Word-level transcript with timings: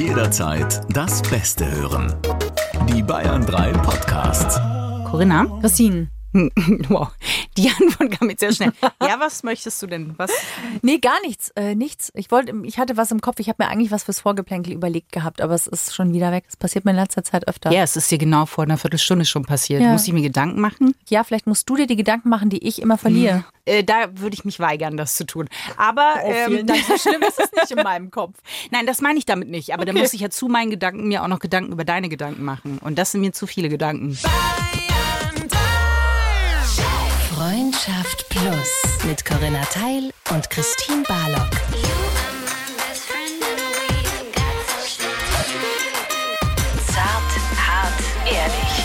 Jederzeit 0.00 0.80
das 0.96 1.20
Beste 1.20 1.70
hören. 1.70 2.14
Die 2.88 3.02
Bayern 3.02 3.44
3 3.44 3.72
Podcasts. 3.72 4.58
Corinna? 5.10 5.44
Christine. 5.60 6.08
Wow, 6.88 7.08
die 7.56 7.68
Antwort 7.80 8.10
kam 8.18 8.30
jetzt 8.30 8.40
sehr 8.40 8.52
schnell. 8.52 8.72
Ja, 9.02 9.18
was 9.18 9.42
möchtest 9.42 9.82
du 9.82 9.86
denn? 9.86 10.14
Was? 10.16 10.30
Nee, 10.82 10.98
gar 10.98 11.20
nichts. 11.24 11.50
Äh, 11.56 11.74
nichts. 11.74 12.10
Ich 12.14 12.30
wollte, 12.30 12.52
ich 12.64 12.78
hatte 12.78 12.96
was 12.96 13.10
im 13.10 13.20
Kopf. 13.20 13.40
Ich 13.40 13.48
habe 13.48 13.62
mir 13.62 13.68
eigentlich 13.70 13.90
was 13.90 14.04
fürs 14.04 14.20
Vorgeplänkel 14.20 14.72
überlegt 14.72 15.12
gehabt, 15.12 15.40
aber 15.40 15.54
es 15.54 15.66
ist 15.66 15.94
schon 15.94 16.12
wieder 16.12 16.32
weg. 16.32 16.44
Es 16.48 16.56
passiert 16.56 16.84
mir 16.84 16.92
in 16.92 16.96
letzter 16.96 17.24
Zeit 17.24 17.48
öfter. 17.48 17.70
Ja, 17.72 17.82
es 17.82 17.96
ist 17.96 18.10
dir 18.10 18.18
genau 18.18 18.46
vor 18.46 18.64
einer 18.64 18.78
Viertelstunde 18.78 19.24
schon 19.24 19.44
passiert. 19.44 19.82
Ja. 19.82 19.92
Muss 19.92 20.06
ich 20.06 20.12
mir 20.12 20.22
Gedanken 20.22 20.60
machen? 20.60 20.94
Ja, 21.08 21.24
vielleicht 21.24 21.46
musst 21.46 21.68
du 21.68 21.76
dir 21.76 21.86
die 21.86 21.96
Gedanken 21.96 22.28
machen, 22.28 22.50
die 22.50 22.66
ich 22.66 22.80
immer 22.80 22.98
verliere. 22.98 23.44
Äh, 23.64 23.84
da 23.84 24.06
würde 24.18 24.34
ich 24.34 24.44
mich 24.44 24.58
weigern, 24.60 24.96
das 24.96 25.16
zu 25.16 25.24
tun. 25.26 25.48
Aber 25.76 26.14
ähm, 26.24 26.66
So 26.88 26.96
schlimm 26.98 27.22
ist 27.22 27.40
es 27.40 27.52
nicht 27.52 27.70
in 27.70 27.82
meinem 27.82 28.10
Kopf. 28.10 28.38
nein, 28.70 28.86
das 28.86 29.00
meine 29.00 29.18
ich 29.18 29.26
damit 29.26 29.48
nicht. 29.48 29.74
Aber 29.74 29.84
da 29.84 29.92
muss 29.92 30.12
ich 30.14 30.20
ja 30.20 30.30
zu 30.30 30.48
meinen 30.48 30.70
Gedanken 30.70 31.08
mir 31.08 31.22
auch 31.22 31.28
noch 31.28 31.40
Gedanken 31.40 31.72
über 31.72 31.84
deine 31.84 32.08
Gedanken 32.08 32.44
machen. 32.44 32.78
Und 32.78 32.98
das 32.98 33.12
sind 33.12 33.20
mir 33.20 33.32
zu 33.32 33.46
viele 33.46 33.68
Gedanken. 33.68 34.16
Freundschaft 37.90 38.28
Plus 38.28 39.04
mit 39.04 39.24
Corinna 39.24 39.62
Teil 39.64 40.12
und 40.32 40.48
Christine 40.48 41.02
Barlock. 41.08 41.50
Zart, 46.86 47.32
hart, 47.66 48.00
ehrlich. 48.26 48.84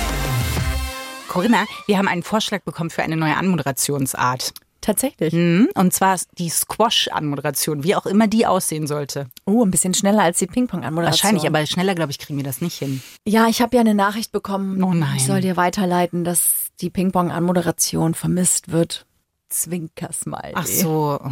Corinna, 1.28 1.66
wir 1.86 2.00
haben 2.00 2.08
einen 2.08 2.24
Vorschlag 2.24 2.62
bekommen 2.64 2.90
für 2.90 3.04
eine 3.04 3.16
neue 3.16 3.36
Anmoderationsart. 3.38 4.54
Tatsächlich. 4.82 5.34
Mhm, 5.34 5.70
Und 5.76 5.94
zwar 5.94 6.20
die 6.38 6.50
Squash-Anmoderation, 6.50 7.84
wie 7.84 7.96
auch 7.96 8.06
immer 8.08 8.28
die 8.28 8.46
aussehen 8.46 8.88
sollte. 8.88 9.28
Oh, 9.46 9.64
ein 9.66 9.72
bisschen 9.72 9.94
schneller 9.94 10.22
als 10.24 10.40
die 10.40 10.48
Ping-Pong-Anmoderation. 10.48 11.24
Wahrscheinlich, 11.24 11.48
aber 11.48 11.66
schneller, 11.68 11.96
glaube 11.96 12.12
ich, 12.12 12.20
kriegen 12.20 12.38
wir 12.38 12.44
das 12.44 12.62
nicht 12.62 12.78
hin. 12.78 13.02
Ja, 13.28 13.48
ich 13.48 13.62
habe 13.62 13.76
ja 13.76 13.82
eine 13.82 13.96
Nachricht 13.96 14.32
bekommen. 14.32 14.84
Oh 14.84 14.94
nein. 14.94 15.16
Ich 15.18 15.26
soll 15.26 15.42
dir 15.42 15.58
weiterleiten, 15.58 16.24
dass 16.24 16.65
die 16.82 16.90
Ping-Pong-Anmoderation 16.90 18.14
vermisst 18.14 18.72
wird. 18.72 19.06
Zwinkersmiley. 19.50 20.54
Ach 20.56 20.66
so. 20.66 21.20
oh. 21.24 21.30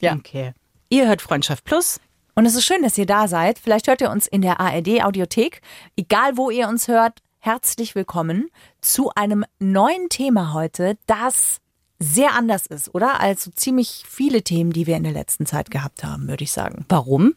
Ja. 0.00 0.14
Okay. 0.14 0.52
Ihr 0.88 1.08
hört 1.08 1.22
Freundschaft 1.22 1.64
Plus. 1.64 2.00
Und 2.34 2.46
es 2.46 2.54
ist 2.54 2.64
schön, 2.64 2.82
dass 2.82 2.96
ihr 2.96 3.06
da 3.06 3.26
seid. 3.26 3.58
Vielleicht 3.58 3.88
hört 3.88 4.00
ihr 4.00 4.10
uns 4.10 4.26
in 4.26 4.42
der 4.42 4.60
ARD-Audiothek. 4.60 5.60
Egal, 5.96 6.36
wo 6.36 6.50
ihr 6.50 6.68
uns 6.68 6.86
hört, 6.86 7.20
herzlich 7.40 7.94
willkommen 7.94 8.48
zu 8.80 9.10
einem 9.14 9.44
neuen 9.58 10.08
Thema 10.08 10.52
heute, 10.52 10.96
das 11.06 11.58
sehr 11.98 12.34
anders 12.34 12.66
ist, 12.66 12.94
oder? 12.94 13.20
Als 13.20 13.44
so 13.44 13.50
ziemlich 13.50 14.04
viele 14.08 14.42
Themen, 14.42 14.72
die 14.72 14.86
wir 14.86 14.96
in 14.96 15.02
der 15.02 15.12
letzten 15.12 15.46
Zeit 15.46 15.70
gehabt 15.70 16.04
haben, 16.04 16.28
würde 16.28 16.44
ich 16.44 16.52
sagen. 16.52 16.84
Warum? 16.88 17.34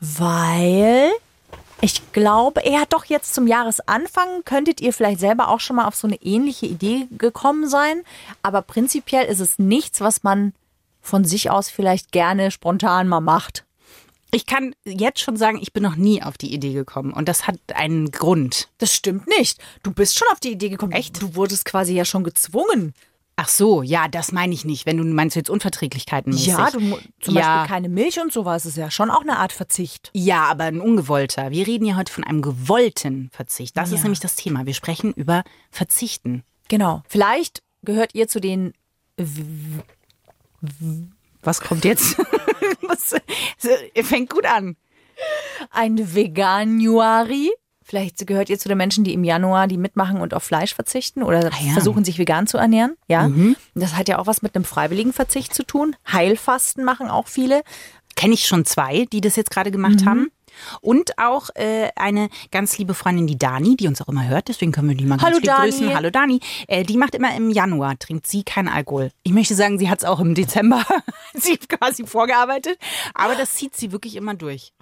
Weil 0.00 1.10
ich 1.80 2.12
glaube, 2.12 2.64
er 2.64 2.80
hat 2.80 2.92
doch 2.92 3.04
jetzt 3.04 3.34
zum 3.34 3.46
Jahresanfang, 3.46 4.42
könntet 4.44 4.80
ihr 4.80 4.92
vielleicht 4.92 5.20
selber 5.20 5.48
auch 5.48 5.60
schon 5.60 5.76
mal 5.76 5.86
auf 5.86 5.94
so 5.94 6.08
eine 6.08 6.20
ähnliche 6.22 6.66
Idee 6.66 7.06
gekommen 7.16 7.68
sein. 7.68 8.02
Aber 8.42 8.62
prinzipiell 8.62 9.26
ist 9.26 9.40
es 9.40 9.58
nichts, 9.58 10.00
was 10.00 10.24
man 10.24 10.52
von 11.00 11.24
sich 11.24 11.50
aus 11.50 11.70
vielleicht 11.70 12.10
gerne 12.10 12.50
spontan 12.50 13.08
mal 13.08 13.20
macht. 13.20 13.64
Ich 14.30 14.44
kann 14.44 14.74
jetzt 14.84 15.20
schon 15.20 15.36
sagen, 15.36 15.58
ich 15.62 15.72
bin 15.72 15.82
noch 15.82 15.96
nie 15.96 16.22
auf 16.22 16.36
die 16.36 16.52
Idee 16.52 16.74
gekommen. 16.74 17.12
Und 17.12 17.28
das 17.28 17.46
hat 17.46 17.58
einen 17.74 18.10
Grund. 18.10 18.68
Das 18.78 18.94
stimmt 18.94 19.26
nicht. 19.26 19.58
Du 19.82 19.92
bist 19.92 20.18
schon 20.18 20.28
auf 20.32 20.40
die 20.40 20.52
Idee 20.52 20.68
gekommen. 20.68 20.92
Echt? 20.92 21.22
Du 21.22 21.34
wurdest 21.34 21.64
quasi 21.64 21.94
ja 21.94 22.04
schon 22.04 22.24
gezwungen. 22.24 22.92
Ach 23.40 23.48
so, 23.48 23.82
ja, 23.82 24.08
das 24.08 24.32
meine 24.32 24.52
ich 24.52 24.64
nicht. 24.64 24.84
Wenn 24.84 24.96
du 24.96 25.04
meinst 25.04 25.36
jetzt 25.36 25.48
Unverträglichkeiten 25.48 26.32
mäßig. 26.32 26.48
Ja, 26.48 26.70
du 26.72 26.80
zum 27.20 27.36
Ja. 27.36 27.58
Beispiel 27.60 27.68
keine 27.72 27.88
Milch 27.88 28.18
und 28.20 28.32
sowas 28.32 28.66
ist 28.66 28.76
ja 28.76 28.90
schon 28.90 29.10
auch 29.10 29.20
eine 29.20 29.38
Art 29.38 29.52
Verzicht. 29.52 30.10
Ja, 30.12 30.42
aber 30.46 30.64
ein 30.64 30.80
ungewollter. 30.80 31.52
Wir 31.52 31.64
reden 31.64 31.84
ja 31.84 31.94
heute 31.94 32.12
von 32.12 32.24
einem 32.24 32.42
gewollten 32.42 33.30
Verzicht. 33.32 33.76
Das 33.76 33.90
ist 33.92 33.98
Ja. 33.98 34.02
nämlich 34.02 34.18
das 34.18 34.34
Thema. 34.34 34.66
Wir 34.66 34.74
sprechen 34.74 35.12
über 35.12 35.44
Verzichten. 35.70 36.42
Genau. 36.66 37.04
Vielleicht 37.08 37.62
gehört 37.84 38.12
ihr 38.16 38.26
zu 38.26 38.40
den 38.40 38.74
Was 41.42 41.60
kommt 41.60 41.84
jetzt? 41.84 42.18
Was, 42.82 43.14
ihr 43.94 44.04
fängt 44.04 44.30
gut 44.30 44.46
an. 44.46 44.76
ein 45.70 46.14
Veganuari. 46.14 47.50
Vielleicht 47.88 48.26
gehört 48.26 48.50
ihr 48.50 48.58
zu 48.58 48.68
den 48.68 48.76
Menschen, 48.76 49.02
die 49.02 49.14
im 49.14 49.24
Januar 49.24 49.66
die 49.66 49.78
mitmachen 49.78 50.20
und 50.20 50.34
auf 50.34 50.44
Fleisch 50.44 50.74
verzichten 50.74 51.22
oder 51.22 51.38
Ah 51.46 51.56
ja. 51.60 51.70
Mhm. 51.70 51.72
versuchen, 51.72 52.04
sich 52.04 52.18
vegan 52.18 52.46
zu 52.46 52.58
ernähren. 52.58 52.96
Ja, 53.08 53.30
das 53.74 53.96
hat 53.96 54.08
ja 54.08 54.18
auch 54.18 54.26
was 54.26 54.42
mit 54.42 54.54
einem 54.54 54.64
freiwilligen 54.66 55.12
Verzicht 55.14 55.54
zu 55.54 55.62
tun. 55.64 55.96
Heilfasten 56.12 56.84
machen 56.84 57.08
auch 57.08 57.28
viele. 57.28 57.62
Kenne 58.14 58.34
ich 58.34 58.46
schon 58.46 58.64
zwei, 58.66 59.06
die 59.12 59.20
das 59.22 59.36
jetzt 59.36 59.50
gerade 59.50 59.70
gemacht 59.70 60.02
Mhm. 60.02 60.06
haben. 60.06 60.30
Und 60.80 61.18
auch 61.18 61.50
äh, 61.54 61.88
eine 61.94 62.28
ganz 62.50 62.78
liebe 62.78 62.92
Freundin, 62.92 63.26
die 63.28 63.38
Dani, 63.38 63.76
die 63.76 63.86
uns 63.86 64.02
auch 64.02 64.08
immer 64.08 64.26
hört, 64.26 64.48
deswegen 64.48 64.72
können 64.72 64.88
wir 64.88 64.96
die 64.96 65.04
mal 65.04 65.16
ganz 65.16 65.22
Hallo, 65.28 65.38
Dani. 65.40 65.70
grüßen. 65.70 65.94
Hallo 65.94 66.10
Dani. 66.10 66.40
Äh, 66.66 66.82
die 66.82 66.96
macht 66.96 67.14
immer 67.14 67.34
im 67.36 67.48
Januar, 67.50 67.96
trinkt 67.98 68.26
sie 68.26 68.42
keinen 68.42 68.68
Alkohol. 68.68 69.10
Ich 69.22 69.32
möchte 69.32 69.54
sagen, 69.54 69.78
sie 69.78 69.88
hat 69.88 69.98
es 70.00 70.04
auch 70.04 70.18
im 70.20 70.34
Dezember 70.34 70.84
sie 71.34 71.52
hat 71.52 71.68
quasi 71.68 72.04
vorgearbeitet, 72.06 72.76
aber 73.14 73.34
das 73.36 73.54
zieht 73.54 73.76
sie 73.76 73.92
wirklich 73.92 74.16
immer 74.16 74.34
durch. 74.34 74.72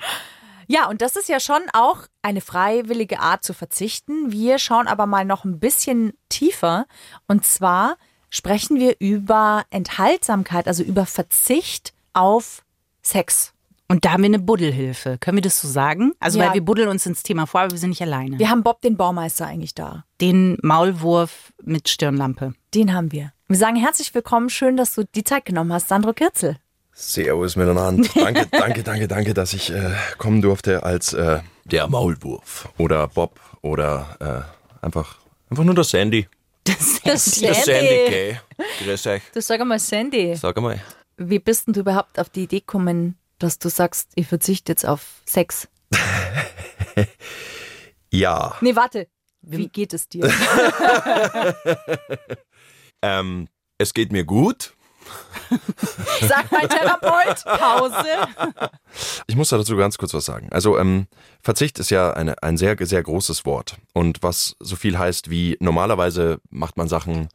Ja, 0.66 0.88
und 0.88 1.00
das 1.02 1.16
ist 1.16 1.28
ja 1.28 1.40
schon 1.40 1.62
auch 1.72 2.00
eine 2.22 2.40
freiwillige 2.40 3.20
Art 3.20 3.44
zu 3.44 3.54
verzichten. 3.54 4.32
Wir 4.32 4.58
schauen 4.58 4.88
aber 4.88 5.06
mal 5.06 5.24
noch 5.24 5.44
ein 5.44 5.58
bisschen 5.60 6.12
tiefer. 6.28 6.86
Und 7.28 7.44
zwar 7.44 7.96
sprechen 8.30 8.78
wir 8.78 8.96
über 8.98 9.64
Enthaltsamkeit, 9.70 10.66
also 10.66 10.82
über 10.82 11.06
Verzicht 11.06 11.94
auf 12.12 12.62
Sex. 13.02 13.52
Und 13.88 14.04
da 14.04 14.12
haben 14.12 14.22
wir 14.22 14.28
eine 14.30 14.40
Buddelhilfe. 14.40 15.16
Können 15.18 15.36
wir 15.36 15.42
das 15.42 15.60
so 15.60 15.68
sagen? 15.68 16.12
Also, 16.18 16.40
Ja. 16.40 16.46
weil 16.46 16.54
wir 16.54 16.64
buddeln 16.64 16.88
uns 16.88 17.06
ins 17.06 17.22
Thema 17.22 17.46
vor, 17.46 17.60
aber 17.60 17.70
wir 17.70 17.78
sind 17.78 17.90
nicht 17.90 18.02
alleine. 18.02 18.36
Wir 18.38 18.50
haben 18.50 18.64
Bob, 18.64 18.80
den 18.80 18.96
Baumeister, 18.96 19.46
eigentlich 19.46 19.74
da. 19.76 20.04
Den 20.20 20.58
Maulwurf 20.62 21.52
mit 21.62 21.88
Stirnlampe. 21.88 22.54
Den 22.74 22.92
haben 22.92 23.12
wir. 23.12 23.32
Wir 23.46 23.56
sagen 23.56 23.76
herzlich 23.76 24.12
willkommen. 24.12 24.50
Schön, 24.50 24.76
dass 24.76 24.94
du 24.94 25.04
die 25.04 25.22
Zeit 25.22 25.44
genommen 25.44 25.72
hast, 25.72 25.86
Sandro 25.88 26.12
Kirzel. 26.12 26.56
Servus 26.98 27.56
miteinander. 27.56 28.08
Danke, 28.14 28.46
danke, 28.50 28.82
danke, 28.82 29.06
danke, 29.06 29.34
dass 29.34 29.52
ich 29.52 29.70
äh, 29.70 29.92
kommen 30.16 30.40
durfte 30.40 30.82
als 30.82 31.12
äh, 31.12 31.40
der 31.66 31.88
Maulwurf 31.88 32.68
oder 32.78 33.06
Bob 33.08 33.38
oder 33.60 34.46
äh, 34.80 34.84
einfach 34.84 35.18
einfach 35.50 35.64
nur 35.64 35.74
der 35.74 35.84
Sandy. 35.84 36.26
Das 36.64 37.00
Das 37.04 37.24
Der 37.40 37.54
Sandy, 37.54 38.08
gell? 38.08 38.40
Grüß 38.82 39.06
euch. 39.08 39.22
Du 39.32 39.40
sag 39.40 39.64
mal, 39.64 39.78
Sandy, 39.78 40.34
Sag 40.34 40.60
mal. 40.60 40.80
wie 41.16 41.38
bist 41.38 41.66
denn 41.68 41.74
du 41.74 41.80
überhaupt 41.80 42.18
auf 42.18 42.28
die 42.30 42.44
Idee 42.44 42.58
gekommen, 42.60 43.16
dass 43.38 43.58
du 43.60 43.68
sagst, 43.68 44.10
ich 44.16 44.26
verzichte 44.26 44.72
jetzt 44.72 44.86
auf 44.86 45.20
Sex? 45.26 45.68
Ja, 48.12 48.56
Nee, 48.62 48.74
warte. 48.74 49.08
Wie 49.42 49.68
geht 49.68 49.92
es 49.92 50.08
dir? 50.08 50.32
ähm, 53.02 53.48
es 53.78 53.92
geht 53.94 54.10
mir 54.10 54.24
gut. 54.24 54.74
Sag 56.28 56.50
mein 56.50 56.68
Therapeut. 56.68 57.44
Pause. 57.44 58.70
Ich 59.26 59.36
muss 59.36 59.50
dazu 59.50 59.76
ganz 59.76 59.98
kurz 59.98 60.14
was 60.14 60.24
sagen. 60.24 60.48
Also 60.52 60.78
ähm, 60.78 61.06
Verzicht 61.42 61.78
ist 61.78 61.90
ja 61.90 62.12
eine, 62.12 62.42
ein 62.42 62.56
sehr, 62.56 62.76
sehr 62.80 63.02
großes 63.02 63.44
Wort. 63.44 63.76
Und 63.92 64.22
was 64.22 64.56
so 64.60 64.76
viel 64.76 64.98
heißt 64.98 65.28
wie 65.28 65.56
normalerweise 65.60 66.38
macht 66.48 66.78
man 66.78 66.88
Sachen, 66.88 67.28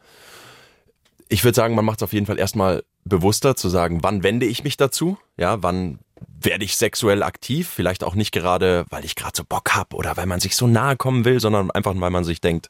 ich 1.30 1.44
würde 1.44 1.56
sagen, 1.56 1.76
man 1.76 1.86
macht 1.86 2.00
es 2.00 2.04
auf 2.04 2.14
jeden 2.14 2.26
Fall 2.26 2.40
erstmal 2.40 2.84
bewusster 3.04 3.56
zu 3.56 3.70
sagen, 3.70 4.00
wann 4.02 4.24
wende 4.24 4.46
ich 4.46 4.64
mich 4.64 4.78
dazu? 4.78 5.18
Ja, 5.38 5.62
wann 5.62 6.00
werde 6.42 6.66
ich 6.66 6.78
sexuell 6.78 7.24
aktiv? 7.24 7.70
Vielleicht 7.70 8.04
auch 8.04 8.16
nicht 8.16 8.32
gerade, 8.32 8.86
weil 8.90 9.06
ich 9.06 9.16
gerade 9.16 9.34
so 9.36 9.44
Bock 9.44 9.76
hab 9.76 9.94
oder 9.94 10.18
weil 10.18 10.26
man 10.26 10.40
sich 10.40 10.56
so 10.56 10.68
nahe 10.68 10.98
kommen 10.98 11.26
will, 11.26 11.40
sondern 11.40 11.72
einfach, 11.72 11.94
weil 11.96 12.10
man 12.10 12.24
sich 12.24 12.42
denkt, 12.42 12.70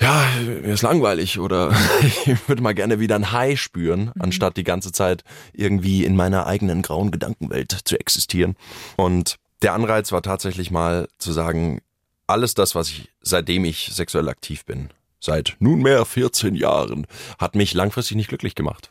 ja, 0.00 0.24
mir 0.42 0.74
ist 0.74 0.82
langweilig 0.82 1.38
oder 1.38 1.74
ich 2.02 2.48
würde 2.48 2.62
mal 2.62 2.74
gerne 2.74 3.00
wieder 3.00 3.14
ein 3.14 3.32
High 3.32 3.58
spüren, 3.60 4.12
anstatt 4.18 4.56
die 4.56 4.64
ganze 4.64 4.92
Zeit 4.92 5.24
irgendwie 5.52 6.04
in 6.04 6.16
meiner 6.16 6.46
eigenen 6.46 6.82
grauen 6.82 7.10
Gedankenwelt 7.10 7.78
zu 7.84 7.98
existieren. 7.98 8.56
Und 8.96 9.36
der 9.62 9.72
Anreiz 9.72 10.12
war 10.12 10.22
tatsächlich 10.22 10.70
mal 10.70 11.08
zu 11.18 11.32
sagen, 11.32 11.80
alles 12.26 12.54
das, 12.54 12.74
was 12.74 12.90
ich, 12.90 13.08
seitdem 13.22 13.64
ich 13.64 13.90
sexuell 13.92 14.28
aktiv 14.28 14.64
bin, 14.64 14.90
seit 15.20 15.56
nunmehr 15.60 16.04
14 16.04 16.54
Jahren, 16.54 17.06
hat 17.38 17.54
mich 17.54 17.72
langfristig 17.72 18.16
nicht 18.16 18.28
glücklich 18.28 18.54
gemacht. 18.54 18.90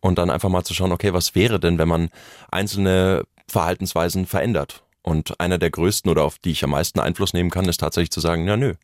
Und 0.00 0.16
dann 0.16 0.30
einfach 0.30 0.48
mal 0.48 0.64
zu 0.64 0.74
schauen, 0.74 0.92
okay, 0.92 1.12
was 1.12 1.34
wäre 1.34 1.58
denn, 1.58 1.78
wenn 1.78 1.88
man 1.88 2.08
einzelne 2.50 3.24
Verhaltensweisen 3.48 4.26
verändert? 4.26 4.84
Und 5.02 5.40
einer 5.40 5.58
der 5.58 5.70
größten 5.70 6.10
oder 6.10 6.24
auf 6.24 6.38
die 6.38 6.50
ich 6.50 6.62
am 6.64 6.70
meisten 6.70 7.00
Einfluss 7.00 7.32
nehmen 7.32 7.50
kann, 7.50 7.68
ist 7.68 7.78
tatsächlich 7.78 8.10
zu 8.10 8.20
sagen, 8.20 8.46
ja, 8.46 8.56
nö, 8.56 8.74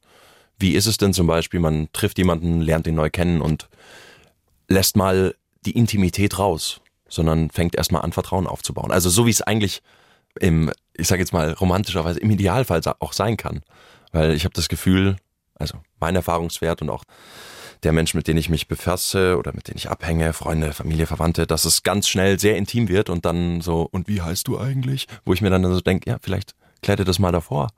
wie 0.59 0.75
ist 0.75 0.87
es 0.87 0.97
denn 0.97 1.13
zum 1.13 1.27
Beispiel, 1.27 1.61
man 1.61 1.89
trifft 1.93 2.19
jemanden, 2.19 2.61
lernt 2.61 2.87
ihn 2.87 2.95
neu 2.95 3.11
kennen 3.11 3.41
und 3.41 3.69
lässt 4.69 4.97
mal 4.97 5.35
die 5.67 5.77
Intimität 5.77 6.39
raus, 6.39 6.81
sondern 7.09 7.51
fängt 7.51 7.75
erstmal 7.75 8.03
an, 8.03 8.13
Vertrauen 8.13 8.47
aufzubauen. 8.47 8.93
Also 8.93 9.11
so 9.11 9.27
wie 9.27 9.31
es 9.31 9.43
eigentlich 9.43 9.83
im, 10.41 10.71
ich 10.95 11.09
sage 11.09 11.23
jetzt 11.23 11.33
mal 11.33 11.53
romantischerweise, 11.53 12.21
im 12.21 12.31
Idealfall 12.31 12.81
auch 12.99 13.13
sein 13.13 13.37
kann. 13.37 13.63
Weil 14.13 14.33
ich 14.35 14.45
habe 14.45 14.55
das 14.55 14.69
Gefühl, 14.69 15.17
also 15.55 15.79
mein 16.01 16.17
Erfahrungswert 16.17 16.83
und 16.83 16.91
auch 16.91 17.05
der 17.83 17.93
Mensch, 17.93 18.15
mit 18.15 18.29
dem 18.29 18.37
ich 18.37 18.49
mich 18.49 18.69
befasse 18.69 19.37
oder 19.37 19.53
mit 19.55 19.69
dem 19.69 19.77
ich 19.77 19.91
abhänge, 19.91 20.33
Freunde, 20.33 20.73
Familie, 20.73 21.07
Verwandte, 21.07 21.47
dass 21.47 21.65
es 21.65 21.83
ganz 21.83 22.09
schnell 22.09 22.39
sehr 22.39 22.57
intim 22.57 22.89
wird 22.89 23.11
und 23.11 23.25
dann 23.25 23.61
so, 23.61 23.89
und 23.91 24.09
wie 24.09 24.23
heißt 24.23 24.49
du 24.49 24.59
eigentlich? 24.59 25.07
Wo 25.25 25.35
ich 25.35 25.43
mir 25.43 25.51
dann 25.51 25.63
so 25.63 25.81
denke, 25.81 26.11
ja, 26.11 26.19
vielleicht 26.21 26.55
klärt 26.83 27.01
ihr 27.01 27.05
das 27.05 27.19
mal 27.19 27.33
davor. 27.33 27.69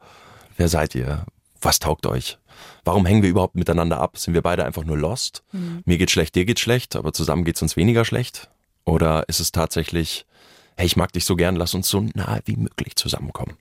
Wer 0.57 0.69
seid 0.69 0.95
ihr? 0.95 1.27
Was 1.61 1.79
taugt 1.79 2.07
euch? 2.07 2.39
Warum 2.85 3.07
hängen 3.07 3.23
wir 3.23 3.31
überhaupt 3.31 3.55
miteinander 3.55 4.01
ab? 4.01 4.19
Sind 4.19 4.35
wir 4.35 4.43
beide 4.43 4.65
einfach 4.65 4.85
nur 4.85 4.97
lost? 4.99 5.43
Mir 5.85 5.99
geht 5.99 6.11
schlecht, 6.11 6.35
dir 6.35 6.45
geht 6.45 6.61
schlecht, 6.61 6.97
aber 6.97 7.13
zusammen 7.13 7.45
geht's 7.45 7.63
uns 7.63 7.77
weniger 7.77 8.05
schlecht? 8.05 8.49
Oder 8.85 9.29
ist 9.29 9.41
es 9.41 9.53
tatsächlich, 9.53 10.27
hey, 10.77 10.87
ich 10.87 10.97
mag 10.97 11.13
dich 11.13 11.25
so 11.25 11.37
gern, 11.37 11.57
lass 11.57 11.75
uns 11.75 11.89
so 11.89 12.01
nahe 12.15 12.41
wie 12.45 12.57
möglich 12.57 12.97
zusammenkommen? 12.97 13.57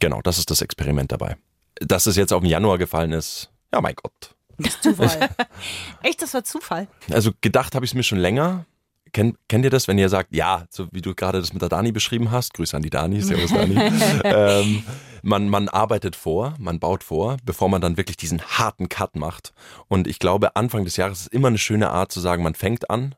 Genau, 0.00 0.20
das 0.22 0.38
ist 0.38 0.50
das 0.50 0.60
Experiment 0.62 1.12
dabei. 1.12 1.36
Dass 1.76 2.06
es 2.06 2.16
jetzt 2.16 2.32
auf 2.32 2.42
den 2.42 2.50
Januar 2.50 2.78
gefallen 2.78 3.12
ist, 3.12 3.50
ja 3.72 3.80
mein 3.80 3.94
Gott. 3.94 4.34
Zufall. 4.82 5.30
Echt, 6.02 6.22
das 6.22 6.34
war 6.34 6.44
Zufall. 6.44 6.88
Also 7.10 7.32
gedacht 7.40 7.74
habe 7.74 7.84
ich 7.84 7.92
es 7.92 7.94
mir 7.94 8.02
schon 8.02 8.18
länger. 8.18 8.66
Kennt, 9.12 9.36
kennt 9.48 9.64
ihr 9.64 9.70
das, 9.70 9.88
wenn 9.88 9.98
ihr 9.98 10.08
sagt, 10.08 10.34
ja, 10.34 10.64
so 10.70 10.88
wie 10.90 11.02
du 11.02 11.14
gerade 11.14 11.40
das 11.40 11.52
mit 11.52 11.60
der 11.60 11.68
Dani 11.68 11.92
beschrieben 11.92 12.30
hast, 12.30 12.54
Grüße 12.54 12.74
an 12.74 12.82
die 12.82 12.90
Dani, 12.90 13.20
Servus 13.20 13.52
Dani. 13.52 13.74
ähm, 14.24 14.84
man, 15.22 15.48
man 15.48 15.68
arbeitet 15.68 16.16
vor, 16.16 16.54
man 16.58 16.80
baut 16.80 17.04
vor, 17.04 17.36
bevor 17.44 17.68
man 17.68 17.82
dann 17.82 17.98
wirklich 17.98 18.16
diesen 18.16 18.40
harten 18.40 18.88
Cut 18.88 19.16
macht. 19.16 19.52
Und 19.88 20.06
ich 20.06 20.18
glaube, 20.18 20.56
Anfang 20.56 20.84
des 20.84 20.96
Jahres 20.96 21.22
ist 21.22 21.32
immer 21.32 21.48
eine 21.48 21.58
schöne 21.58 21.90
Art 21.90 22.10
zu 22.10 22.20
sagen, 22.20 22.42
man 22.42 22.54
fängt 22.54 22.88
an. 22.90 23.14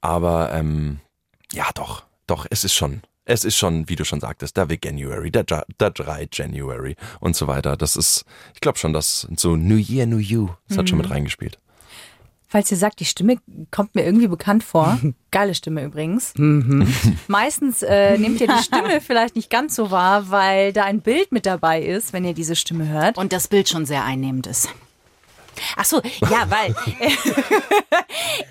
Aber 0.00 0.52
ähm, 0.52 1.00
ja, 1.52 1.66
doch, 1.74 2.04
doch, 2.26 2.46
es 2.50 2.64
ist 2.64 2.74
schon, 2.74 3.02
es 3.24 3.44
ist 3.44 3.56
schon, 3.56 3.88
wie 3.88 3.96
du 3.96 4.04
schon 4.04 4.20
sagtest, 4.20 4.56
der 4.56 4.66
January, 4.82 5.30
der, 5.30 5.44
der 5.44 5.90
3 5.90 6.28
January 6.32 6.96
und 7.20 7.36
so 7.36 7.46
weiter. 7.46 7.76
Das 7.76 7.96
ist, 7.96 8.24
ich 8.54 8.60
glaube 8.60 8.78
schon, 8.78 8.94
dass 8.94 9.28
so 9.36 9.56
New 9.56 9.76
Year, 9.76 10.06
New 10.06 10.18
You, 10.18 10.48
das 10.68 10.78
hat 10.78 10.88
schon 10.88 10.98
mit 10.98 11.10
reingespielt. 11.10 11.58
Falls 12.50 12.70
ihr 12.70 12.78
sagt, 12.78 13.00
die 13.00 13.04
Stimme 13.04 13.36
kommt 13.70 13.94
mir 13.94 14.04
irgendwie 14.04 14.26
bekannt 14.26 14.64
vor. 14.64 14.98
Geile 15.30 15.54
Stimme 15.54 15.84
übrigens. 15.84 16.32
Meistens 17.26 17.82
äh, 17.82 18.16
nehmt 18.16 18.40
ihr 18.40 18.46
die 18.46 18.62
Stimme 18.62 19.00
vielleicht 19.06 19.36
nicht 19.36 19.50
ganz 19.50 19.74
so 19.74 19.90
wahr, 19.90 20.30
weil 20.30 20.72
da 20.72 20.84
ein 20.84 21.00
Bild 21.00 21.30
mit 21.30 21.44
dabei 21.44 21.82
ist, 21.82 22.14
wenn 22.14 22.24
ihr 22.24 22.32
diese 22.32 22.56
Stimme 22.56 22.88
hört. 22.88 23.18
Und 23.18 23.34
das 23.34 23.48
Bild 23.48 23.68
schon 23.68 23.84
sehr 23.84 24.04
einnehmend 24.04 24.46
ist. 24.46 24.70
Ach 25.76 25.84
so, 25.84 26.00
ja, 26.30 26.48
weil 26.48 26.74
äh, 27.00 27.10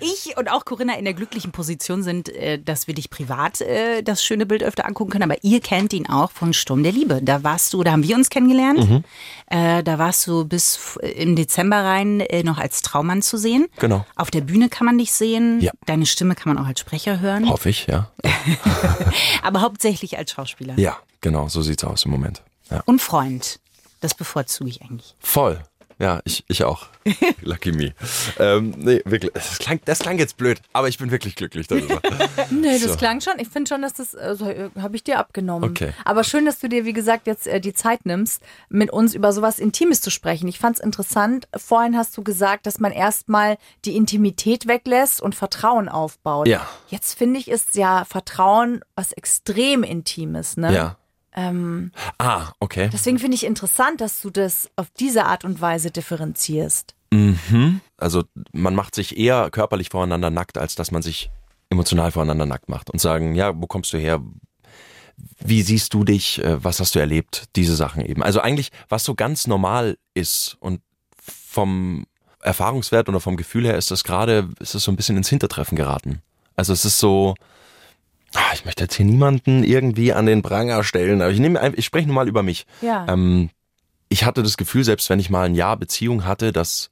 ich 0.00 0.36
und 0.36 0.50
auch 0.50 0.64
Corinna 0.64 0.96
in 0.96 1.04
der 1.04 1.14
glücklichen 1.14 1.52
Position 1.52 2.02
sind, 2.02 2.28
äh, 2.28 2.58
dass 2.58 2.86
wir 2.86 2.94
dich 2.94 3.10
privat 3.10 3.60
äh, 3.60 4.02
das 4.02 4.24
schöne 4.24 4.46
Bild 4.46 4.62
öfter 4.62 4.86
angucken 4.86 5.10
können. 5.10 5.30
Aber 5.30 5.42
ihr 5.42 5.60
kennt 5.60 5.92
ihn 5.92 6.08
auch 6.08 6.30
von 6.30 6.52
Sturm 6.52 6.82
der 6.82 6.92
Liebe. 6.92 7.20
Da 7.22 7.42
warst 7.44 7.72
du, 7.72 7.82
da 7.82 7.92
haben 7.92 8.02
wir 8.02 8.16
uns 8.16 8.30
kennengelernt. 8.30 9.04
Äh, 9.46 9.82
da 9.82 9.98
warst 9.98 10.26
du 10.26 10.44
bis 10.44 10.98
im 11.02 11.36
Dezember 11.36 11.76
rein 11.76 12.22
noch 12.44 12.58
als 12.58 12.82
Traummann 12.82 13.22
zu 13.22 13.36
sehen. 13.36 13.66
Genau. 13.78 14.04
Auf 14.16 14.30
der 14.30 14.42
Bühne 14.42 14.68
kann 14.68 14.84
man 14.84 14.98
dich 14.98 15.12
sehen. 15.12 15.60
Ja. 15.60 15.72
Deine 15.86 16.06
Stimme 16.06 16.34
kann 16.34 16.54
man 16.54 16.62
auch 16.62 16.68
als 16.68 16.80
Sprecher 16.80 17.20
hören. 17.20 17.48
Hoffe 17.48 17.70
ich, 17.70 17.86
ja. 17.86 18.10
Aber 19.42 19.60
hauptsächlich 19.60 20.18
als 20.18 20.32
Schauspieler. 20.32 20.78
Ja, 20.78 20.98
genau, 21.20 21.48
so 21.48 21.62
sieht's 21.62 21.84
aus 21.84 22.04
im 22.04 22.10
Moment. 22.10 22.42
Ja. 22.70 22.82
Und 22.84 23.00
Freund. 23.00 23.60
Das 24.00 24.14
bevorzuge 24.14 24.70
ich 24.70 24.82
eigentlich. 24.82 25.14
Voll. 25.18 25.60
Ja, 25.98 26.20
ich, 26.24 26.44
ich 26.48 26.62
auch. 26.62 26.86
Lucky 27.42 27.72
me. 27.72 27.92
Ähm, 28.38 28.72
nee, 28.76 29.02
wirklich. 29.04 29.32
Das 29.32 29.58
klang, 29.58 29.80
das 29.84 29.98
klang 29.98 30.18
jetzt 30.18 30.36
blöd, 30.36 30.60
aber 30.72 30.88
ich 30.88 30.98
bin 30.98 31.10
wirklich 31.10 31.34
glücklich 31.34 31.66
darüber. 31.66 32.00
Nee, 32.50 32.78
das 32.78 32.92
So. 32.92 32.96
klang 32.96 33.20
schon. 33.20 33.34
Ich 33.38 33.48
finde 33.48 33.68
schon, 33.68 33.82
dass 33.82 33.94
das, 33.94 34.14
also, 34.14 34.46
habe 34.80 34.96
ich 34.96 35.02
dir 35.04 35.18
abgenommen. 35.18 35.70
Okay. 35.70 35.92
Aber 36.04 36.22
schön, 36.24 36.44
dass 36.46 36.60
du 36.60 36.68
dir, 36.68 36.84
wie 36.84 36.92
gesagt, 36.92 37.26
jetzt 37.26 37.46
äh, 37.46 37.60
die 37.60 37.74
Zeit 37.74 38.06
nimmst, 38.06 38.42
mit 38.68 38.90
uns 38.90 39.14
über 39.14 39.32
sowas 39.32 39.58
Intimes 39.58 40.00
zu 40.00 40.10
sprechen. 40.10 40.46
Ich 40.48 40.58
fand 40.58 40.76
es 40.76 40.82
interessant. 40.82 41.48
Vorhin 41.56 41.96
hast 41.96 42.16
du 42.16 42.22
gesagt, 42.22 42.66
dass 42.66 42.78
man 42.78 42.92
erstmal 42.92 43.58
die 43.84 43.96
Intimität 43.96 44.66
weglässt 44.68 45.20
und 45.20 45.34
Vertrauen 45.34 45.88
aufbaut. 45.88 46.46
Ja. 46.46 46.66
Jetzt 46.88 47.18
finde 47.18 47.40
ich, 47.40 47.48
ist 47.48 47.74
ja 47.74 48.04
Vertrauen 48.04 48.82
was 48.94 49.12
extrem 49.12 49.82
Intimes, 49.82 50.56
ne? 50.56 50.72
Ja. 50.72 50.96
Ähm, 51.34 51.92
Ah, 52.18 52.52
okay. 52.60 52.88
deswegen 52.92 53.18
finde 53.18 53.34
ich 53.36 53.44
interessant, 53.44 54.00
dass 54.00 54.20
du 54.20 54.30
das 54.30 54.70
auf 54.76 54.88
diese 54.98 55.24
Art 55.26 55.44
und 55.44 55.60
Weise 55.60 55.90
differenzierst. 55.90 56.94
Mhm. 57.10 57.80
Also 57.96 58.24
man 58.52 58.74
macht 58.74 58.94
sich 58.94 59.16
eher 59.18 59.50
körperlich 59.50 59.90
voreinander 59.90 60.30
nackt, 60.30 60.58
als 60.58 60.74
dass 60.74 60.90
man 60.90 61.02
sich 61.02 61.30
emotional 61.70 62.12
voreinander 62.12 62.46
nackt 62.46 62.68
macht 62.68 62.90
und 62.90 62.98
sagen, 63.00 63.34
ja, 63.34 63.52
wo 63.54 63.66
kommst 63.66 63.92
du 63.92 63.98
her? 63.98 64.20
Wie 65.38 65.62
siehst 65.62 65.94
du 65.94 66.04
dich? 66.04 66.42
Äh, 66.42 66.62
Was 66.62 66.80
hast 66.80 66.94
du 66.94 66.98
erlebt? 66.98 67.44
Diese 67.56 67.76
Sachen 67.76 68.04
eben. 68.04 68.22
Also 68.22 68.40
eigentlich, 68.40 68.70
was 68.88 69.04
so 69.04 69.14
ganz 69.14 69.46
normal 69.46 69.98
ist 70.14 70.56
und 70.60 70.80
vom 71.20 72.06
Erfahrungswert 72.40 73.08
oder 73.08 73.20
vom 73.20 73.36
Gefühl 73.36 73.66
her 73.66 73.76
ist 73.76 73.90
das 73.90 74.04
gerade, 74.04 74.48
ist 74.60 74.74
es 74.74 74.84
so 74.84 74.92
ein 74.92 74.96
bisschen 74.96 75.16
ins 75.16 75.28
Hintertreffen 75.28 75.76
geraten. 75.76 76.22
Also 76.56 76.72
es 76.72 76.84
ist 76.84 76.98
so, 76.98 77.34
ich 78.54 78.64
möchte 78.64 78.84
jetzt 78.84 78.94
hier 78.94 79.06
niemanden 79.06 79.64
irgendwie 79.64 80.12
an 80.12 80.26
den 80.26 80.42
Pranger 80.42 80.84
stellen, 80.84 81.22
aber 81.22 81.30
ich 81.30 81.40
nehme, 81.40 81.72
ich 81.76 81.84
spreche 81.84 82.06
nur 82.06 82.14
mal 82.14 82.28
über 82.28 82.42
mich. 82.42 82.66
Ja. 82.80 83.06
Ähm, 83.08 83.50
ich 84.08 84.24
hatte 84.24 84.42
das 84.42 84.56
Gefühl, 84.56 84.84
selbst 84.84 85.10
wenn 85.10 85.20
ich 85.20 85.30
mal 85.30 85.46
ein 85.46 85.54
Jahr 85.54 85.76
Beziehung 85.76 86.24
hatte, 86.24 86.52
dass 86.52 86.90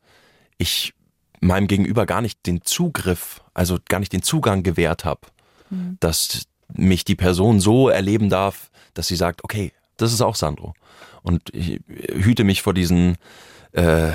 ich 0.59 0.93
meinem 1.41 1.67
Gegenüber 1.67 2.07
gar 2.07 2.21
nicht 2.21 2.47
den 2.47 2.63
Zugriff, 2.63 3.43
also 3.55 3.79
gar 3.89 4.01
nicht 4.01 4.13
den 4.13 4.23
Zugang 4.23 4.63
gewährt 4.63 5.05
habe, 5.05 5.21
dass 6.01 6.47
mich 6.73 7.05
die 7.05 7.15
Person 7.15 7.61
so 7.61 7.89
erleben 7.89 8.29
darf, 8.29 8.71
dass 8.95 9.09
sie 9.09 9.17
sagt, 9.17 9.45
okay, 9.45 9.73
das 9.97 10.13
ist 10.13 10.21
auch 10.21 10.35
Sandro. 10.35 10.75
Und 11.23 11.55
ich 11.55 11.81
hüte 11.89 12.45
mich 12.45 12.63
vor 12.63 12.75
diesen 12.75 13.17
äh, 13.73 14.13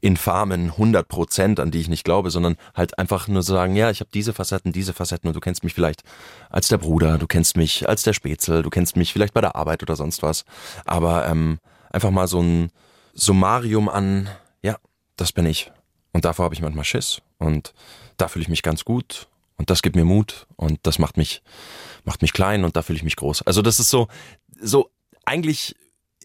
infamen 0.00 0.70
100 0.70 1.08
Prozent, 1.08 1.60
an 1.60 1.70
die 1.70 1.80
ich 1.80 1.88
nicht 1.88 2.04
glaube, 2.04 2.30
sondern 2.30 2.56
halt 2.74 2.98
einfach 2.98 3.28
nur 3.28 3.42
sagen, 3.42 3.76
ja, 3.76 3.90
ich 3.90 4.00
habe 4.00 4.10
diese 4.12 4.32
Facetten, 4.32 4.72
diese 4.72 4.92
Facetten 4.92 5.28
und 5.28 5.34
du 5.34 5.40
kennst 5.40 5.64
mich 5.64 5.74
vielleicht 5.74 6.02
als 6.50 6.68
der 6.68 6.78
Bruder, 6.78 7.18
du 7.18 7.26
kennst 7.26 7.56
mich 7.56 7.88
als 7.88 8.02
der 8.02 8.12
Spätzel, 8.12 8.62
du 8.62 8.70
kennst 8.70 8.96
mich 8.96 9.12
vielleicht 9.12 9.34
bei 9.34 9.40
der 9.40 9.56
Arbeit 9.56 9.82
oder 9.82 9.96
sonst 9.96 10.22
was. 10.22 10.44
Aber 10.84 11.26
ähm, 11.28 11.58
einfach 11.90 12.10
mal 12.10 12.28
so 12.28 12.42
ein 12.42 12.70
Summarium 13.14 13.88
an, 13.88 14.28
ja, 14.62 14.76
das 15.16 15.32
bin 15.32 15.46
ich. 15.46 15.70
Und 16.12 16.24
davor 16.24 16.44
habe 16.44 16.54
ich 16.54 16.62
manchmal 16.62 16.84
Schiss 16.84 17.22
und 17.38 17.74
da 18.16 18.28
fühle 18.28 18.44
ich 18.44 18.48
mich 18.48 18.62
ganz 18.62 18.84
gut 18.84 19.28
und 19.56 19.70
das 19.70 19.82
gibt 19.82 19.96
mir 19.96 20.04
Mut 20.04 20.46
und 20.56 20.78
das 20.82 20.98
macht 20.98 21.16
mich, 21.16 21.42
macht 22.04 22.22
mich 22.22 22.32
klein 22.32 22.64
und 22.64 22.76
da 22.76 22.82
fühle 22.82 22.96
ich 22.96 23.04
mich 23.04 23.16
groß. 23.16 23.42
Also 23.42 23.62
das 23.62 23.80
ist 23.80 23.90
so, 23.90 24.08
so 24.60 24.90
eigentlich 25.24 25.74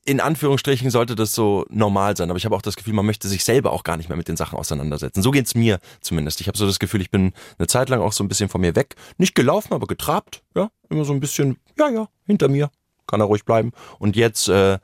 in 0.05 0.19
Anführungsstrichen 0.19 0.89
sollte 0.89 1.15
das 1.15 1.33
so 1.33 1.65
normal 1.69 2.15
sein, 2.17 2.29
aber 2.29 2.37
ich 2.37 2.45
habe 2.45 2.55
auch 2.55 2.61
das 2.61 2.75
Gefühl, 2.75 2.93
man 2.93 3.05
möchte 3.05 3.27
sich 3.27 3.43
selber 3.43 3.71
auch 3.71 3.83
gar 3.83 3.97
nicht 3.97 4.09
mehr 4.09 4.17
mit 4.17 4.27
den 4.27 4.37
Sachen 4.37 4.57
auseinandersetzen. 4.57 5.21
So 5.21 5.31
geht's 5.31 5.55
mir 5.55 5.79
zumindest. 6.01 6.41
Ich 6.41 6.47
habe 6.47 6.57
so 6.57 6.65
das 6.65 6.79
Gefühl, 6.79 7.01
ich 7.01 7.11
bin 7.11 7.33
eine 7.57 7.67
Zeit 7.67 7.89
lang 7.89 8.01
auch 8.01 8.13
so 8.13 8.23
ein 8.23 8.27
bisschen 8.27 8.49
von 8.49 8.61
mir 8.61 8.75
weg, 8.75 8.95
nicht 9.17 9.35
gelaufen, 9.35 9.73
aber 9.73 9.87
getrabt, 9.87 10.43
ja, 10.55 10.69
immer 10.89 11.05
so 11.05 11.13
ein 11.13 11.19
bisschen, 11.19 11.57
ja, 11.77 11.89
ja, 11.89 12.07
hinter 12.25 12.47
mir, 12.47 12.69
kann 13.07 13.21
er 13.21 13.25
ruhig 13.25 13.45
bleiben. 13.45 13.71
Und 13.99 14.15
jetzt 14.15 14.47
äh, 14.49 14.79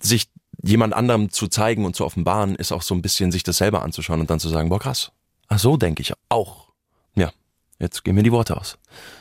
sich 0.00 0.28
jemand 0.62 0.94
anderem 0.94 1.30
zu 1.30 1.48
zeigen 1.48 1.84
und 1.84 1.96
zu 1.96 2.04
offenbaren, 2.04 2.54
ist 2.54 2.72
auch 2.72 2.82
so 2.82 2.94
ein 2.94 3.02
bisschen 3.02 3.32
sich 3.32 3.42
das 3.42 3.58
selber 3.58 3.82
anzuschauen 3.82 4.20
und 4.20 4.30
dann 4.30 4.40
zu 4.40 4.48
sagen, 4.48 4.68
boah 4.68 4.80
krass, 4.80 5.12
ach 5.48 5.58
so 5.58 5.76
denke 5.76 6.02
ich 6.02 6.12
auch. 6.28 6.67
Jetzt 7.80 8.04
gehen 8.04 8.16
mir 8.16 8.24
die 8.24 8.32
Worte 8.32 8.56
aus. 8.56 8.76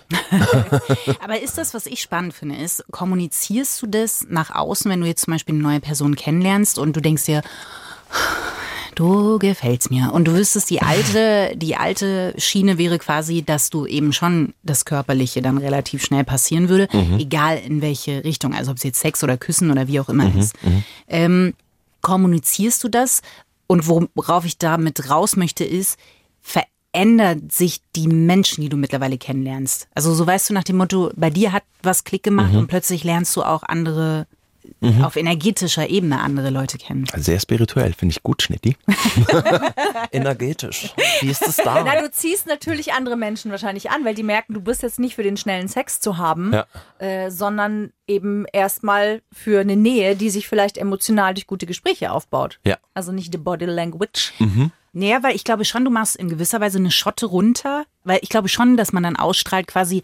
Aber 1.19 1.39
ist 1.39 1.57
das, 1.57 1.73
was 1.73 1.85
ich 1.85 2.01
spannend 2.01 2.33
finde, 2.33 2.55
ist, 2.55 2.83
kommunizierst 2.91 3.81
du 3.81 3.87
das 3.87 4.25
nach 4.29 4.49
außen, 4.55 4.89
wenn 4.89 5.01
du 5.01 5.07
jetzt 5.07 5.25
zum 5.25 5.33
Beispiel 5.33 5.55
eine 5.55 5.63
neue 5.63 5.79
Person 5.79 6.15
kennenlernst 6.15 6.79
und 6.79 6.95
du 6.95 7.01
denkst 7.01 7.25
dir, 7.25 7.43
du 8.95 9.37
gefällst 9.37 9.91
mir. 9.91 10.11
Und 10.11 10.25
du 10.25 10.33
wüsstest, 10.33 10.71
die 10.71 10.81
alte, 10.81 11.55
die 11.55 11.75
alte 11.75 12.33
Schiene 12.37 12.79
wäre 12.79 12.97
quasi, 12.97 13.43
dass 13.43 13.69
du 13.69 13.85
eben 13.85 14.11
schon 14.11 14.55
das 14.63 14.85
Körperliche 14.85 15.43
dann 15.43 15.59
relativ 15.59 16.03
schnell 16.03 16.23
passieren 16.23 16.67
würde, 16.67 16.87
egal 17.19 17.59
in 17.59 17.81
welche 17.81 18.23
Richtung, 18.23 18.55
also 18.55 18.71
ob 18.71 18.77
es 18.77 18.83
jetzt 18.83 18.99
Sex 18.99 19.23
oder 19.23 19.37
Küssen 19.37 19.69
oder 19.69 19.87
wie 19.87 19.99
auch 19.99 20.09
immer 20.09 20.33
ist. 20.35 20.55
Ähm, 21.07 21.53
kommunizierst 22.01 22.83
du 22.83 22.89
das? 22.89 23.21
Und 23.67 23.87
worauf 23.87 24.45
ich 24.45 24.57
damit 24.57 25.09
raus 25.09 25.35
möchte, 25.35 25.63
ist, 25.63 25.99
verändert 26.93 27.51
sich 27.51 27.81
die 27.95 28.07
Menschen, 28.07 28.61
die 28.61 28.69
du 28.69 28.77
mittlerweile 28.77 29.17
kennenlernst. 29.17 29.87
Also 29.93 30.13
so 30.13 30.25
weißt 30.25 30.49
du 30.49 30.53
nach 30.53 30.63
dem 30.63 30.77
Motto, 30.77 31.11
bei 31.15 31.29
dir 31.29 31.51
hat 31.51 31.63
was 31.83 32.03
Klick 32.03 32.23
gemacht 32.23 32.55
und 32.55 32.67
plötzlich 32.67 33.03
lernst 33.03 33.35
du 33.35 33.43
auch 33.43 33.63
andere, 33.63 34.25
auf 35.01 35.15
energetischer 35.15 35.89
Ebene 35.89 36.19
andere 36.19 36.49
Leute 36.49 36.77
kennen. 36.77 37.05
Sehr 37.15 37.39
spirituell, 37.39 37.93
finde 37.93 38.13
ich 38.13 38.23
gut, 38.23 38.41
Schnitti. 38.41 38.75
Energetisch. 40.11 40.93
Wie 41.21 41.29
ist 41.29 41.47
es 41.47 41.55
da? 41.57 41.83
Na, 41.85 42.01
du 42.01 42.09
ziehst 42.11 42.47
natürlich 42.47 42.93
andere 42.93 43.15
Menschen 43.15 43.51
wahrscheinlich 43.51 43.89
an, 43.91 44.03
weil 44.05 44.15
die 44.15 44.23
merken, 44.23 44.53
du 44.53 44.61
bist 44.61 44.83
jetzt 44.83 44.99
nicht 44.99 45.15
für 45.15 45.23
den 45.23 45.37
schnellen 45.37 45.67
Sex 45.67 45.99
zu 45.99 46.17
haben, 46.17 46.51
Ja. 46.53 46.65
äh, 46.99 47.29
sondern 47.31 47.91
eben 48.07 48.45
erstmal 48.51 49.21
für 49.31 49.59
eine 49.61 49.75
Nähe, 49.75 50.15
die 50.15 50.29
sich 50.29 50.47
vielleicht 50.47 50.77
emotional 50.77 51.33
durch 51.33 51.47
gute 51.47 51.65
Gespräche 51.65 52.11
aufbaut. 52.11 52.59
Ja. 52.65 52.77
Also 52.93 53.11
nicht 53.11 53.31
the 53.31 53.37
body 53.37 53.65
language. 53.65 54.33
Naja, 54.93 55.21
weil 55.23 55.35
ich 55.35 55.43
glaube 55.43 55.65
schon, 55.65 55.85
du 55.85 55.91
machst 55.91 56.15
in 56.15 56.29
gewisser 56.29 56.59
Weise 56.59 56.77
eine 56.77 56.91
Schotte 56.91 57.25
runter, 57.27 57.85
weil 58.03 58.19
ich 58.21 58.29
glaube 58.29 58.49
schon, 58.49 58.77
dass 58.77 58.93
man 58.93 59.03
dann 59.03 59.15
ausstrahlt 59.15 59.67
quasi, 59.67 60.01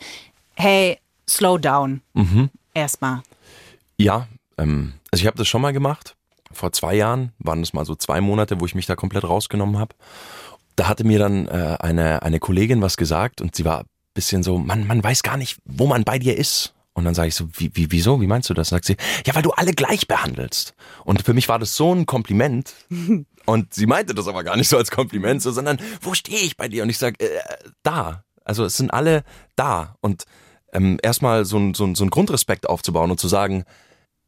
hey, 0.55 0.99
slow 1.27 1.57
down. 1.57 2.01
Erstmal. 2.73 3.21
Ja, 3.97 4.27
ähm, 4.57 4.93
also 5.11 5.21
ich 5.21 5.27
habe 5.27 5.37
das 5.37 5.47
schon 5.47 5.61
mal 5.61 5.73
gemacht. 5.73 6.15
vor 6.51 6.71
zwei 6.71 6.93
Jahren, 6.95 7.31
waren 7.39 7.61
es 7.63 7.73
mal 7.73 7.85
so 7.85 7.95
zwei 7.95 8.21
Monate, 8.21 8.59
wo 8.59 8.65
ich 8.65 8.75
mich 8.75 8.85
da 8.85 8.95
komplett 8.95 9.23
rausgenommen 9.23 9.79
habe. 9.79 9.95
Da 10.75 10.87
hatte 10.87 11.03
mir 11.03 11.17
dann 11.19 11.47
äh, 11.47 11.77
eine, 11.79 12.21
eine 12.21 12.39
Kollegin 12.39 12.81
was 12.81 12.97
gesagt 12.97 13.41
und 13.41 13.55
sie 13.55 13.65
war 13.65 13.81
ein 13.81 13.85
bisschen 14.13 14.43
so, 14.43 14.59
man, 14.59 14.85
man 14.85 15.03
weiß 15.03 15.23
gar 15.23 15.37
nicht, 15.37 15.57
wo 15.65 15.87
man 15.87 16.03
bei 16.03 16.19
dir 16.19 16.37
ist. 16.37 16.73
Und 16.93 17.05
dann 17.05 17.15
sage 17.15 17.29
ich 17.29 17.35
so, 17.35 17.47
wie, 17.53 17.71
wie, 17.73 17.91
wieso? 17.91 18.21
Wie 18.21 18.27
meinst 18.27 18.51
du 18.51 18.53
das? 18.53 18.69
Sagt 18.69 18.85
sie, 18.85 18.97
ja, 19.25 19.33
weil 19.33 19.41
du 19.41 19.51
alle 19.51 19.73
gleich 19.73 20.07
behandelst. 20.07 20.75
Und 21.03 21.23
für 21.23 21.33
mich 21.33 21.49
war 21.49 21.57
das 21.57 21.75
so 21.75 21.91
ein 21.93 22.05
Kompliment. 22.05 22.73
Und 23.45 23.73
sie 23.73 23.87
meinte 23.87 24.13
das 24.13 24.27
aber 24.27 24.43
gar 24.43 24.55
nicht 24.55 24.69
so 24.69 24.77
als 24.77 24.91
Kompliment, 24.91 25.41
so, 25.41 25.51
sondern 25.51 25.77
wo 26.01 26.13
stehe 26.13 26.39
ich 26.39 26.57
bei 26.57 26.67
dir? 26.67 26.83
Und 26.83 26.89
ich 26.89 26.97
sage, 26.97 27.19
äh, 27.19 27.39
da. 27.83 28.23
Also 28.45 28.65
es 28.65 28.77
sind 28.77 28.91
alle 28.91 29.23
da. 29.55 29.95
Und 30.01 30.25
ähm, 30.71 30.99
erstmal 31.01 31.45
so 31.45 31.57
ein, 31.57 31.73
so, 31.73 31.85
ein, 31.85 31.95
so 31.95 32.03
ein 32.03 32.09
Grundrespekt 32.09 32.67
aufzubauen 32.67 33.11
und 33.11 33.19
zu 33.19 33.27
sagen, 33.27 33.63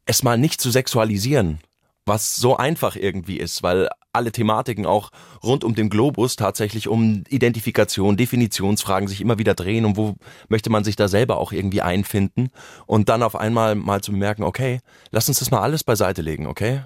es 0.06 0.22
mal 0.22 0.38
nicht 0.38 0.60
zu 0.60 0.70
sexualisieren, 0.70 1.58
was 2.06 2.36
so 2.36 2.56
einfach 2.56 2.94
irgendwie 2.94 3.38
ist, 3.38 3.62
weil 3.62 3.88
alle 4.12 4.32
Thematiken 4.32 4.86
auch 4.86 5.10
rund 5.42 5.64
um 5.64 5.74
den 5.74 5.90
Globus 5.90 6.36
tatsächlich 6.36 6.88
um 6.88 7.24
Identifikation, 7.28 8.16
Definitionsfragen 8.16 9.08
sich 9.08 9.20
immer 9.20 9.38
wieder 9.38 9.54
drehen 9.54 9.84
und 9.84 9.96
wo 9.96 10.14
möchte 10.48 10.70
man 10.70 10.84
sich 10.84 10.96
da 10.96 11.08
selber 11.08 11.36
auch 11.38 11.52
irgendwie 11.52 11.82
einfinden 11.82 12.50
und 12.86 13.08
dann 13.08 13.22
auf 13.22 13.36
einmal 13.36 13.74
mal 13.74 14.00
zu 14.00 14.12
bemerken, 14.12 14.44
okay, 14.44 14.80
lass 15.10 15.28
uns 15.28 15.40
das 15.40 15.50
mal 15.50 15.60
alles 15.60 15.84
beiseite 15.84 16.22
legen, 16.22 16.46
okay? 16.46 16.82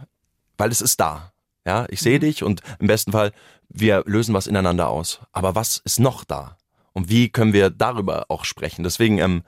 Weil 0.56 0.70
es 0.70 0.80
ist 0.80 0.98
da. 1.00 1.29
Ja, 1.66 1.86
ich 1.90 2.00
sehe 2.00 2.18
dich 2.20 2.42
und 2.42 2.62
im 2.78 2.86
besten 2.86 3.12
Fall 3.12 3.32
wir 3.72 4.02
lösen 4.06 4.34
was 4.34 4.46
ineinander 4.48 4.88
aus. 4.88 5.20
Aber 5.32 5.54
was 5.54 5.80
ist 5.84 6.00
noch 6.00 6.24
da? 6.24 6.56
Und 6.92 7.08
wie 7.08 7.28
können 7.28 7.52
wir 7.52 7.70
darüber 7.70 8.26
auch 8.28 8.44
sprechen? 8.44 8.82
Deswegen, 8.82 9.18
ähm, 9.18 9.42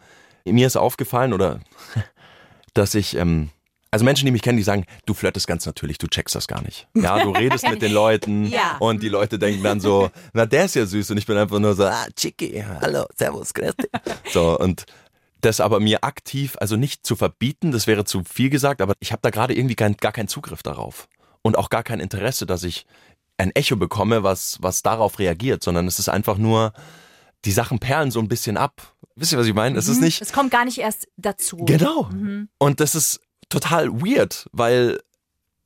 mir 0.45 0.67
ist 0.67 0.77
aufgefallen 0.77 1.33
oder 1.33 1.61
dass 2.75 2.95
ich 2.95 3.17
ähm, 3.17 3.51
also 3.91 4.05
Menschen, 4.07 4.25
die 4.25 4.33
mich 4.33 4.41
kennen, 4.41 4.57
die 4.57 4.63
sagen, 4.65 4.87
du 5.05 5.13
flirtest 5.13 5.47
ganz 5.47 5.67
natürlich, 5.67 5.99
du 5.99 6.07
checkst 6.07 6.35
das 6.35 6.49
gar 6.49 6.63
nicht. 6.63 6.89
Ja, 6.95 7.23
du 7.23 7.31
redest 7.33 7.69
mit 7.69 7.83
den 7.83 7.93
Leuten 7.93 8.47
Ja. 8.47 8.77
und 8.79 9.03
die 9.03 9.09
Leute 9.11 9.39
denken 9.39 9.63
dann 9.63 9.81
so, 9.81 10.11
na 10.33 10.47
der 10.47 10.65
ist 10.65 10.77
ja 10.77 10.87
süß 10.87 11.11
und 11.11 11.19
ich 11.19 11.27
bin 11.27 11.37
einfach 11.37 11.59
nur 11.59 11.75
so, 11.75 11.85
ah, 11.85 12.07
Chicky, 12.17 12.65
hallo, 12.81 13.05
servus, 13.17 13.53
grüß 13.53 13.75
dich. 13.77 13.91
So 14.33 14.59
und 14.59 14.87
das 15.43 15.61
aber 15.61 15.81
mir 15.81 16.05
aktiv, 16.05 16.57
also 16.61 16.77
nicht 16.77 17.05
zu 17.05 17.17
verbieten, 17.17 17.73
das 17.73 17.87
wäre 17.89 18.05
zu 18.05 18.23
viel 18.25 18.49
gesagt, 18.49 18.81
aber 18.81 18.95
ich 19.01 19.11
habe 19.13 19.21
da 19.23 19.31
gerade 19.31 19.55
irgendwie 19.55 19.75
kein, 19.75 19.97
gar 19.97 20.13
keinen 20.13 20.29
Zugriff 20.29 20.63
darauf 20.63 21.09
und 21.43 21.57
auch 21.57 21.71
gar 21.71 21.83
kein 21.83 22.01
Interesse, 22.01 22.47
dass 22.47 22.63
ich 22.63 22.87
ein 23.39 23.51
Echo 23.53 23.77
bekomme, 23.77 24.23
was, 24.23 24.59
was 24.61 24.83
darauf 24.83 25.19
reagiert, 25.19 25.63
sondern 25.63 25.87
es 25.87 25.99
ist 25.99 26.09
einfach 26.09 26.39
nur, 26.39 26.73
die 27.45 27.53
Sachen 27.53 27.79
perlen 27.79 28.11
so 28.11 28.21
ein 28.21 28.29
bisschen 28.29 28.57
ab. 28.57 28.95
Wisst 29.17 29.33
ihr, 29.33 29.39
was 29.39 29.47
ich 29.47 29.55
meine? 29.55 29.79
Es 29.79 29.89
ist 29.89 30.01
nicht, 30.01 30.23
Es 30.23 30.33
kommt 30.33 30.51
gar 30.51 30.65
nicht 30.65 30.79
erst 30.79 31.09
dazu. 31.17 31.57
Genau. 31.65 32.09
Und 32.59 32.81
das 32.81 32.95
ist 32.95 33.21
total 33.49 33.91
weird, 33.93 34.49
weil 34.53 35.01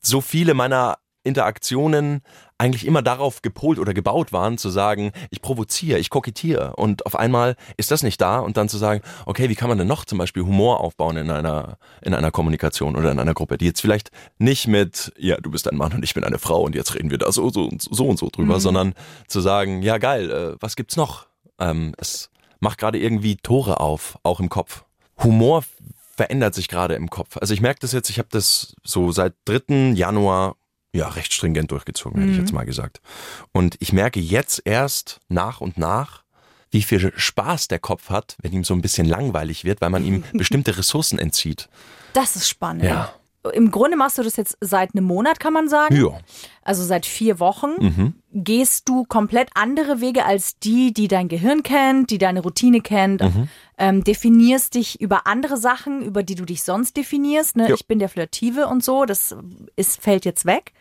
so 0.02 0.20
viele 0.20 0.54
meiner 0.54 0.98
Interaktionen 1.26 2.22
eigentlich 2.58 2.86
immer 2.86 3.02
darauf 3.02 3.42
gepolt 3.42 3.78
oder 3.78 3.92
gebaut 3.92 4.32
waren, 4.32 4.56
zu 4.56 4.70
sagen, 4.70 5.12
ich 5.30 5.42
provoziere, 5.42 5.98
ich 5.98 6.08
kokettiere 6.08 6.74
und 6.76 7.04
auf 7.04 7.16
einmal 7.16 7.56
ist 7.76 7.90
das 7.90 8.02
nicht 8.02 8.20
da 8.20 8.38
und 8.38 8.56
dann 8.56 8.68
zu 8.68 8.78
sagen, 8.78 9.02
okay, 9.26 9.48
wie 9.48 9.54
kann 9.54 9.68
man 9.68 9.76
denn 9.76 9.86
noch 9.86 10.04
zum 10.04 10.18
Beispiel 10.18 10.42
Humor 10.42 10.80
aufbauen 10.80 11.18
in 11.18 11.30
einer, 11.30 11.76
in 12.00 12.14
einer 12.14 12.30
Kommunikation 12.30 12.96
oder 12.96 13.12
in 13.12 13.18
einer 13.18 13.34
Gruppe, 13.34 13.58
die 13.58 13.66
jetzt 13.66 13.80
vielleicht 13.80 14.10
nicht 14.38 14.68
mit, 14.68 15.12
ja, 15.18 15.36
du 15.36 15.50
bist 15.50 15.70
ein 15.70 15.76
Mann 15.76 15.92
und 15.92 16.02
ich 16.02 16.14
bin 16.14 16.24
eine 16.24 16.38
Frau 16.38 16.62
und 16.62 16.74
jetzt 16.74 16.94
reden 16.94 17.10
wir 17.10 17.18
da 17.18 17.30
so, 17.30 17.50
so, 17.50 17.64
und 17.64 17.82
so 17.82 18.06
und 18.06 18.18
so 18.18 18.30
drüber, 18.30 18.58
sondern 18.60 18.94
zu 19.26 19.40
sagen, 19.40 19.82
ja 19.82 19.98
geil, 19.98 20.30
äh, 20.30 20.56
was 20.60 20.76
gibt's 20.76 20.96
noch? 20.96 21.26
Ähm, 21.58 21.94
es 21.98 22.30
macht 22.60 22.78
gerade 22.78 22.98
irgendwie 22.98 23.36
Tore 23.36 23.80
auf, 23.80 24.18
auch 24.22 24.40
im 24.40 24.48
Kopf. 24.48 24.84
Humor 25.22 25.62
verändert 26.16 26.54
sich 26.54 26.68
gerade 26.68 26.94
im 26.94 27.10
Kopf. 27.10 27.36
Also 27.36 27.52
ich 27.52 27.60
merke 27.60 27.80
das 27.80 27.92
jetzt, 27.92 28.08
ich 28.08 28.18
habe 28.18 28.28
das 28.30 28.74
so 28.82 29.12
seit 29.12 29.34
3. 29.44 29.92
Januar 29.94 30.56
ja 30.96 31.08
recht 31.08 31.32
stringent 31.32 31.70
durchgezogen, 31.70 32.20
hätte 32.20 32.32
ich 32.32 32.38
jetzt 32.38 32.52
mal 32.52 32.64
gesagt. 32.64 33.00
Und 33.52 33.76
ich 33.80 33.92
merke 33.92 34.20
jetzt 34.20 34.62
erst 34.64 35.20
nach 35.28 35.60
und 35.60 35.78
nach, 35.78 36.22
wie 36.70 36.82
viel 36.82 37.12
Spaß 37.16 37.68
der 37.68 37.78
Kopf 37.78 38.10
hat, 38.10 38.36
wenn 38.42 38.52
ihm 38.52 38.64
so 38.64 38.74
ein 38.74 38.82
bisschen 38.82 39.06
langweilig 39.06 39.64
wird, 39.64 39.80
weil 39.80 39.90
man 39.90 40.04
ihm 40.04 40.24
bestimmte 40.32 40.76
Ressourcen 40.76 41.18
entzieht. 41.18 41.68
Das 42.12 42.36
ist 42.36 42.48
spannend. 42.48 42.84
Ja. 42.84 43.12
Im 43.52 43.70
Grunde 43.70 43.96
machst 43.96 44.18
du 44.18 44.24
das 44.24 44.36
jetzt 44.36 44.58
seit 44.60 44.94
einem 44.94 45.04
Monat, 45.04 45.38
kann 45.38 45.52
man 45.52 45.68
sagen. 45.68 45.94
Ja. 45.94 46.18
Also 46.62 46.82
seit 46.82 47.06
vier 47.06 47.38
Wochen. 47.38 47.70
Mhm. 47.78 48.14
Gehst 48.32 48.88
du 48.88 49.04
komplett 49.04 49.50
andere 49.54 50.00
Wege 50.00 50.24
als 50.24 50.58
die, 50.58 50.92
die 50.92 51.06
dein 51.06 51.28
Gehirn 51.28 51.62
kennt, 51.62 52.10
die 52.10 52.18
deine 52.18 52.40
Routine 52.40 52.80
kennt. 52.80 53.22
Mhm. 53.22 53.48
Ähm, 53.78 54.04
definierst 54.04 54.74
dich 54.74 55.00
über 55.00 55.26
andere 55.26 55.56
Sachen, 55.58 56.02
über 56.02 56.22
die 56.22 56.34
du 56.34 56.44
dich 56.44 56.62
sonst 56.62 56.96
definierst. 56.96 57.56
Ne? 57.56 57.72
Ich 57.72 57.86
bin 57.86 57.98
der 57.98 58.08
Flirtive 58.08 58.68
und 58.68 58.82
so. 58.82 59.04
Das 59.04 59.36
ist, 59.76 60.00
fällt 60.00 60.24
jetzt 60.24 60.46
weg. 60.46 60.72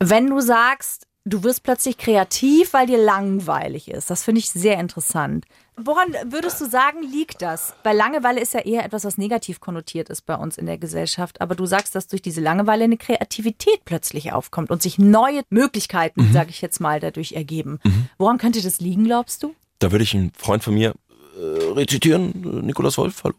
Wenn 0.00 0.28
du 0.28 0.40
sagst, 0.40 1.06
du 1.24 1.42
wirst 1.42 1.62
plötzlich 1.62 1.96
kreativ, 1.96 2.72
weil 2.74 2.86
dir 2.86 2.98
langweilig 2.98 3.88
ist, 3.90 4.10
das 4.10 4.22
finde 4.22 4.40
ich 4.40 4.50
sehr 4.50 4.78
interessant. 4.78 5.46
Woran 5.76 6.14
würdest 6.26 6.60
du 6.60 6.66
sagen, 6.66 7.02
liegt 7.02 7.42
das? 7.42 7.74
Weil 7.82 7.96
Langeweile 7.96 8.40
ist 8.40 8.54
ja 8.54 8.60
eher 8.60 8.84
etwas, 8.84 9.04
was 9.04 9.18
negativ 9.18 9.60
konnotiert 9.60 10.08
ist 10.08 10.22
bei 10.22 10.36
uns 10.36 10.56
in 10.56 10.66
der 10.66 10.78
Gesellschaft. 10.78 11.40
Aber 11.40 11.56
du 11.56 11.66
sagst, 11.66 11.94
dass 11.94 12.06
durch 12.06 12.22
diese 12.22 12.40
Langeweile 12.40 12.84
eine 12.84 12.96
Kreativität 12.96 13.84
plötzlich 13.84 14.32
aufkommt 14.32 14.70
und 14.70 14.82
sich 14.82 14.98
neue 14.98 15.42
Möglichkeiten, 15.48 16.32
sage 16.32 16.50
ich 16.50 16.60
jetzt 16.60 16.80
mal, 16.80 17.00
dadurch 17.00 17.32
ergeben. 17.32 17.80
Woran 18.18 18.38
könnte 18.38 18.62
das 18.62 18.80
liegen, 18.80 19.04
glaubst 19.04 19.42
du? 19.42 19.54
Da 19.80 19.90
würde 19.90 20.04
ich 20.04 20.14
einen 20.14 20.32
Freund 20.36 20.62
von 20.62 20.74
mir 20.74 20.94
rezitieren, 21.38 22.32
äh, 22.44 22.66
Nikolaus 22.66 22.98
Wolf, 22.98 23.24
hallo. 23.24 23.34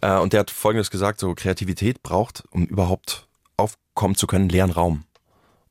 Äh, 0.00 0.20
und 0.20 0.32
der 0.32 0.40
hat 0.40 0.50
Folgendes 0.50 0.90
gesagt, 0.90 1.20
so 1.20 1.34
Kreativität 1.34 2.02
braucht, 2.02 2.44
um 2.50 2.66
überhaupt 2.66 3.26
aufkommen 3.56 4.14
zu 4.14 4.26
können, 4.26 4.48
leeren 4.48 4.70
Raum. 4.70 5.04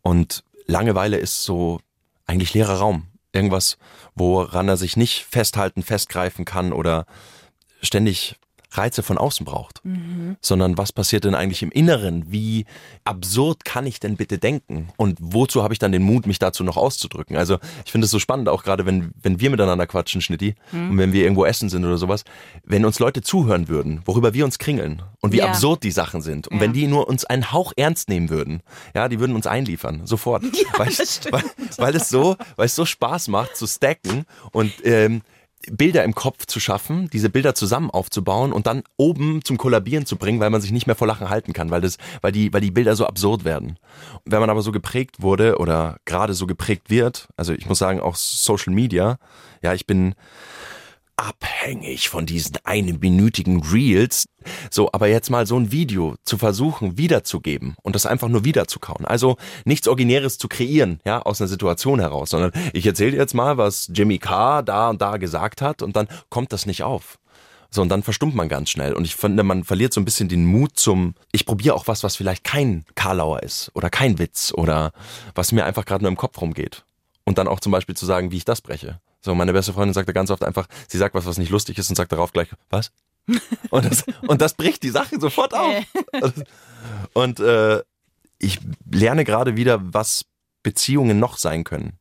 Und 0.01 0.43
Langeweile 0.65 1.17
ist 1.17 1.43
so 1.43 1.79
eigentlich 2.25 2.53
leerer 2.53 2.79
Raum. 2.79 3.07
Irgendwas, 3.31 3.77
woran 4.15 4.67
er 4.67 4.77
sich 4.77 4.97
nicht 4.97 5.25
festhalten, 5.25 5.83
festgreifen 5.83 6.45
kann 6.45 6.73
oder 6.73 7.05
ständig 7.81 8.35
Reize 8.71 9.01
von 9.03 9.17
außen 9.17 9.45
braucht, 9.45 9.81
sondern 10.41 10.77
was 10.77 10.91
passiert 10.91 11.23
denn 11.23 11.35
eigentlich 11.35 11.63
im 11.63 11.71
Inneren? 11.71 12.31
Wie 12.31 12.65
absurd 13.03 13.65
kann 13.65 13.87
ich 13.87 13.99
denn 13.99 14.15
bitte 14.15 14.37
denken? 14.37 14.89
Und 14.97 15.17
wozu 15.19 15.63
habe 15.63 15.73
ich 15.73 15.79
dann 15.79 15.91
den 15.91 16.03
Mut, 16.03 16.27
mich 16.27 16.39
dazu 16.39 16.63
noch 16.63 16.77
auszudrücken? 16.77 17.35
Also 17.35 17.57
ich 17.85 17.91
finde 17.91 18.05
es 18.05 18.11
so 18.11 18.19
spannend, 18.19 18.47
auch 18.49 18.63
gerade 18.63 18.85
wenn, 18.85 19.11
wenn 19.21 19.39
wir 19.39 19.49
miteinander 19.49 19.87
quatschen, 19.87 20.21
Schnitti, 20.21 20.55
und 20.71 20.97
wenn 20.97 21.13
wir 21.13 21.23
irgendwo 21.23 21.45
essen 21.45 21.69
sind 21.69 21.83
oder 21.85 21.97
sowas, 21.97 22.23
wenn 22.63 22.85
uns 22.85 22.99
Leute 22.99 23.21
zuhören 23.21 23.67
würden, 23.67 24.01
worüber 24.05 24.33
wir 24.33 24.45
uns 24.45 24.59
kringeln 24.59 25.01
und 25.21 25.31
wie 25.33 25.37
Ja. 25.37 25.45
absurd 25.45 25.83
die 25.83 25.91
Sachen 25.91 26.21
sind. 26.21 26.47
Und 26.47 26.59
wenn 26.59 26.73
die 26.73 26.87
nur 26.87 27.07
uns 27.07 27.25
einen 27.25 27.51
Hauch 27.51 27.73
ernst 27.75 28.09
nehmen 28.09 28.29
würden, 28.29 28.61
ja, 28.93 29.09
die 29.09 29.19
würden 29.19 29.35
uns 29.35 29.47
einliefern, 29.47 30.05
sofort. 30.05 30.43
weil, 30.77 30.89
weil, 31.31 31.43
weil 31.77 31.95
es 31.95 32.09
so, 32.09 32.35
weil 32.55 32.67
es 32.67 32.75
so 32.75 32.85
Spaß 32.85 33.29
macht 33.29 33.55
zu 33.57 33.65
stacken 33.67 34.25
und 34.51 34.71
ähm, 34.83 35.21
Bilder 35.69 36.03
im 36.03 36.15
Kopf 36.15 36.45
zu 36.45 36.59
schaffen, 36.59 37.09
diese 37.11 37.29
Bilder 37.29 37.53
zusammen 37.53 37.89
aufzubauen 37.89 38.53
und 38.53 38.65
dann 38.65 38.83
oben 38.97 39.43
zum 39.43 39.57
Kollabieren 39.57 40.05
zu 40.05 40.15
bringen, 40.15 40.39
weil 40.39 40.49
man 40.49 40.61
sich 40.61 40.71
nicht 40.71 40.87
mehr 40.87 40.95
vor 40.95 41.07
Lachen 41.07 41.29
halten 41.29 41.51
kann, 41.51 41.69
weil 41.69 41.81
das, 41.81 41.97
weil 42.21 42.31
die, 42.31 42.53
weil 42.53 42.61
die 42.61 42.71
Bilder 42.71 42.95
so 42.95 43.05
absurd 43.05 43.43
werden. 43.43 43.77
Wenn 44.25 44.39
man 44.39 44.49
aber 44.49 44.61
so 44.61 44.71
geprägt 44.71 45.21
wurde 45.21 45.57
oder 45.57 45.97
gerade 46.05 46.33
so 46.33 46.47
geprägt 46.47 46.89
wird, 46.89 47.27
also 47.35 47.53
ich 47.53 47.67
muss 47.67 47.79
sagen 47.79 47.99
auch 47.99 48.15
Social 48.15 48.73
Media, 48.73 49.17
ja, 49.61 49.73
ich 49.73 49.85
bin 49.85 50.15
abhängig 51.19 52.09
von 52.09 52.25
diesen 52.25 52.57
einminütigen 52.63 53.61
Reels. 53.61 54.25
So, 54.71 54.89
aber 54.93 55.07
jetzt 55.07 55.29
mal 55.29 55.45
so 55.45 55.57
ein 55.57 55.71
Video 55.71 56.15
zu 56.23 56.37
versuchen 56.37 56.97
wiederzugeben 56.97 57.75
und 57.83 57.95
das 57.95 58.05
einfach 58.05 58.29
nur 58.29 58.45
wiederzukauen. 58.45 59.05
Also 59.05 59.37
nichts 59.65 59.87
Originäres 59.87 60.37
zu 60.37 60.47
kreieren, 60.47 61.01
ja, 61.05 61.21
aus 61.21 61.41
einer 61.41 61.49
Situation 61.49 61.99
heraus, 61.99 62.29
sondern 62.29 62.51
ich 62.73 62.85
erzähle 62.85 63.17
jetzt 63.17 63.33
mal, 63.33 63.57
was 63.57 63.91
Jimmy 63.93 64.17
Carr 64.17 64.63
da 64.63 64.89
und 64.89 65.01
da 65.01 65.17
gesagt 65.17 65.61
hat 65.61 65.81
und 65.81 65.95
dann 65.95 66.07
kommt 66.29 66.53
das 66.53 66.65
nicht 66.65 66.83
auf. 66.83 67.19
So, 67.71 67.83
und 67.83 67.89
dann 67.89 68.01
verstummt 68.01 68.33
man 68.33 68.49
ganz 68.49 68.69
schnell. 68.71 68.93
Und 68.93 69.05
ich 69.05 69.15
finde, 69.15 69.43
man 69.43 69.63
verliert 69.63 69.93
so 69.93 70.01
ein 70.01 70.05
bisschen 70.05 70.27
den 70.27 70.45
Mut 70.45 70.71
zum, 70.79 71.13
ich 71.31 71.45
probiere 71.45 71.75
auch 71.75 71.87
was, 71.87 72.03
was 72.03 72.15
vielleicht 72.15 72.43
kein 72.43 72.85
Karlauer 72.95 73.43
ist 73.43 73.69
oder 73.75 73.89
kein 73.89 74.17
Witz 74.17 74.51
oder 74.55 74.91
was 75.35 75.51
mir 75.51 75.65
einfach 75.65 75.85
gerade 75.85 76.03
nur 76.03 76.09
im 76.09 76.17
Kopf 76.17 76.41
rumgeht. 76.41 76.85
Und 77.25 77.37
dann 77.37 77.47
auch 77.47 77.59
zum 77.59 77.71
Beispiel 77.71 77.95
zu 77.95 78.07
sagen, 78.07 78.31
wie 78.31 78.37
ich 78.37 78.45
das 78.45 78.61
breche. 78.61 78.99
So, 79.21 79.35
meine 79.35 79.53
beste 79.53 79.73
Freundin 79.73 79.93
sagte 79.93 80.13
ganz 80.13 80.31
oft 80.31 80.43
einfach, 80.43 80.67
sie 80.87 80.97
sagt 80.97 81.15
was, 81.15 81.25
was 81.25 81.37
nicht 81.37 81.49
lustig 81.49 81.77
ist 81.77 81.89
und 81.89 81.95
sagt 81.95 82.11
darauf 82.11 82.31
gleich, 82.31 82.49
was? 82.69 82.91
Und 83.69 83.85
das, 83.85 84.03
und 84.27 84.41
das 84.41 84.53
bricht 84.53 84.81
die 84.83 84.89
Sache 84.89 85.19
sofort 85.19 85.53
auf. 85.53 85.83
Und 87.13 87.39
äh, 87.39 87.81
ich 88.39 88.59
lerne 88.89 89.25
gerade 89.25 89.55
wieder, 89.55 89.79
was 89.93 90.25
Beziehungen 90.63 91.19
noch 91.19 91.37
sein 91.37 91.63
können. 91.63 91.99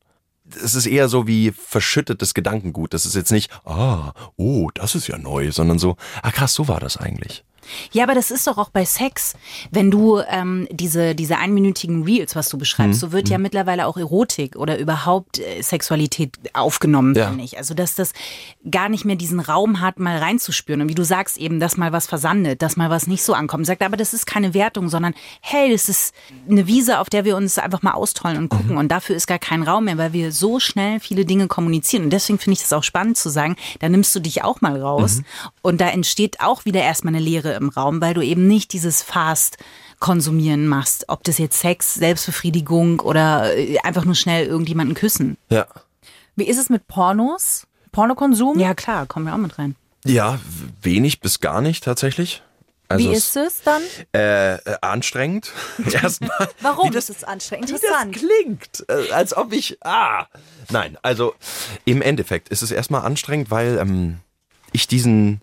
Es 0.63 0.75
ist 0.75 0.87
eher 0.87 1.09
so 1.09 1.27
wie 1.27 1.51
verschüttetes 1.51 2.33
Gedankengut. 2.33 2.95
Das 2.95 3.05
ist 3.05 3.15
jetzt 3.15 3.33
nicht, 3.33 3.51
ah, 3.67 4.13
oh, 4.37 4.71
das 4.73 4.95
ist 4.95 5.07
ja 5.09 5.19
neu, 5.19 5.53
sondern 5.53 5.79
so, 5.79 5.97
ah 6.23 6.31
krass, 6.31 6.55
so 6.55 6.69
war 6.69 6.81
das 6.81 6.97
eigentlich. 6.97 7.45
Ja, 7.93 8.05
aber 8.05 8.15
das 8.15 8.31
ist 8.31 8.47
doch 8.47 8.59
auch 8.59 8.71
bei 8.71 8.85
Sex. 8.85 9.35
Wenn 9.71 9.91
du 9.91 10.21
ähm, 10.29 10.67
diese, 10.71 11.15
diese 11.15 11.39
einminütigen 11.39 12.03
Reels, 12.05 12.37
was 12.37 12.49
du 12.49 12.59
beschreibst, 12.59 13.01
so 13.01 13.13
wird 13.13 13.29
ja 13.29 13.39
mittlerweile 13.39 13.87
auch 13.87 13.97
Erotik 13.97 14.57
oder 14.57 14.79
überhaupt 14.79 15.39
äh, 15.39 15.63
Sexualität 15.63 16.37
aufgenommen, 16.55 17.15
Ja. 17.15 17.29
finde 17.29 17.45
ich. 17.45 17.59
Also, 17.59 17.75
dass 17.75 17.95
das 17.95 18.13
gar 18.71 18.89
nicht 18.89 19.05
mehr 19.05 19.17
diesen 19.17 19.41
Raum 19.41 19.81
hat, 19.81 19.99
mal 19.99 20.19
reinzuspüren. 20.19 20.83
Und 20.83 20.89
wie 20.89 20.95
du 20.95 21.05
sagst, 21.05 21.39
eben, 21.39 21.61
dass 21.61 21.77
mal 21.77 21.93
was 21.93 22.07
versandet, 22.07 22.63
dass 22.63 22.77
mal 22.77 22.91
was 22.91 23.07
nicht 23.07 23.23
so 23.23 23.35
ankommt. 23.35 23.67
Sagt, 23.67 23.83
aber 23.83 23.97
das 23.97 24.15
ist 24.15 24.27
keine 24.27 24.55
Wertung, 24.55 24.89
sondern 24.89 25.15
hey, 25.41 25.71
das 25.71 25.89
ist 25.89 26.15
eine 26.49 26.67
Wiese, 26.67 26.99
auf 27.01 27.09
der 27.11 27.25
wir 27.25 27.37
uns 27.37 27.59
einfach 27.59 27.83
mal 27.83 27.93
austollen 27.93 28.37
und 28.39 28.49
gucken. 28.49 28.77
Und 28.77 28.89
dafür 28.89 29.17
ist 29.17 29.27
gar 29.27 29.39
kein 29.39 29.63
Raum 29.63 29.85
mehr, 29.85 29.99
weil 29.99 30.13
wir 30.13 30.33
so 30.33 30.61
schnell 30.61 31.01
viele 31.01 31.25
Dinge 31.25 31.47
kommunizieren. 31.49 32.05
Und 32.05 32.11
deswegen 32.11 32.39
finde 32.39 32.55
ich 32.55 32.61
das 32.63 32.73
auch 32.73 32.83
spannend 32.85 33.17
zu 33.17 33.29
sagen, 33.29 33.57
da 33.81 33.89
nimmst 33.89 34.15
du 34.15 34.21
dich 34.21 34.43
auch 34.45 34.61
mal 34.61 34.81
raus. 34.81 35.23
Und 35.63 35.81
da 35.81 35.89
entsteht 35.89 36.41
auch 36.41 36.65
wieder 36.65 36.83
erstmal 36.83 37.15
eine 37.15 37.23
Leere 37.23 37.58
im 37.59 37.69
Raum, 37.69 38.01
weil 38.01 38.15
du 38.15 38.23
eben 38.23 38.47
nicht 38.47 38.73
dieses 38.73 39.03
Fast 39.03 39.59
konsumieren 40.01 40.67
machst. 40.67 41.05
Ob 41.09 41.25
das 41.25 41.39
jetzt 41.39 41.61
Sex, 41.61 41.95
Selbstbefriedigung 41.95 43.01
oder 43.01 43.57
äh, 43.57 43.79
einfach 43.81 44.05
nur 44.05 44.15
schnell 44.15 44.47
irgendjemanden 44.47 44.95
küssen. 44.95 45.37
Ja. 45.51 45.67
Wie 46.37 46.47
ist 46.49 46.59
es 46.59 46.71
mit 46.71 46.87
Pornos? 46.87 47.67
Pornokonsum? 47.93 48.59
Ja, 48.59 48.75
klar, 48.75 49.07
kommen 49.07 49.27
wir 49.27 49.35
auch 49.35 49.39
mit 49.39 49.59
rein. 49.59 49.75
Ja, 50.05 50.39
wenig 50.83 51.21
bis 51.21 51.41
gar 51.41 51.61
nicht 51.61 51.85
tatsächlich. 51.85 52.43
Also 52.91 53.05
Wie 53.11 53.13
ist 53.13 53.37
es 53.37 53.63
dann? 53.63 53.83
Äh, 54.15 54.55
äh, 54.55 54.79
anstrengend. 54.81 55.53
Erstmal. 55.93 56.49
Warum 56.61 56.91
das- 56.91 57.11
ist 57.11 57.19
es 57.19 57.25
anstrengend? 57.25 57.69
Wie 57.69 57.73
das 57.73 57.83
Interessant. 57.83 58.15
klingt, 58.17 58.85
äh, 58.89 59.13
als 59.13 59.37
ob 59.37 59.53
ich. 59.53 59.77
Ah! 59.85 60.27
Nein, 60.71 60.97
also 61.03 61.35
im 61.85 62.01
Endeffekt 62.01 62.49
ist 62.49 62.63
es 62.63 62.71
erstmal 62.71 63.03
anstrengend, 63.03 63.51
weil 63.51 63.79
ähm, 63.79 64.21
ich 64.73 64.87
diesen 64.87 65.43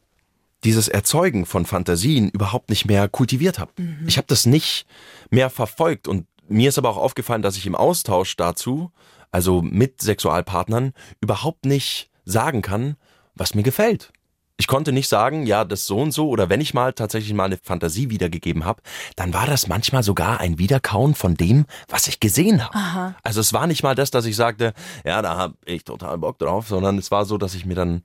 dieses 0.66 0.88
Erzeugen 0.88 1.46
von 1.46 1.66
Fantasien 1.66 2.30
überhaupt 2.30 2.70
nicht 2.70 2.86
mehr 2.86 3.08
kultiviert 3.08 3.60
habe. 3.60 3.72
Ich 4.08 4.18
habe 4.18 4.28
das 4.28 4.46
nicht 4.46 4.86
mehr 5.30 5.50
verfolgt 5.50 6.08
und 6.08 6.28
mir 6.48 6.70
ist 6.70 6.78
aber 6.78 6.90
auch 6.90 6.98
aufgefallen, 6.98 7.42
dass 7.42 7.58
ich 7.58 7.66
im 7.66 7.76
Austausch 7.76 8.36
dazu, 8.36 8.92
also 9.32 9.62
mit 9.62 10.02
Sexualpartnern, 10.02 10.94
überhaupt 11.22 11.66
nicht 11.66 12.10
sagen 12.26 12.62
kann, 12.62 12.98
was 13.36 13.56
mir 13.56 13.64
gefällt. 13.64 14.12
Ich 14.58 14.68
konnte 14.68 14.94
nicht 14.94 15.10
sagen, 15.10 15.46
ja, 15.46 15.66
das 15.66 15.86
so 15.86 16.00
und 16.00 16.12
so, 16.12 16.30
oder 16.30 16.50
wenn 16.50 16.62
ich 16.62 16.74
mal 16.74 16.94
tatsächlich 16.94 17.34
mal 17.34 17.44
eine 17.44 17.58
Fantasie 17.58 18.10
wiedergegeben 18.10 18.64
habe, 18.64 18.82
dann 19.18 19.34
war 19.34 19.48
das 19.48 19.68
manchmal 19.68 20.02
sogar 20.02 20.40
ein 20.40 20.58
Wiederkauen 20.60 21.14
von 21.14 21.36
dem, 21.36 21.66
was 21.90 22.08
ich 22.08 22.22
gesehen 22.22 22.64
habe. 22.64 23.16
Also 23.24 23.42
es 23.42 23.52
war 23.52 23.68
nicht 23.68 23.84
mal 23.84 23.96
das, 23.96 24.12
dass 24.12 24.26
ich 24.26 24.38
sagte, 24.38 24.74
ja, 25.04 25.22
da 25.22 25.36
habe 25.36 25.56
ich 25.66 25.84
total 25.84 26.18
Bock 26.20 26.40
drauf, 26.40 26.70
sondern 26.70 26.98
es 26.98 27.12
war 27.12 27.26
so, 27.26 27.38
dass 27.38 27.54
ich 27.54 27.66
mir 27.66 27.76
dann, 27.76 28.04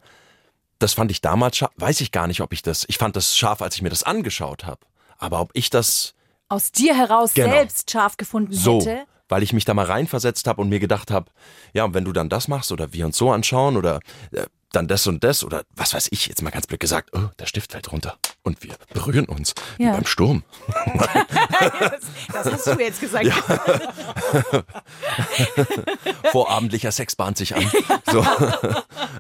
das 0.81 0.93
fand 0.95 1.11
ich 1.13 1.21
damals 1.21 1.57
scharf, 1.59 1.71
weiß 1.77 2.01
ich 2.01 2.11
gar 2.11 2.27
nicht, 2.27 2.41
ob 2.41 2.53
ich 2.53 2.63
das, 2.63 2.85
ich 2.89 2.99
fand 2.99 3.15
das 3.17 3.37
scharf, 3.37 3.63
als 3.63 3.77
ich 3.77 3.83
mir 3.83 3.91
das 3.91 4.03
angeschaut 4.03 4.65
habe. 4.65 4.81
Aber 5.19 5.41
ob 5.41 5.51
ich 5.55 5.71
das 5.71 6.15
Aus 6.49 6.73
dir 6.73 6.97
heraus 6.97 7.35
Genau. 7.35 7.51
selbst 7.51 7.91
scharf 7.91 8.17
gefunden 8.17 8.53
so, 8.53 8.81
hätte. 8.81 9.05
weil 9.29 9.43
ich 9.45 9.53
mich 9.53 9.65
da 9.65 9.75
mal 9.75 9.87
reinversetzt 9.87 10.47
habe 10.49 10.61
und 10.61 10.69
mir 10.69 10.81
gedacht 10.81 11.11
habe, 11.11 11.31
ja, 11.75 11.85
und 11.85 11.95
wenn 11.95 12.05
du 12.05 12.13
dann 12.13 12.29
das 12.29 12.49
machst 12.49 12.73
oder 12.73 12.93
wir 12.93 13.07
uns 13.07 13.17
so 13.17 13.31
anschauen 13.31 13.77
oder 13.77 14.01
äh, 14.33 14.47
dann 14.73 14.87
das 14.89 15.07
und 15.09 15.23
das 15.25 15.43
oder 15.45 15.65
was 15.75 15.95
weiß 15.95 16.09
ich, 16.13 16.27
jetzt 16.27 16.43
mal 16.43 16.51
ganz 16.51 16.67
blöd 16.69 16.79
gesagt, 16.81 17.11
oh, 17.15 17.29
der 17.41 17.47
Stift 17.47 17.73
fällt 17.73 17.91
runter 17.93 18.17
und 18.45 18.63
wir 18.63 18.77
berühren 18.95 19.25
uns 19.27 19.53
wie 19.79 19.85
Ja. 19.85 19.93
beim 19.93 20.07
Sturm. 20.07 20.43
Das 22.33 22.51
hast 22.53 22.67
du 22.69 22.79
jetzt 22.81 23.01
gesagt. 23.01 23.27
Vorabendlicher 26.33 26.93
Sex 26.93 27.17
bahnt 27.17 27.37
sich 27.37 27.55
an. 27.57 27.71
So, 28.11 28.25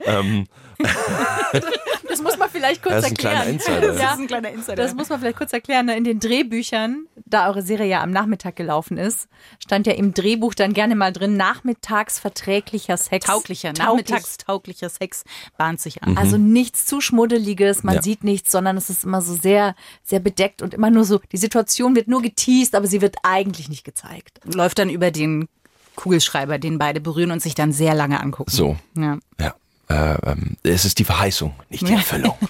ähm, 0.04 0.46
Das 2.08 2.22
muss 2.22 2.36
man 2.38 2.50
vielleicht 2.50 2.82
kurz 2.82 2.94
das 2.96 3.04
ist 3.04 3.10
ein 3.10 3.12
erklären. 3.12 3.36
kleiner 3.36 3.50
Insider. 3.52 3.94
Ja. 4.02 4.12
ist 4.14 4.18
ein 4.18 4.26
kleiner 4.26 4.50
Insider. 4.50 4.76
Das 4.76 4.94
muss 4.94 5.08
man 5.08 5.20
vielleicht 5.20 5.36
kurz 5.38 5.52
erklären. 5.52 5.86
ne? 5.86 5.96
In 5.96 6.02
den 6.04 6.18
Drehbüchern, 6.18 7.06
da 7.24 7.46
eure 7.48 7.62
Serie 7.62 7.86
ja 7.88 8.02
am 8.02 8.10
Nachmittag 8.10 8.56
gelaufen 8.56 8.98
ist, 8.98 9.28
stand 9.62 9.86
ja 9.86 9.92
im 9.92 10.12
Drehbuch 10.12 10.54
dann 10.54 10.72
gerne 10.72 10.96
mal 10.96 11.12
drin, 11.12 11.36
nachmittags 11.36 12.18
verträglicher 12.18 12.96
Sex. 12.96 13.24
tauglicher, 13.26 13.72
Tauglich. 13.74 14.08
nachmittagstauglicher 14.08 14.88
Sex 14.90 15.22
bahnt 15.56 15.80
sich 15.80 16.02
an. 16.02 16.18
Also 16.18 16.36
nichts 16.36 16.84
zu 16.84 17.00
Schmuddeliges, 17.00 17.84
man 17.84 17.94
Ja. 17.96 18.02
sieht 18.02 18.24
nichts, 18.24 18.50
sondern 18.50 18.76
es 18.76 18.90
ist 18.90 19.04
immer 19.04 19.22
so 19.22 19.34
sehr, 19.34 19.76
sehr 20.02 20.18
bedeckt 20.20 20.62
und 20.62 20.74
immer 20.74 20.90
nur 20.90 21.04
so, 21.04 21.20
die 21.30 21.36
Situation 21.38 21.94
wird 21.94 22.08
nur 22.08 22.22
geteased, 22.22 22.74
aber 22.74 22.88
sie 22.88 23.00
wird 23.00 23.16
eigentlich 23.22 23.68
nicht 23.68 23.84
gezeigt. 23.84 24.40
läuft 24.52 24.78
dann 24.80 24.90
über 24.90 25.12
den 25.12 25.48
Kugelschreiber, 25.94 26.58
den 26.58 26.78
beide 26.78 27.00
berühren 27.00 27.30
und 27.30 27.40
sich 27.40 27.54
dann 27.54 27.72
sehr 27.72 27.94
lange 27.94 28.20
angucken. 28.20 28.50
so, 28.50 28.76
Ja. 28.96 29.18
ja. 29.38 29.54
Äh, 29.90 30.30
ähm, 30.30 30.56
es 30.62 30.84
ist 30.84 30.98
die 31.00 31.04
Verheißung, 31.04 31.52
nicht 31.68 31.86
die 31.86 31.94
Erfüllung. 31.94 32.36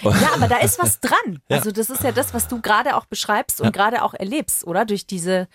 Ja, 0.00 0.32
aber 0.34 0.46
da 0.46 0.58
ist 0.58 0.78
was 0.78 1.00
dran. 1.00 1.42
Also 1.48 1.72
das 1.72 1.90
ist 1.90 2.04
ja 2.04 2.12
das, 2.12 2.32
was 2.32 2.46
du 2.46 2.60
gerade 2.60 2.94
auch 2.96 3.06
beschreibst 3.06 3.60
und 3.60 3.72
gerade 3.72 4.04
auch 4.04 4.14
erlebst, 4.14 4.64
oder? 4.64 4.84
Durch 4.84 5.08
diese, 5.08 5.48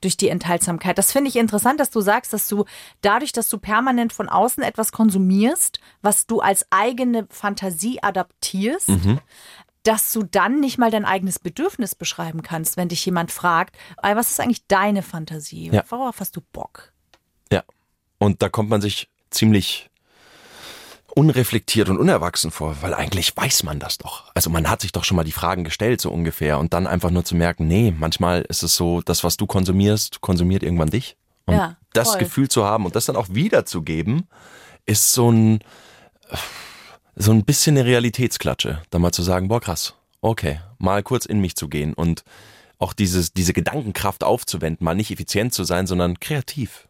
durch 0.00 0.16
die 0.16 0.30
Enthaltsamkeit. 0.30 0.96
Das 0.96 1.12
finde 1.12 1.28
ich 1.28 1.36
interessant, 1.36 1.80
dass 1.80 1.90
du 1.90 2.00
sagst, 2.00 2.32
dass 2.32 2.48
du 2.48 2.64
dadurch, 3.02 3.32
dass 3.32 3.50
du 3.50 3.58
permanent 3.58 4.14
von 4.14 4.30
außen 4.30 4.62
etwas 4.62 4.92
konsumierst, 4.92 5.80
was 6.00 6.26
du 6.26 6.40
als 6.40 6.64
eigene 6.70 7.26
Fantasie 7.28 8.02
adaptierst, 8.02 8.88
dass 9.82 10.12
du 10.14 10.22
dann 10.22 10.60
nicht 10.60 10.78
mal 10.78 10.90
dein 10.90 11.04
eigenes 11.04 11.38
Bedürfnis 11.38 11.94
beschreiben 11.94 12.40
kannst, 12.40 12.78
wenn 12.78 12.88
dich 12.88 13.04
jemand 13.04 13.30
fragt, 13.30 13.76
"Ey, 14.02 14.16
was 14.16 14.30
ist 14.30 14.40
eigentlich 14.40 14.66
deine 14.66 15.02
Fantasie? 15.02 15.68
Ja. 15.70 15.84
Worauf 15.90 16.20
hast 16.20 16.36
du 16.36 16.40
Bock? 16.54 16.94
Ja. 17.52 17.64
Und 18.18 18.40
da 18.40 18.48
kommt 18.48 18.70
man 18.70 18.80
sich 18.80 19.10
ziemlich 19.28 19.89
unreflektiert 21.14 21.88
und 21.88 21.98
unerwachsen 21.98 22.50
vor, 22.50 22.76
weil 22.82 22.94
eigentlich 22.94 23.36
weiß 23.36 23.62
man 23.62 23.78
das 23.78 23.98
doch. 23.98 24.30
Also 24.34 24.50
man 24.50 24.68
hat 24.68 24.80
sich 24.80 24.92
doch 24.92 25.04
schon 25.04 25.16
mal 25.16 25.24
die 25.24 25.32
Fragen 25.32 25.64
gestellt, 25.64 26.00
so 26.00 26.10
ungefähr. 26.10 26.58
Und 26.58 26.72
dann 26.72 26.86
einfach 26.86 27.10
nur 27.10 27.24
zu 27.24 27.36
merken, 27.36 27.66
nee, 27.66 27.94
manchmal 27.96 28.42
ist 28.42 28.62
es 28.62 28.76
so, 28.76 29.00
das, 29.00 29.24
was 29.24 29.36
du 29.36 29.46
konsumierst, 29.46 30.20
konsumiert 30.20 30.62
irgendwann 30.62 30.90
dich. 30.90 31.16
Und 31.46 31.54
Ja, 31.54 31.76
das. 31.92 32.18
Gefühl 32.18 32.48
zu 32.48 32.64
haben 32.64 32.86
und 32.86 32.96
das 32.96 33.06
dann 33.06 33.16
auch 33.16 33.28
wiederzugeben, 33.30 34.28
ist 34.86 35.12
so 35.12 35.30
ein, 35.30 35.60
so 37.16 37.32
ein 37.32 37.44
bisschen 37.44 37.76
eine 37.76 37.86
Realitätsklatsche. 37.86 38.82
Da 38.90 38.98
mal 38.98 39.12
zu 39.12 39.22
sagen, 39.22 39.48
boah, 39.48 39.60
krass, 39.60 39.94
okay, 40.20 40.60
mal 40.78 41.02
kurz 41.02 41.26
in 41.26 41.40
mich 41.40 41.56
zu 41.56 41.68
gehen 41.68 41.94
und 41.94 42.24
auch 42.78 42.92
dieses, 42.92 43.32
diese 43.32 43.52
Gedankenkraft 43.52 44.24
aufzuwenden, 44.24 44.84
mal 44.84 44.94
nicht 44.94 45.10
effizient 45.10 45.52
zu 45.52 45.64
sein, 45.64 45.86
sondern 45.86 46.18
kreativ. 46.18 46.88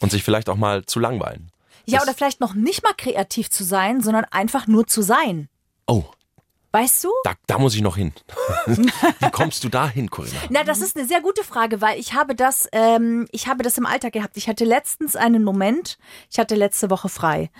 Und 0.00 0.10
sich 0.10 0.22
vielleicht 0.22 0.48
auch 0.48 0.56
mal 0.56 0.84
zu 0.84 1.00
langweilen. 1.00 1.50
Ja, 1.86 2.02
oder 2.02 2.14
vielleicht 2.14 2.40
noch 2.40 2.54
nicht 2.54 2.82
mal 2.82 2.94
kreativ 2.96 3.50
zu 3.50 3.64
sein, 3.64 4.00
sondern 4.00 4.24
einfach 4.24 4.66
nur 4.66 4.86
zu 4.86 5.02
sein. 5.02 5.48
Oh, 5.86 6.04
Weißt 6.76 7.04
du? 7.04 7.08
da, 7.24 7.32
da 7.46 7.58
muss 7.58 7.74
ich 7.74 7.80
noch 7.80 7.96
hin. 7.96 8.12
Wie 8.66 9.30
kommst 9.30 9.64
du 9.64 9.70
da 9.70 9.88
hin, 9.88 10.10
Corinna? 10.10 10.38
Na, 10.50 10.62
das 10.62 10.82
ist 10.82 10.94
eine 10.94 11.06
sehr 11.06 11.22
gute 11.22 11.42
Frage, 11.42 11.80
weil 11.80 11.98
ich 11.98 12.12
habe 12.12 12.34
das, 12.34 12.68
ähm, 12.72 13.26
ich 13.32 13.48
habe 13.48 13.62
das 13.62 13.78
im 13.78 13.86
Alltag 13.86 14.12
gehabt. 14.12 14.36
Ich 14.36 14.46
hatte 14.46 14.66
letztens 14.66 15.16
einen 15.16 15.42
Moment, 15.42 15.96
ich 16.30 16.38
hatte 16.38 16.54
letzte 16.54 16.90
Woche 16.90 17.08
frei. 17.08 17.50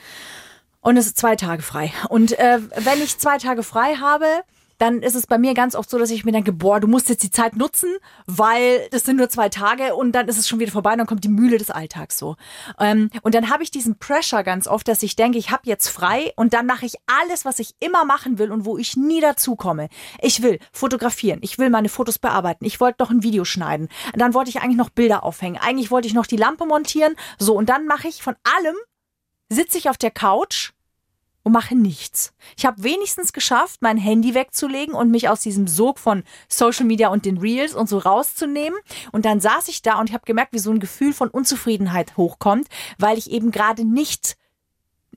Und 0.83 0.99
es 0.99 1.07
ist 1.07 1.17
zwei 1.17 1.35
Tage 1.35 1.63
frei. 1.63 1.95
Und 2.11 2.39
äh, 2.39 2.61
wenn 2.77 3.03
ich 3.03 3.19
zwei 3.19 3.39
Tage 3.39 3.63
frei 3.63 3.95
habe, 3.97 4.27
dann 4.79 5.03
ist 5.03 5.15
es 5.15 5.27
bei 5.27 5.39
mir 5.39 5.55
ganz 5.55 5.75
oft 5.75 5.89
so, 5.89 5.99
dass 5.99 6.11
ich 6.11 6.25
mir 6.25 6.33
denke, 6.33 6.53
boah, 6.53 6.81
du 6.81 6.87
musst 6.87 7.09
jetzt 7.09 7.23
die 7.23 7.31
Zeit 7.31 7.57
nutzen, 7.57 7.97
weil 8.27 8.89
das 8.91 9.05
sind 9.05 9.17
nur 9.17 9.29
zwei 9.29 9.49
Tage 9.49 9.95
und 9.95 10.13
dann 10.13 10.29
ist 10.29 10.39
es 10.39 10.49
schon 10.49 10.59
wieder 10.59 10.73
vorbei 10.73 10.93
und 10.93 10.99
dann 10.99 11.07
kommt 11.07 11.25
die 11.25 11.29
Mühle 11.29 11.59
des 11.59 11.71
Alltags 11.71 12.19
so. 12.19 12.37
Ähm, 12.79 13.11
und 13.23 13.35
dann 13.35 13.51
habe 13.51 13.63
ich 13.63 13.71
diesen 13.71 13.99
Pressure 13.99 14.43
ganz 14.43 14.67
oft, 14.67 14.87
dass 14.89 15.03
ich 15.03 15.17
denke, 15.17 15.39
ich 15.39 15.51
habe 15.51 15.63
jetzt 15.65 15.89
frei 15.89 16.33
und 16.37 16.53
dann 16.53 16.67
mache 16.67 16.87
ich 16.87 16.97
alles, 17.07 17.45
was 17.45 17.59
ich 17.59 17.75
immer 17.81 18.05
machen 18.05 18.39
will 18.39 18.53
und 18.53 18.65
wo 18.65 18.77
ich 18.79 18.97
nie 18.97 19.21
dazu 19.21 19.57
komme. 19.57 19.89
Ich 20.21 20.43
will 20.43 20.59
fotografieren, 20.73 21.41
ich 21.43 21.59
will 21.59 21.71
meine 21.71 21.89
Fotos 21.89 22.19
bearbeiten, 22.19 22.65
ich 22.65 22.81
wollte 22.81 23.03
noch 23.03 23.11
ein 23.11 23.23
Video 23.23 23.45
schneiden, 23.45 23.89
dann 24.15 24.35
wollte 24.35 24.51
ich 24.51 24.61
eigentlich 24.61 24.77
noch 24.77 24.91
Bilder 24.91 25.25
aufhängen, 25.25 25.59
eigentlich 25.61 25.91
wollte 25.91 26.09
ich 26.09 26.15
noch 26.15 26.27
die 26.27 26.37
Lampe 26.37 26.67
montieren, 26.67 27.17
so 27.39 27.55
und 27.55 27.69
dann 27.69 27.87
mache 27.87 28.09
ich 28.09 28.23
von 28.23 28.37
allem, 28.59 28.77
sitze 29.49 29.79
ich 29.79 29.89
auf 29.89 29.97
der 29.97 30.11
Couch 30.11 30.73
und 31.47 31.53
mache 31.53 31.77
nichts. 31.77 32.33
Ich 32.57 32.67
habe 32.67 32.83
wenigstens 32.83 33.33
geschafft, 33.33 33.81
mein 33.81 33.99
Handy 33.99 34.35
wegzulegen 34.35 34.97
und 34.97 35.13
mich 35.13 35.29
aus 35.29 35.43
diesem 35.43 35.69
Sog 35.69 36.01
von 36.01 36.25
Social 36.49 36.85
Media 36.85 37.09
und 37.09 37.25
den 37.25 37.39
Reels 37.39 37.73
und 37.73 37.89
so 37.89 37.99
rauszunehmen. 37.99 38.77
Und 39.13 39.25
dann 39.27 39.41
saß 39.41 39.69
ich 39.69 39.81
da 39.81 40.01
und 40.01 40.09
ich 40.09 40.13
habe 40.13 40.25
gemerkt, 40.25 40.53
wie 40.55 40.59
so 40.59 40.73
ein 40.73 40.81
Gefühl 40.81 41.13
von 41.13 41.29
Unzufriedenheit 41.29 42.17
hochkommt, 42.17 42.67
weil 42.99 43.17
ich 43.17 43.31
eben 43.31 43.53
gerade 43.53 43.85
nicht 43.85 44.37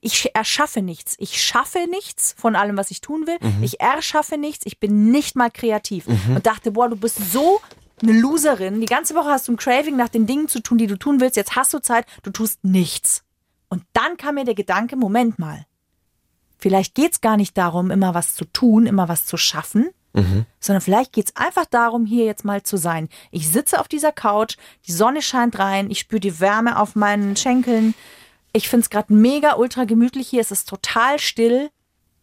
ich 0.02 0.34
erschaffe 0.36 0.84
nichts. 0.84 1.16
Ich 1.18 1.44
schaffe 1.44 1.88
nichts 1.90 2.36
von 2.38 2.56
allem, 2.56 2.78
was 2.78 2.92
ich 2.92 3.02
tun 3.02 3.26
will. 3.26 3.40
Ich 3.64 3.82
erschaffe 3.82 4.38
nichts. 4.38 4.68
Ich 4.68 4.80
bin 4.80 5.10
nicht 5.10 5.36
mal 5.36 5.50
kreativ. 5.50 6.06
Und 6.36 6.46
dachte, 6.46 6.72
boah, 6.72 6.90
du 6.90 6.96
bist 6.96 7.34
so 7.34 7.60
eine 8.04 8.14
Loserin. 8.14 8.80
Die 8.80 8.86
ganze 8.86 9.16
Woche 9.16 9.30
hast 9.30 9.48
du 9.48 9.54
ein 9.54 9.58
Craving 9.58 9.98
nach 9.98 10.10
den 10.10 10.28
Dingen 10.28 10.48
zu 10.48 10.62
tun, 10.62 10.78
die 10.78 10.88
du 10.88 10.96
tun 10.96 11.20
willst. 11.20 11.36
Jetzt 11.36 11.56
hast 11.56 11.74
du 11.74 11.80
Zeit, 11.80 12.06
du 12.22 12.30
tust 12.30 12.64
nichts. 12.64 13.24
Und 13.68 13.84
dann 13.94 14.16
kam 14.16 14.36
mir 14.36 14.46
der 14.46 14.56
Gedanke, 14.56 14.96
Moment 14.96 15.40
mal. 15.40 15.66
Vielleicht 16.60 16.94
geht's 16.94 17.22
gar 17.22 17.38
nicht 17.38 17.58
darum, 17.58 17.90
immer 17.90 18.14
was 18.14 18.36
zu 18.36 18.46
tun, 18.46 18.86
immer 18.86 19.08
was 19.08 19.26
zu 19.26 19.38
schaffen, 19.38 19.90
sondern 20.60 20.82
vielleicht 20.82 21.14
geht's 21.14 21.36
einfach 21.36 21.66
darum, 21.66 22.06
hier 22.06 22.26
jetzt 22.26 22.44
mal 22.44 22.62
zu 22.64 22.78
sein. 22.78 23.08
Ich 23.32 23.48
sitze 23.48 23.80
auf 23.80 23.88
dieser 23.88 24.12
Couch, 24.12 24.58
die 24.88 24.92
Sonne 24.92 25.22
scheint 25.22 25.58
rein, 25.60 25.90
ich 25.90 26.00
spüre 26.00 26.20
die 26.20 26.40
Wärme 26.40 26.78
auf 26.80 26.96
meinen 26.96 27.36
Schenkeln. 27.38 27.94
Ich 28.52 28.68
find's 28.68 28.90
gerade 28.90 29.14
mega 29.14 29.56
ultra 29.56 29.86
gemütlich 29.86 30.28
hier, 30.28 30.42
es 30.42 30.52
ist 30.52 30.68
total 30.68 31.20
still. 31.20 31.70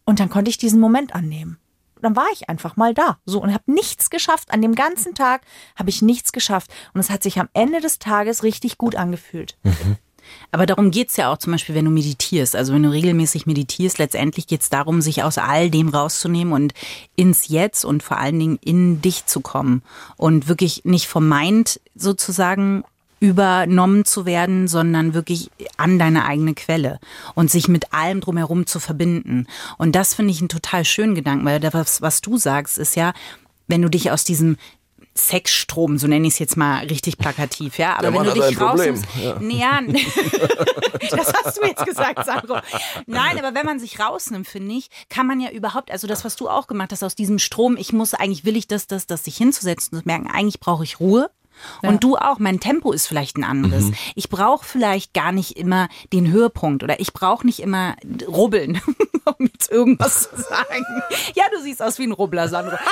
Und 0.05 0.19
dann 0.21 0.29
konnte 0.29 0.51
ich 0.51 0.59
diesen 0.59 0.81
Moment 0.81 1.15
annehmen. 1.15 1.59
dann 2.03 2.15
war 2.17 2.27
ich 2.33 2.49
einfach 2.49 2.77
mal 2.77 2.93
da. 2.93 3.19
So 3.25 3.41
und 3.41 3.55
habe 3.55 3.73
nichts 3.73 4.11
geschafft. 4.11 4.51
An 4.53 4.61
dem 4.63 4.75
ganzen 4.75 5.15
Tag 5.15 5.43
habe 5.77 5.89
ich 5.91 6.03
nichts 6.03 6.31
geschafft. 6.33 6.71
Und 6.93 7.01
es 7.01 7.09
hat 7.11 7.23
sich 7.23 7.39
am 7.41 7.49
Ende 7.55 7.81
des 7.81 7.99
Tages 7.99 8.43
richtig 8.43 8.77
gut 8.79 8.95
angefühlt. 8.97 9.57
Aber 10.53 10.67
darum 10.67 10.91
geht's 10.91 11.17
ja 11.17 11.33
auch 11.33 11.39
zum 11.39 11.53
Beispiel, 11.53 11.75
wenn 11.75 11.85
du 11.85 11.91
meditierst. 11.91 12.57
Also 12.57 12.73
wenn 12.73 12.83
du 12.83 12.91
regelmäßig 12.91 13.47
meditierst, 13.47 13.99
letztendlich 13.99 14.47
geht's 14.47 14.71
darum, 14.71 15.01
sich 15.01 15.23
aus 15.23 15.39
all 15.39 15.71
dem 15.71 15.89
rauszunehmen 15.89 16.53
und 16.53 16.75
ins 17.17 17.49
Jetzt 17.49 17.85
und 17.85 18.03
vor 18.03 18.19
allen 18.19 18.39
Dingen 18.39 18.59
in 18.65 19.03
dich 19.03 19.27
zu 19.27 19.41
kommen. 19.41 19.83
Und 20.17 20.49
wirklich 20.49 20.85
nicht 20.85 21.07
vom 21.07 21.29
Mind 21.29 21.81
sozusagen 21.95 22.85
übernommen 23.19 24.05
zu 24.05 24.27
werden, 24.27 24.69
sondern 24.69 25.15
wirklich 25.15 25.51
an 25.77 25.99
deine 25.99 26.27
eigene 26.27 26.55
Quelle 26.55 26.99
und 27.35 27.51
sich 27.51 27.69
mit 27.69 27.93
allem 27.95 28.21
drumherum 28.21 28.67
zu 28.67 28.79
verbinden. 28.79 29.47
Und 29.79 29.97
das 29.97 30.15
finde 30.15 30.33
ich 30.33 30.41
einen 30.41 30.51
total 30.51 30.85
schönen 30.85 31.15
Gedanken, 31.15 31.47
weil 31.47 31.61
das, 31.61 32.03
was 32.03 32.21
du 32.21 32.37
sagst, 32.37 32.79
ist 32.79 32.95
ja, 32.95 33.15
wenn 33.69 33.83
du 33.83 33.89
dich 33.89 34.11
aus 34.11 34.25
diesem 34.25 34.59
Sexstrom, 35.17 35.99
so 35.99 36.07
nenne 36.07 36.27
ich 36.27 36.35
es 36.35 36.39
jetzt 36.39 36.57
mal 36.57 36.85
richtig 36.87 37.19
plakativ, 37.19 37.79
ja. 37.79 37.95
Aber 37.95 38.03
Der 38.03 38.11
wenn 38.13 38.27
Mann 38.27 38.35
du 38.35 38.41
dich 38.41 38.61
rausnimmst, 38.61 39.05
nee, 39.41 39.61
ja, 39.61 39.81
das 41.11 41.33
hast 41.33 41.59
du 41.59 41.67
jetzt 41.67 41.85
gesagt, 41.85 42.25
Sandro. 42.25 42.59
Nein, 43.07 43.39
aber 43.39 43.55
wenn 43.55 43.67
man 43.67 43.79
sich 43.79 43.99
rausnimmt, 43.99 44.47
finde 44.47 44.75
ich, 44.75 44.89
kann 45.09 45.27
man 45.27 45.41
ja 45.41 45.51
überhaupt, 45.51 45.91
also 45.91 46.07
das, 46.07 46.25
was 46.25 46.37
du 46.37 46.49
auch 46.49 46.67
gemacht 46.67 46.93
hast, 46.93 47.03
aus 47.03 47.15
diesem 47.15 47.39
Strom, 47.39 47.77
ich 47.77 47.93
muss 47.93 48.15
eigentlich, 48.15 48.45
will 48.45 48.57
ich 48.57 48.69
das, 48.69 48.87
das, 48.87 49.07
das, 49.07 49.25
sich 49.25 49.37
hinzusetzen 49.37 49.97
und 49.97 50.03
zu 50.03 50.09
merken, 50.09 50.29
eigentlich 50.31 50.61
brauche 50.61 50.85
ich 50.85 51.01
Ruhe. 51.01 51.31
Und 51.83 52.05
du 52.05 52.17
auch, 52.17 52.39
mein 52.39 52.61
Tempo 52.61 52.93
ist 52.93 53.07
vielleicht 53.07 53.37
ein 53.37 53.45
anderes. 53.45 53.85
Mhm. 53.85 53.95
Ich 54.15 54.29
brauche 54.29 54.65
vielleicht 54.65 55.15
gar 55.15 55.33
nicht 55.33 55.57
immer 55.57 55.89
den 56.13 56.31
Höhepunkt 56.31 56.83
oder 56.83 57.01
ich 57.01 57.13
brauche 57.13 57.47
nicht 57.47 57.61
immer 57.61 57.97
rubbeln, 58.27 58.81
um 59.39 59.47
jetzt 59.47 59.71
irgendwas 59.71 60.31
zu 60.31 60.37
sagen. 60.37 60.85
Ja, 61.35 61.45
du 61.53 61.61
siehst 61.63 61.83
aus 61.83 61.99
wie 61.99 62.07
ein 62.07 62.13
Rubbler, 62.13 62.49
Sandro. 62.49 62.77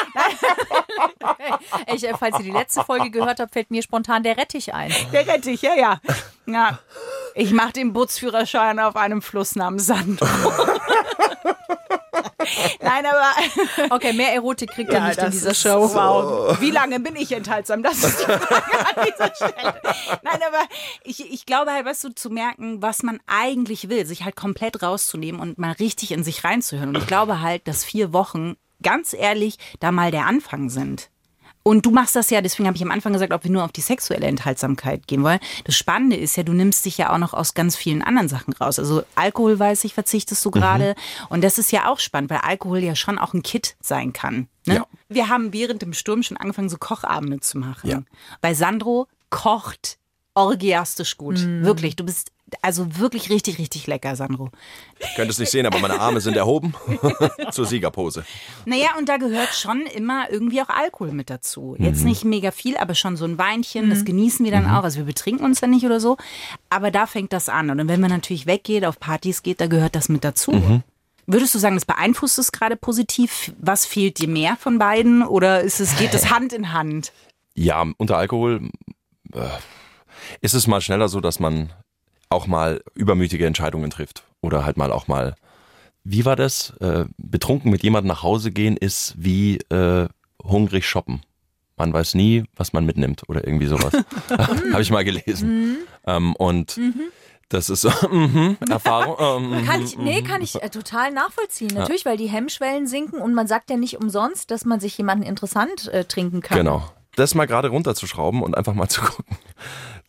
Ich, 1.95 2.07
äh, 2.07 2.15
falls 2.19 2.39
ihr 2.39 2.45
die 2.45 2.51
letzte 2.51 2.85
Folge 2.85 3.11
gehört 3.11 3.41
habt, 3.41 3.53
fällt 3.53 3.71
mir 3.71 3.83
spontan 3.83 4.23
der 4.23 4.37
Rettich 4.37 4.75
ein. 4.75 4.93
Der 5.13 5.27
Rettich, 5.27 5.63
ja, 5.63 5.75
ja. 5.75 6.01
ja. 6.47 6.79
Ich 7.35 7.53
mache 7.53 7.73
den 7.73 7.93
Bootsführerschein 7.93 8.79
auf 8.79 8.97
einem 8.97 9.23
Fluss 9.23 9.57
namens 9.57 9.87
Sandro. 9.87 10.27
Nein, 12.81 13.07
aber 13.07 13.35
Okay, 13.91 14.13
mehr 14.13 14.35
Erotik 14.35 14.71
kriegt 14.71 14.93
ja, 14.93 15.09
nicht 15.09 15.19
in 15.19 15.31
dieser 15.31 15.55
Show. 15.55 15.91
Wow. 15.95 16.61
Wie 16.61 16.71
lange 16.71 17.01
bin 17.01 17.17
ich 17.17 17.33
enthaltsam? 17.33 17.83
Das 17.83 18.03
ist 18.03 18.21
die 18.21 18.25
Frage 18.25 18.97
an 18.97 19.07
dieser 19.07 19.35
Stelle. 19.35 19.81
Nein, 20.23 20.41
aber 20.47 20.65
ich, 21.05 21.33
ich 21.33 21.47
glaube 21.47 21.73
halt, 21.73 21.87
weißt 21.87 22.05
du, 22.05 22.15
zu 22.15 22.31
merken, 22.31 22.83
was 22.83 23.03
man 23.03 23.21
eigentlich 23.27 23.89
will, 23.89 24.07
sich 24.07 24.25
halt 24.25 24.37
komplett 24.37 24.83
rauszunehmen 24.83 25.41
und 25.41 25.59
mal 25.59 25.73
richtig 25.73 26.13
in 26.13 26.25
sich 26.25 26.45
reinzuhören. 26.45 26.91
Und 26.91 26.99
ich 26.99 27.07
glaube 27.07 27.41
halt, 27.41 27.67
dass 27.69 27.85
vier 27.85 28.13
Wochen, 28.13 28.57
ganz 28.83 29.13
ehrlich, 29.13 29.59
da 29.81 29.93
mal 29.93 30.11
der 30.11 30.27
Anfang 30.27 30.71
sind. 30.71 31.11
Und 31.67 31.87
du 31.87 31.91
machst 31.91 32.15
das 32.15 32.29
ja, 32.29 32.43
deswegen 32.43 32.67
habe 32.67 32.77
ich 32.77 32.83
am 32.83 32.91
Anfang 32.91 33.15
gesagt, 33.15 33.33
ob 33.33 33.43
wir 33.43 33.51
nur 33.51 33.65
auf 33.65 33.73
die 33.73 33.81
sexuelle 33.81 34.27
Enthaltsamkeit 34.27 35.07
gehen 35.07 35.25
wollen. 35.25 35.41
Das 35.65 35.75
Spannende 35.75 36.15
ist 36.15 36.37
ja, 36.37 36.43
du 36.43 36.53
nimmst 36.53 36.85
dich 36.85 36.99
ja 36.99 37.11
auch 37.11 37.19
noch 37.19 37.33
aus 37.33 37.55
ganz 37.55 37.75
vielen 37.75 38.03
anderen 38.03 38.29
Sachen 38.29 38.53
raus. 38.53 38.79
Also 38.79 39.03
Alkohol, 39.15 39.59
weiß 39.59 39.85
ich, 39.85 39.95
verzichtest 39.95 40.45
du 40.45 40.51
gerade. 40.51 40.95
Und 41.31 41.43
das 41.43 41.59
ist 41.59 41.73
ja 41.73 41.89
auch 41.89 42.01
spannend, 42.01 42.29
weil 42.31 42.41
Alkohol 42.43 42.81
ja 42.81 42.95
schon 42.95 43.19
auch 43.19 43.33
ein 43.33 43.43
Kit 43.43 43.77
sein 43.81 44.13
kann. 44.13 44.49
Ne? 44.67 44.75
Ja. 44.75 44.87
Wir 45.09 45.31
haben 45.31 45.55
während 45.55 45.81
dem 45.81 45.95
Sturm 45.95 46.23
schon 46.23 46.37
angefangen, 46.37 46.69
so 46.69 46.77
Kochabende 46.77 47.41
zu 47.41 47.57
machen. 47.57 47.89
Ja. 47.89 48.03
Weil 48.43 48.55
Sandro 48.55 49.09
kocht 49.31 49.97
orgiastisch 50.35 51.17
gut. 51.17 51.39
Wirklich, 51.39 51.97
du 51.97 52.05
bist 52.05 52.31
also 52.63 52.99
wirklich 52.99 53.31
richtig, 53.31 53.59
richtig 53.59 53.87
lecker, 53.87 54.15
Sandro. 54.17 54.51
Könnt 55.17 55.31
es 55.31 55.39
nicht 55.39 55.51
sehen, 55.51 55.67
aber 55.67 55.79
meine 55.79 55.99
Arme 55.99 56.21
sind 56.21 56.37
erhoben 56.37 56.75
zur 57.51 57.67
Siegerpose. 57.67 58.25
Naja, 58.65 58.91
und 58.99 59.09
da 59.09 59.17
gehört 59.17 59.55
schon 59.55 59.83
immer 59.83 60.31
irgendwie 60.31 60.61
auch 60.63 60.69
Alkohol 60.69 61.13
mit 61.13 61.31
dazu. 61.31 61.75
Jetzt 61.79 62.05
nicht 62.05 62.25
mega 62.25 62.51
viel, 62.51 62.77
aber 62.77 62.95
schon 62.95 63.17
so 63.17 63.25
ein 63.25 63.39
Weinchen, 63.39 63.91
das 63.91 64.05
genießen 64.05 64.45
wir 64.45 64.53
dann 64.53 64.71
auch. 64.71 64.85
Also 64.85 64.99
wir 64.99 65.05
betrinken 65.05 65.45
uns 65.45 65.61
ja 65.61 65.69
nicht 65.69 65.85
oder 65.85 66.01
so. 66.01 66.17
Aber 66.71 66.91
da 66.91 67.07
fängt 67.07 67.33
das 67.33 67.49
an. 67.49 67.71
Und 67.71 67.89
wenn 67.89 68.01
man 68.01 68.11
natürlich 68.11 68.47
weggeht, 68.47 68.85
auf 68.85 69.01
Partys 69.01 69.43
geht, 69.43 69.61
da 69.61 69.67
gehört 69.67 69.95
das 69.97 70.09
mit 70.09 70.23
dazu. 70.23 70.83
Würdest 71.27 71.55
du 71.55 71.59
sagen, 71.59 71.77
das 71.77 71.87
beeinflusst 71.87 72.39
es 72.39 72.53
gerade 72.53 72.77
positiv? 72.77 73.53
Was 73.59 73.87
fehlt 73.87 74.19
dir 74.19 74.29
mehr 74.29 74.57
von 74.57 74.79
beiden? 74.79 75.23
Oder 75.23 75.63
ist 75.63 75.81
es, 75.81 75.97
geht 75.97 76.13
das 76.13 76.31
Hand 76.31 76.53
in 76.53 76.73
Hand? 76.73 77.13
Ja, 77.55 77.87
unter 77.97 78.19
Alkohol 78.19 78.69
äh, 79.33 79.41
ist 80.41 80.55
es 80.55 80.67
mal 80.67 80.81
schneller 80.81 81.09
so, 81.09 81.21
dass 81.21 81.41
man 81.41 81.71
auch 82.29 82.47
mal 82.47 82.83
übermütige 82.95 83.47
Entscheidungen 83.47 83.91
trifft. 83.91 84.25
Oder 84.41 84.65
halt 84.65 84.77
mal 84.77 84.93
auch 84.93 85.09
mal, 85.09 85.35
wie 86.03 86.25
war 86.25 86.37
das? 86.37 86.71
Äh, 86.81 87.07
betrunken 87.17 87.71
mit 87.71 87.83
jemandem 87.83 88.09
nach 88.09 88.23
Hause 88.23 88.51
gehen 88.51 88.77
ist 88.77 89.15
wie 89.17 89.59
äh, 89.71 90.09
hungrig 90.43 90.87
shoppen. 90.87 91.23
Man 91.77 91.93
weiß 91.93 92.15
nie, 92.15 92.45
was 92.55 92.73
man 92.73 92.87
mitnimmt 92.87 93.23
oder 93.29 93.47
irgendwie 93.47 93.67
sowas. 93.67 93.93
Habe 94.31 94.83
ich 94.83 94.91
mal 94.91 95.05
gelesen. 95.05 95.79
Ähm, 96.07 96.35
und 96.37 96.79
das 97.49 97.71
ist 97.71 97.83
so, 97.83 97.91
mhm, 98.11 98.57
Erfahrung. 98.69 99.53
Ähm, 99.55 99.65
Kann 99.65 99.83
ich, 99.83 99.97
nee, 99.97 100.23
kann 100.23 100.43
ich 100.43 100.61
äh, 100.61 100.71
total 100.71 101.13
nachvollziehen. 101.13 101.71
Natürlich, 101.75 102.05
weil 102.05 102.17
die 102.17 102.27
Hemmschwellen 102.27 102.87
sinken 102.87 103.21
und 103.21 103.35
man 103.35 103.47
sagt 103.47 103.71
ja 103.71 103.77
nicht 103.77 103.99
umsonst, 103.99 104.51
dass 104.51 104.65
man 104.65 104.81
sich 104.81 104.97
jemanden 104.99 105.25
interessant 105.25 105.89
äh, 105.89 106.05
trinken 106.05 106.41
kann. 106.41 106.59
Genau. 106.59 106.83
Das 107.17 107.35
mal 107.35 107.47
gerade 107.47 107.69
runterzuschrauben 107.69 108.43
und 108.43 108.57
einfach 108.57 108.75
mal 108.75 108.89
zu 108.89 109.03
gucken, 109.03 109.37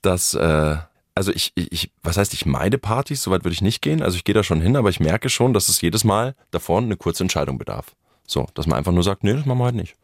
dass, 0.02 0.34
äh, 0.34 0.78
also 1.14 1.32
ich, 1.32 1.52
ich, 1.56 1.92
was 2.04 2.18
heißt, 2.18 2.34
ich 2.34 2.46
meide 2.46 2.78
Partys, 2.78 3.24
soweit 3.24 3.44
würde 3.44 3.54
ich 3.54 3.62
nicht 3.62 3.82
gehen. 3.82 4.02
Also 4.02 4.18
ich 4.18 4.24
gehe 4.24 4.36
da 4.36 4.44
schon 4.44 4.62
hin, 4.62 4.76
aber 4.76 4.90
ich 4.90 5.00
merke 5.00 5.30
schon, 5.30 5.54
dass 5.54 5.70
es 5.70 5.82
jedes 5.82 6.04
Mal 6.04 6.36
davor 6.52 6.80
eine 6.80 6.98
kurze 6.98 7.24
Entscheidung 7.24 7.58
bedarf. 7.58 7.96
So, 8.28 8.48
dass 8.54 8.68
man 8.68 8.78
einfach 8.78 8.92
nur 8.92 9.04
sagt, 9.04 9.24
nee, 9.24 9.34
das 9.34 9.46
machen 9.46 9.60
wir 9.60 9.66
heute 9.66 9.78
nicht. 9.78 9.96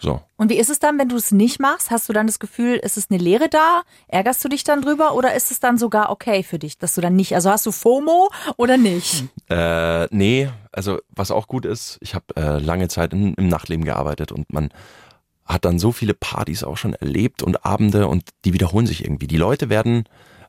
So. 0.00 0.22
Und 0.36 0.48
wie 0.48 0.56
ist 0.56 0.70
es 0.70 0.78
dann, 0.78 0.98
wenn 0.98 1.10
du 1.10 1.16
es 1.16 1.30
nicht 1.30 1.60
machst? 1.60 1.90
Hast 1.90 2.08
du 2.08 2.14
dann 2.14 2.26
das 2.26 2.38
Gefühl, 2.38 2.76
ist 2.76 2.96
es 2.96 3.10
eine 3.10 3.22
Leere 3.22 3.50
da? 3.50 3.82
Ärgerst 4.08 4.42
du 4.42 4.48
dich 4.48 4.64
dann 4.64 4.80
drüber 4.80 5.14
oder 5.14 5.34
ist 5.34 5.50
es 5.50 5.60
dann 5.60 5.76
sogar 5.76 6.10
okay 6.10 6.42
für 6.42 6.58
dich, 6.58 6.78
dass 6.78 6.94
du 6.94 7.02
dann 7.02 7.16
nicht, 7.16 7.34
also 7.34 7.50
hast 7.50 7.66
du 7.66 7.72
FOMO 7.72 8.30
oder 8.56 8.78
nicht? 8.78 9.24
Äh, 9.50 10.06
nee, 10.06 10.48
also 10.72 11.00
was 11.10 11.30
auch 11.30 11.48
gut 11.48 11.66
ist, 11.66 11.98
ich 12.00 12.14
habe 12.14 12.24
äh, 12.36 12.58
lange 12.58 12.88
Zeit 12.88 13.12
in, 13.12 13.34
im 13.34 13.48
Nachtleben 13.48 13.84
gearbeitet 13.84 14.32
und 14.32 14.50
man 14.52 14.70
hat 15.52 15.64
dann 15.64 15.78
so 15.78 15.92
viele 15.92 16.14
Partys 16.14 16.64
auch 16.64 16.76
schon 16.76 16.94
erlebt 16.94 17.42
und 17.42 17.64
Abende 17.64 18.06
und 18.08 18.24
die 18.44 18.52
wiederholen 18.52 18.86
sich 18.86 19.04
irgendwie. 19.04 19.26
Die 19.26 19.36
Leute 19.36 19.68
werden, 19.68 20.04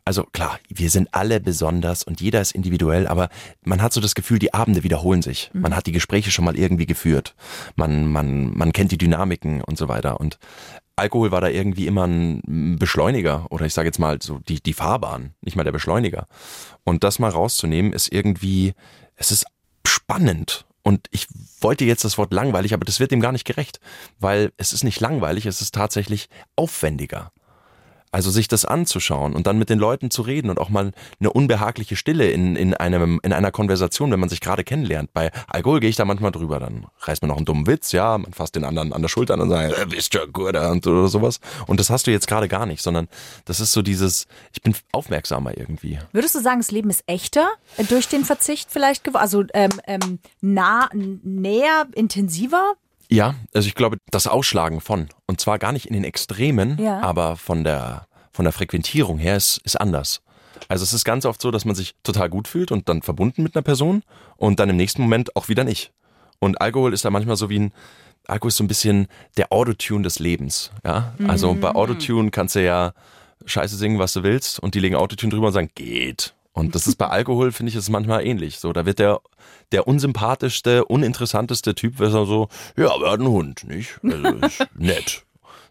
also 0.05 0.23
klar, 0.23 0.59
wir 0.69 0.89
sind 0.89 1.09
alle 1.13 1.39
besonders 1.39 2.03
und 2.03 2.21
jeder 2.21 2.41
ist 2.41 2.53
individuell, 2.53 3.07
aber 3.07 3.29
man 3.63 3.81
hat 3.81 3.93
so 3.93 4.01
das 4.01 4.15
Gefühl, 4.15 4.39
die 4.39 4.53
Abende 4.53 4.83
wiederholen 4.83 5.21
sich. 5.21 5.49
Man 5.53 5.75
hat 5.75 5.87
die 5.87 5.91
Gespräche 5.91 6.31
schon 6.31 6.45
mal 6.45 6.57
irgendwie 6.57 6.85
geführt. 6.85 7.35
Man, 7.75 8.11
man, 8.11 8.55
man 8.57 8.73
kennt 8.73 8.91
die 8.91 8.97
Dynamiken 8.97 9.61
und 9.61 9.77
so 9.77 9.87
weiter. 9.87 10.19
Und 10.19 10.37
Alkohol 10.95 11.31
war 11.31 11.41
da 11.41 11.47
irgendwie 11.47 11.87
immer 11.87 12.05
ein 12.05 12.77
Beschleuniger 12.77 13.47
oder 13.49 13.65
ich 13.65 13.73
sage 13.73 13.87
jetzt 13.87 13.99
mal 13.99 14.21
so 14.21 14.39
die, 14.39 14.61
die 14.61 14.73
Fahrbahn, 14.73 15.33
nicht 15.41 15.55
mal 15.55 15.63
der 15.63 15.71
Beschleuniger. 15.71 16.27
Und 16.83 17.03
das 17.03 17.19
mal 17.19 17.29
rauszunehmen 17.29 17.93
ist 17.93 18.11
irgendwie, 18.11 18.73
es 19.15 19.31
ist 19.31 19.45
spannend. 19.85 20.65
Und 20.83 21.07
ich 21.11 21.27
wollte 21.63 21.85
jetzt 21.85 22.03
das 22.03 22.17
Wort 22.17 22.33
langweilig, 22.33 22.73
aber 22.73 22.85
das 22.85 22.99
wird 22.99 23.11
dem 23.11 23.21
gar 23.21 23.31
nicht 23.31 23.45
gerecht, 23.45 23.79
weil 24.19 24.51
es 24.57 24.73
ist 24.73 24.83
nicht 24.83 24.99
langweilig, 24.99 25.45
es 25.45 25.61
ist 25.61 25.73
tatsächlich 25.73 26.29
aufwendiger. 26.55 27.31
Also 28.11 28.29
sich 28.29 28.47
das 28.47 28.65
anzuschauen 28.65 29.33
und 29.33 29.47
dann 29.47 29.57
mit 29.57 29.69
den 29.69 29.79
Leuten 29.79 30.11
zu 30.11 30.21
reden 30.21 30.49
und 30.49 30.59
auch 30.59 30.69
mal 30.69 30.91
eine 31.19 31.31
unbehagliche 31.31 31.95
Stille 31.95 32.29
in, 32.31 32.55
in, 32.55 32.73
einem, 32.73 33.19
in 33.23 33.31
einer 33.31 33.51
Konversation, 33.51 34.11
wenn 34.11 34.19
man 34.19 34.29
sich 34.29 34.41
gerade 34.41 34.63
kennenlernt. 34.63 35.13
Bei 35.13 35.31
Alkohol 35.47 35.79
gehe 35.79 35.89
ich 35.89 35.95
da 35.95 36.03
manchmal 36.03 36.31
drüber, 36.31 36.59
dann 36.59 36.87
reißt 36.99 37.21
man 37.21 37.29
noch 37.29 37.37
einen 37.37 37.45
dummen 37.45 37.67
Witz, 37.67 37.91
ja, 37.93 38.17
man 38.17 38.33
fasst 38.33 38.55
den 38.55 38.65
anderen 38.65 38.91
an 38.91 39.01
der 39.01 39.09
Schulter 39.09 39.39
und 39.39 39.49
sagt, 39.49 39.77
äh, 39.77 39.85
bist 39.85 40.13
ja 40.13 40.25
gut 40.25 40.55
oder 40.55 41.07
sowas. 41.07 41.39
Und 41.67 41.79
das 41.79 41.89
hast 41.89 42.07
du 42.07 42.11
jetzt 42.11 42.27
gerade 42.27 42.47
gar 42.47 42.65
nicht, 42.65 42.81
sondern 42.81 43.07
das 43.45 43.59
ist 43.59 43.71
so 43.71 43.81
dieses, 43.81 44.27
ich 44.53 44.61
bin 44.61 44.75
aufmerksamer 44.91 45.57
irgendwie. 45.57 45.99
Würdest 46.11 46.35
du 46.35 46.39
sagen, 46.39 46.59
das 46.59 46.71
Leben 46.71 46.89
ist 46.89 47.03
echter 47.07 47.49
durch 47.89 48.07
den 48.07 48.25
Verzicht 48.25 48.69
vielleicht? 48.71 49.15
Also 49.15 49.43
ähm, 49.53 49.71
ähm, 49.87 50.19
nah, 50.41 50.89
näher, 50.93 51.87
intensiver? 51.95 52.75
Ja, 53.11 53.35
also 53.53 53.67
ich 53.67 53.75
glaube, 53.75 53.97
das 54.09 54.27
Ausschlagen 54.27 54.79
von, 54.79 55.09
und 55.27 55.41
zwar 55.41 55.59
gar 55.59 55.71
nicht 55.73 55.85
in 55.87 55.93
den 55.93 56.03
Extremen, 56.05 56.77
Ja. 56.79 57.01
aber 57.01 57.35
von 57.35 57.63
der, 57.63 58.07
von 58.31 58.45
der 58.45 58.53
Frequentierung 58.53 59.17
her 59.19 59.35
ist, 59.35 59.57
ist 59.65 59.75
anders. 59.79 60.21
Also 60.69 60.83
es 60.83 60.93
ist 60.93 61.03
ganz 61.03 61.25
oft 61.25 61.41
so, 61.41 61.51
dass 61.51 61.65
man 61.65 61.75
sich 61.75 61.95
total 62.03 62.29
gut 62.29 62.47
fühlt 62.47 62.71
und 62.71 62.87
dann 62.87 63.01
verbunden 63.01 63.43
mit 63.43 63.55
einer 63.55 63.63
Person 63.63 64.03
und 64.37 64.59
dann 64.59 64.69
im 64.69 64.77
nächsten 64.77 65.01
Moment 65.01 65.35
auch 65.35 65.49
wieder 65.49 65.63
nicht. 65.63 65.91
Und 66.39 66.61
Alkohol 66.61 66.93
ist 66.93 67.03
da 67.03 67.09
manchmal 67.09 67.35
so 67.35 67.49
wie 67.49 67.59
ein, 67.59 67.73
Alkohol 68.27 68.49
ist 68.49 68.57
so 68.57 68.63
ein 68.63 68.67
bisschen 68.69 69.07
der 69.37 69.51
Autotune 69.51 70.03
des 70.03 70.19
Lebens. 70.19 70.71
Ja, 70.85 71.13
also 71.27 71.53
bei 71.55 71.71
Autotune 71.75 72.31
kannst 72.31 72.55
du 72.55 72.63
ja 72.63 72.93
Scheiße 73.45 73.75
singen, 73.75 73.99
was 73.99 74.13
du 74.13 74.23
willst 74.23 74.59
und 74.59 74.75
die 74.75 74.79
legen 74.79 74.95
Autotune 74.95 75.31
drüber 75.31 75.47
und 75.47 75.53
sagen, 75.53 75.71
geht. 75.75 76.33
Und 76.53 76.75
das 76.75 76.85
ist 76.87 76.97
bei 76.97 77.07
Alkohol, 77.07 77.51
finde 77.51 77.69
ich, 77.69 77.75
ist 77.75 77.83
es 77.83 77.89
manchmal 77.89 78.25
ähnlich. 78.25 78.59
So, 78.59 78.73
da 78.73 78.85
wird 78.85 78.99
der, 78.99 79.21
der 79.71 79.87
unsympathischste, 79.87 80.83
uninteressanteste 80.85 81.75
Typ, 81.75 81.97
wird 81.99 82.11
so, 82.11 82.49
ja, 82.75 82.91
aber 82.93 83.05
er 83.07 83.11
hat 83.13 83.19
einen 83.19 83.29
Hund, 83.29 83.63
nicht? 83.63 83.99
Also 84.03 84.27
ist 84.45 84.67
nett. 84.75 85.23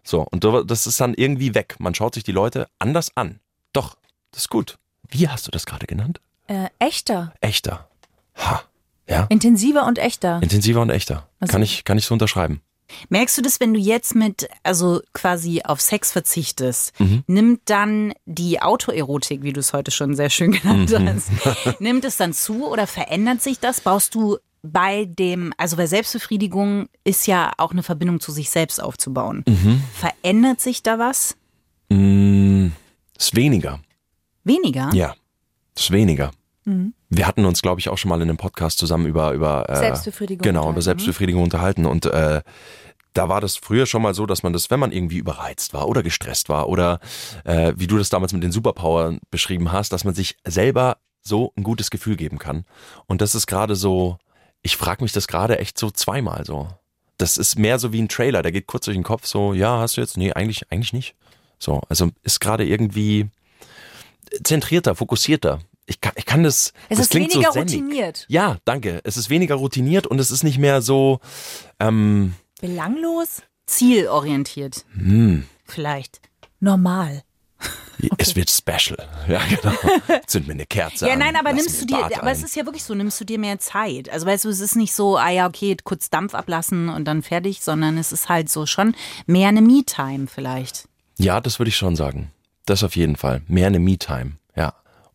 So, 0.03 0.25
und 0.31 0.43
da- 0.43 0.63
das 0.63 0.87
ist 0.87 0.99
dann 0.99 1.13
irgendwie 1.13 1.53
weg. 1.53 1.75
Man 1.79 1.93
schaut 1.93 2.15
sich 2.15 2.23
die 2.23 2.31
Leute 2.31 2.67
anders 2.79 3.11
an. 3.15 3.39
Doch, 3.73 3.95
das 4.31 4.43
ist 4.43 4.49
gut. 4.49 4.77
Wie 5.07 5.29
hast 5.29 5.45
du 5.47 5.51
das 5.51 5.65
gerade 5.67 5.85
genannt? 5.85 6.19
Äh, 6.47 6.69
echter. 6.79 7.33
Echter. 7.41 7.87
Ha. 8.37 8.63
Ja. 9.07 9.27
Intensiver 9.29 9.85
und 9.85 9.99
echter. 9.99 10.41
Intensiver 10.41 10.81
und 10.81 10.89
echter. 10.89 11.27
Also- 11.39 11.51
kann, 11.51 11.61
ich, 11.61 11.83
kann 11.83 11.97
ich 11.99 12.05
so 12.05 12.13
unterschreiben. 12.15 12.61
Merkst 13.09 13.37
du 13.37 13.41
das, 13.41 13.59
wenn 13.59 13.73
du 13.73 13.79
jetzt 13.79 14.15
mit, 14.15 14.47
also 14.63 15.01
quasi 15.13 15.61
auf 15.63 15.81
Sex 15.81 16.11
verzichtest, 16.11 16.99
Mhm. 16.99 17.23
nimmt 17.27 17.61
dann 17.65 18.13
die 18.25 18.61
Autoerotik, 18.61 19.43
wie 19.43 19.53
du 19.53 19.59
es 19.59 19.73
heute 19.73 19.91
schon 19.91 20.15
sehr 20.15 20.29
schön 20.29 20.51
genannt 20.51 20.89
Mhm. 20.91 21.07
hast, 21.07 21.29
nimmt 21.81 22.05
es 22.05 22.17
dann 22.17 22.33
zu 22.33 22.67
oder 22.67 22.87
verändert 22.87 23.41
sich 23.41 23.59
das? 23.59 23.81
Baust 23.81 24.15
du 24.15 24.37
bei 24.63 25.05
dem, 25.05 25.53
also 25.57 25.75
bei 25.75 25.87
Selbstbefriedigung 25.87 26.87
ist 27.03 27.25
ja 27.25 27.51
auch 27.57 27.71
eine 27.71 27.81
Verbindung 27.83 28.19
zu 28.19 28.31
sich 28.31 28.49
selbst 28.51 28.81
aufzubauen. 28.81 29.43
Mhm. 29.47 29.81
Verändert 29.93 30.61
sich 30.61 30.83
da 30.83 30.99
was? 30.99 31.35
Mm, 31.89 32.67
ist 33.17 33.35
weniger. 33.35 33.79
Weniger? 34.43 34.89
Ja, 34.93 35.15
ist 35.75 35.91
weniger. 35.91 36.31
Wir 37.09 37.27
hatten 37.27 37.45
uns, 37.45 37.61
glaube 37.61 37.79
ich, 37.79 37.89
auch 37.89 37.97
schon 37.97 38.09
mal 38.09 38.21
in 38.21 38.29
einem 38.29 38.37
Podcast 38.37 38.77
zusammen 38.77 39.07
über, 39.07 39.31
über 39.33 39.69
äh, 39.69 39.77
Selbstbefriedigung 39.77 40.43
Genau, 40.43 40.59
unterhalten, 40.59 40.75
über 40.75 40.81
Selbstbefriedigung 40.81 41.43
unterhalten. 41.43 41.85
Und 41.85 42.05
äh, 42.05 42.41
da 43.13 43.29
war 43.29 43.41
das 43.41 43.57
früher 43.57 43.85
schon 43.85 44.01
mal 44.01 44.13
so, 44.13 44.25
dass 44.25 44.43
man 44.43 44.53
das, 44.53 44.69
wenn 44.69 44.79
man 44.79 44.91
irgendwie 44.91 45.17
überreizt 45.17 45.73
war 45.73 45.87
oder 45.87 46.03
gestresst 46.03 46.49
war 46.49 46.69
oder 46.69 46.99
äh, 47.43 47.73
wie 47.75 47.87
du 47.87 47.97
das 47.97 48.09
damals 48.09 48.33
mit 48.33 48.43
den 48.43 48.51
Superpower 48.51 49.17
beschrieben 49.29 49.71
hast, 49.71 49.91
dass 49.91 50.03
man 50.03 50.13
sich 50.13 50.37
selber 50.45 50.97
so 51.21 51.53
ein 51.55 51.63
gutes 51.63 51.91
Gefühl 51.91 52.15
geben 52.15 52.37
kann. 52.37 52.65
Und 53.07 53.21
das 53.21 53.35
ist 53.35 53.47
gerade 53.47 53.75
so, 53.75 54.17
ich 54.61 54.77
frage 54.77 55.03
mich 55.03 55.11
das 55.11 55.27
gerade 55.27 55.59
echt 55.59 55.77
so 55.77 55.91
zweimal 55.91 56.45
so. 56.45 56.69
Das 57.17 57.37
ist 57.37 57.59
mehr 57.59 57.77
so 57.77 57.93
wie 57.93 58.01
ein 58.01 58.09
Trailer, 58.09 58.41
der 58.41 58.51
geht 58.51 58.65
kurz 58.67 58.85
durch 58.85 58.97
den 58.97 59.03
Kopf, 59.03 59.27
so, 59.27 59.53
ja, 59.53 59.79
hast 59.79 59.97
du 59.97 60.01
jetzt? 60.01 60.17
Nee, 60.17 60.33
eigentlich, 60.33 60.71
eigentlich 60.71 60.93
nicht. 60.93 61.15
So, 61.59 61.81
also 61.89 62.09
ist 62.23 62.39
gerade 62.39 62.65
irgendwie 62.65 63.29
zentrierter, 64.43 64.95
fokussierter. 64.95 65.59
Ich 65.85 65.99
kann, 65.99 66.13
ich 66.15 66.25
kann 66.25 66.43
das. 66.43 66.73
Es 66.89 66.97
das 66.97 67.07
ist 67.07 67.15
weniger 67.15 67.51
so 67.51 67.59
routiniert. 67.59 68.25
Ja, 68.29 68.57
danke. 68.65 69.01
Es 69.03 69.17
ist 69.17 69.29
weniger 69.29 69.55
routiniert 69.55 70.07
und 70.07 70.19
es 70.19 70.31
ist 70.31 70.43
nicht 70.43 70.57
mehr 70.57 70.81
so. 70.81 71.19
Ähm, 71.79 72.33
Belanglos? 72.61 73.41
Zielorientiert. 73.65 74.85
hm, 74.93 75.45
Vielleicht. 75.65 76.21
Normal. 76.59 77.23
Es 78.17 78.35
wird 78.35 78.49
special. 78.49 78.97
Ja, 79.27 79.39
genau. 79.47 79.75
Zünd 80.27 80.47
mir 80.47 80.53
eine 80.53 80.65
Kerze 80.65 81.05
Ja, 81.05 81.13
an, 81.13 81.19
nein, 81.19 81.35
aber 81.35 81.51
lass 81.53 81.61
nimmst 81.61 81.81
du 81.81 81.85
dir, 81.85 81.97
Bart 81.97 82.17
aber 82.17 82.31
es 82.31 82.41
ist 82.41 82.55
ja 82.55 82.65
wirklich 82.65 82.83
so, 82.83 82.95
nimmst 82.95 83.21
du 83.21 83.25
dir 83.25 83.37
mehr 83.37 83.59
Zeit. 83.59 84.09
Also 84.09 84.25
weißt 84.25 84.45
du, 84.45 84.49
es 84.49 84.59
ist 84.59 84.75
nicht 84.75 84.93
so, 84.93 85.17
ah 85.17 85.29
ja, 85.29 85.47
okay, 85.47 85.77
kurz 85.83 86.09
Dampf 86.09 86.33
ablassen 86.33 86.89
und 86.89 87.05
dann 87.05 87.21
fertig, 87.21 87.61
sondern 87.61 87.99
es 87.99 88.11
ist 88.11 88.27
halt 88.27 88.49
so 88.49 88.65
schon 88.65 88.95
mehr 89.27 89.49
eine 89.49 89.61
Me-Time 89.61 90.25
vielleicht. 90.27 90.87
Ja, 91.19 91.39
das 91.41 91.59
würde 91.59 91.69
ich 91.69 91.75
schon 91.75 91.95
sagen. 91.95 92.31
Das 92.65 92.83
auf 92.83 92.95
jeden 92.95 93.15
Fall. 93.17 93.43
Mehr 93.47 93.67
eine 93.67 93.79
Me-Time. 93.79 94.31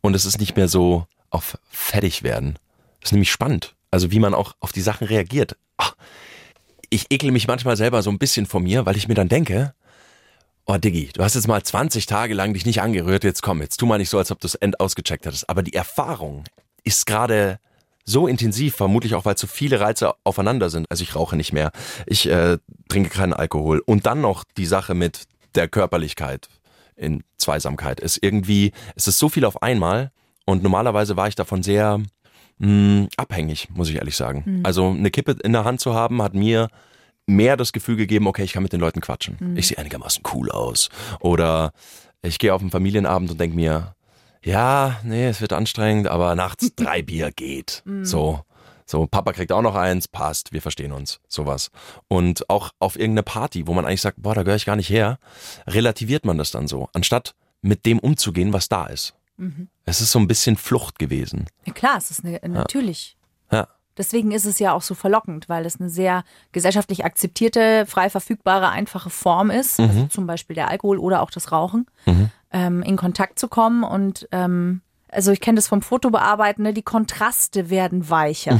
Und 0.06 0.14
es 0.14 0.24
ist 0.24 0.38
nicht 0.38 0.54
mehr 0.54 0.68
so 0.68 1.04
auf 1.30 1.58
fertig 1.68 2.22
werden. 2.22 2.60
Das 3.00 3.08
ist 3.08 3.12
nämlich 3.12 3.32
spannend. 3.32 3.74
Also 3.90 4.12
wie 4.12 4.20
man 4.20 4.34
auch 4.34 4.54
auf 4.60 4.70
die 4.70 4.80
Sachen 4.80 5.08
reagiert. 5.08 5.56
Ach, 5.78 5.96
ich 6.90 7.10
ekel 7.10 7.32
mich 7.32 7.48
manchmal 7.48 7.76
selber 7.76 8.02
so 8.02 8.10
ein 8.10 8.18
bisschen 8.18 8.46
vor 8.46 8.60
mir, 8.60 8.86
weil 8.86 8.96
ich 8.96 9.08
mir 9.08 9.14
dann 9.14 9.28
denke, 9.28 9.74
oh 10.64 10.76
Diggi, 10.76 11.10
du 11.12 11.24
hast 11.24 11.34
jetzt 11.34 11.48
mal 11.48 11.60
20 11.60 12.06
Tage 12.06 12.34
lang 12.34 12.54
dich 12.54 12.64
nicht 12.64 12.80
angerührt, 12.80 13.24
jetzt 13.24 13.42
komm, 13.42 13.60
jetzt 13.60 13.78
tu 13.78 13.86
mal 13.86 13.98
nicht 13.98 14.08
so, 14.08 14.18
als 14.18 14.30
ob 14.30 14.38
du 14.38 14.46
es 14.46 14.54
end 14.54 14.78
ausgecheckt 14.78 15.26
hättest. 15.26 15.50
Aber 15.50 15.64
die 15.64 15.74
Erfahrung 15.74 16.44
ist 16.84 17.06
gerade 17.06 17.58
so 18.04 18.28
intensiv, 18.28 18.76
vermutlich 18.76 19.16
auch, 19.16 19.24
weil 19.24 19.36
zu 19.36 19.48
viele 19.48 19.80
Reize 19.80 20.14
aufeinander 20.22 20.70
sind. 20.70 20.86
Also 20.88 21.02
ich 21.02 21.16
rauche 21.16 21.34
nicht 21.34 21.52
mehr, 21.52 21.72
ich 22.06 22.28
äh, 22.28 22.58
trinke 22.88 23.10
keinen 23.10 23.32
Alkohol. 23.32 23.80
Und 23.80 24.06
dann 24.06 24.20
noch 24.20 24.44
die 24.56 24.66
Sache 24.66 24.94
mit 24.94 25.24
der 25.56 25.66
Körperlichkeit 25.66 26.48
in 26.96 27.22
Zweisamkeit 27.38 28.00
ist 28.00 28.18
irgendwie, 28.22 28.72
es 28.94 29.06
ist 29.06 29.18
so 29.18 29.28
viel 29.28 29.44
auf 29.44 29.62
einmal 29.62 30.10
und 30.46 30.62
normalerweise 30.62 31.16
war 31.16 31.28
ich 31.28 31.34
davon 31.34 31.62
sehr 31.62 32.00
mh, 32.58 33.08
abhängig, 33.16 33.68
muss 33.70 33.88
ich 33.88 33.96
ehrlich 33.96 34.16
sagen. 34.16 34.42
Also 34.64 34.88
eine 34.88 35.10
Kippe 35.10 35.36
in 35.42 35.52
der 35.52 35.64
Hand 35.64 35.80
zu 35.80 35.94
haben, 35.94 36.22
hat 36.22 36.34
mir 36.34 36.68
mehr 37.26 37.56
das 37.56 37.72
Gefühl 37.72 37.96
gegeben, 37.96 38.26
okay, 38.26 38.44
ich 38.44 38.52
kann 38.52 38.62
mit 38.62 38.72
den 38.72 38.80
Leuten 38.80 39.00
quatschen. 39.00 39.36
Ich 39.58 39.66
sehe 39.68 39.78
einigermaßen 39.78 40.22
cool 40.32 40.50
aus. 40.50 40.88
Oder 41.20 41.72
ich 42.22 42.38
gehe 42.38 42.54
auf 42.54 42.60
einen 42.60 42.70
Familienabend 42.70 43.30
und 43.30 43.40
denke 43.40 43.56
mir, 43.56 43.94
ja, 44.42 45.00
nee, 45.02 45.26
es 45.26 45.40
wird 45.40 45.52
anstrengend, 45.52 46.06
aber 46.06 46.34
nachts 46.36 46.72
drei 46.76 47.02
Bier 47.02 47.30
geht. 47.32 47.82
So. 48.04 48.40
So, 48.86 49.06
Papa 49.06 49.32
kriegt 49.32 49.52
auch 49.52 49.62
noch 49.62 49.74
eins, 49.74 50.08
passt, 50.08 50.52
wir 50.52 50.62
verstehen 50.62 50.92
uns, 50.92 51.20
sowas. 51.28 51.70
Und 52.08 52.48
auch 52.48 52.70
auf 52.78 52.96
irgendeine 52.96 53.24
Party, 53.24 53.66
wo 53.66 53.74
man 53.74 53.84
eigentlich 53.84 54.00
sagt, 54.00 54.22
boah, 54.22 54.34
da 54.34 54.44
gehöre 54.44 54.56
ich 54.56 54.64
gar 54.64 54.76
nicht 54.76 54.88
her, 54.88 55.18
relativiert 55.66 56.24
man 56.24 56.38
das 56.38 56.52
dann 56.52 56.68
so, 56.68 56.88
anstatt 56.92 57.34
mit 57.62 57.84
dem 57.84 57.98
umzugehen, 57.98 58.52
was 58.52 58.68
da 58.68 58.86
ist. 58.86 59.14
Es 59.84 60.00
ist 60.00 60.12
so 60.12 60.18
ein 60.18 60.28
bisschen 60.28 60.56
Flucht 60.56 60.98
gewesen. 60.98 61.46
Ja, 61.66 61.72
klar, 61.72 61.98
es 61.98 62.10
ist 62.10 62.24
eine, 62.24 62.40
natürlich. 62.48 63.16
Ja. 63.50 63.68
Deswegen 63.98 64.30
ist 64.30 64.44
es 64.44 64.58
ja 64.58 64.72
auch 64.72 64.82
so 64.82 64.94
verlockend, 64.94 65.48
weil 65.48 65.64
es 65.64 65.80
eine 65.80 65.88
sehr 65.88 66.24
gesellschaftlich 66.52 67.04
akzeptierte, 67.04 67.86
frei 67.86 68.10
verfügbare, 68.10 68.68
einfache 68.68 69.10
Form 69.10 69.50
ist, 69.50 69.80
also 69.80 70.06
zum 70.06 70.26
Beispiel 70.26 70.54
der 70.54 70.68
Alkohol 70.70 70.98
oder 70.98 71.22
auch 71.22 71.30
das 71.30 71.50
Rauchen, 71.50 71.86
ähm, 72.50 72.82
in 72.82 72.96
Kontakt 72.96 73.38
zu 73.38 73.48
kommen. 73.48 73.84
Und 73.84 74.28
ähm, 74.32 74.82
also 75.16 75.32
ich 75.32 75.40
kenne 75.40 75.56
das 75.56 75.66
vom 75.66 75.80
Fotobearbeiten, 75.82 76.62
ne? 76.62 76.74
die 76.74 76.82
Kontraste 76.82 77.70
werden 77.70 78.10
weicher. 78.10 78.58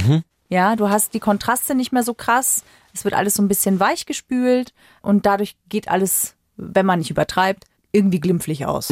Ja, 0.49 0.75
du 0.75 0.89
hast 0.89 1.13
die 1.13 1.21
Kontraste 1.21 1.75
nicht 1.75 1.93
mehr 1.93 2.03
so 2.03 2.15
krass. 2.15 2.65
Es 2.95 3.05
wird 3.05 3.15
alles 3.15 3.35
so 3.35 3.43
ein 3.43 3.49
bisschen 3.49 3.79
weich 3.79 4.07
gespült 4.07 4.73
und 5.03 5.27
dadurch 5.27 5.57
geht 5.69 5.89
alles, 5.89 6.35
wenn 6.57 6.87
man 6.87 7.01
nicht 7.01 7.11
übertreibt, 7.11 7.65
irgendwie 7.93 8.21
glimpflich 8.21 8.65
aus. 8.65 8.89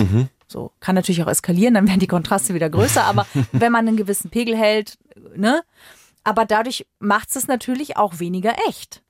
So 0.47 0.73
kann 0.81 0.95
natürlich 0.95 1.23
auch 1.23 1.29
eskalieren, 1.29 1.75
dann 1.75 1.89
werden 1.89 2.01
die 2.01 2.07
Kontraste 2.07 2.53
wieder 2.55 2.69
größer, 2.69 3.03
aber 3.05 3.27
wenn 3.53 3.73
man 3.73 3.89
einen 3.89 3.97
gewissen 3.97 4.31
Pegel 4.31 4.57
hält, 4.57 4.99
ne? 5.35 5.63
Aber 6.23 6.45
dadurch 6.45 6.87
macht 7.01 7.35
es 7.35 7.49
natürlich 7.49 7.97
auch 7.97 8.19
weniger 8.19 8.55
echt. 8.69 9.03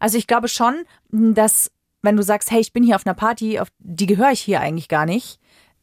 Also 0.00 0.18
ich 0.18 0.26
glaube 0.26 0.48
schon, 0.48 0.84
dass 1.10 1.70
wenn 2.02 2.16
du 2.16 2.22
sagst, 2.22 2.50
hey, 2.50 2.60
ich 2.60 2.72
bin 2.72 2.82
hier 2.82 2.96
auf 2.96 3.06
einer 3.06 3.14
Party, 3.14 3.60
auf 3.60 3.68
die 3.78 4.06
gehöre 4.06 4.32
ich 4.32 4.40
hier 4.40 4.60
eigentlich 4.60 4.88
gar 4.88 5.06
nicht, 5.06 5.38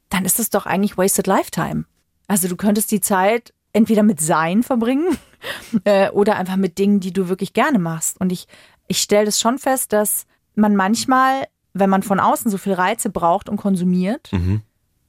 dann 0.10 0.26
ist 0.26 0.40
das 0.40 0.50
doch 0.50 0.66
eigentlich 0.66 0.98
wasted 0.98 1.28
lifetime. 1.28 1.86
Also 2.30 2.48
du 2.48 2.56
könntest 2.56 2.92
die 2.92 3.02
Zeit 3.02 3.54
entweder 3.74 4.04
mit 4.04 4.22
Sein 4.22 4.64
verbringen 4.64 5.18
äh, 5.84 6.10
oder 6.12 6.38
einfach 6.38 6.56
mit 6.56 6.78
Dingen, 6.78 7.00
die 7.00 7.12
du 7.12 7.28
wirklich 7.28 7.54
gerne 7.54 7.80
machst. 7.80 8.22
Und 8.22 8.32
ich, 8.32 8.48
ich 8.88 9.02
stelle 9.02 9.26
das 9.26 9.40
schon 9.40 9.58
fest, 9.58 9.92
dass 9.92 10.26
man 10.56 10.76
manchmal, 10.76 11.48
wenn 11.74 11.90
man 11.90 12.04
von 12.04 12.20
außen 12.20 12.52
so 12.52 12.58
viel 12.58 12.74
Reize 12.74 13.10
braucht 13.10 13.50
und 13.50 13.58
konsumiert, 13.58 14.30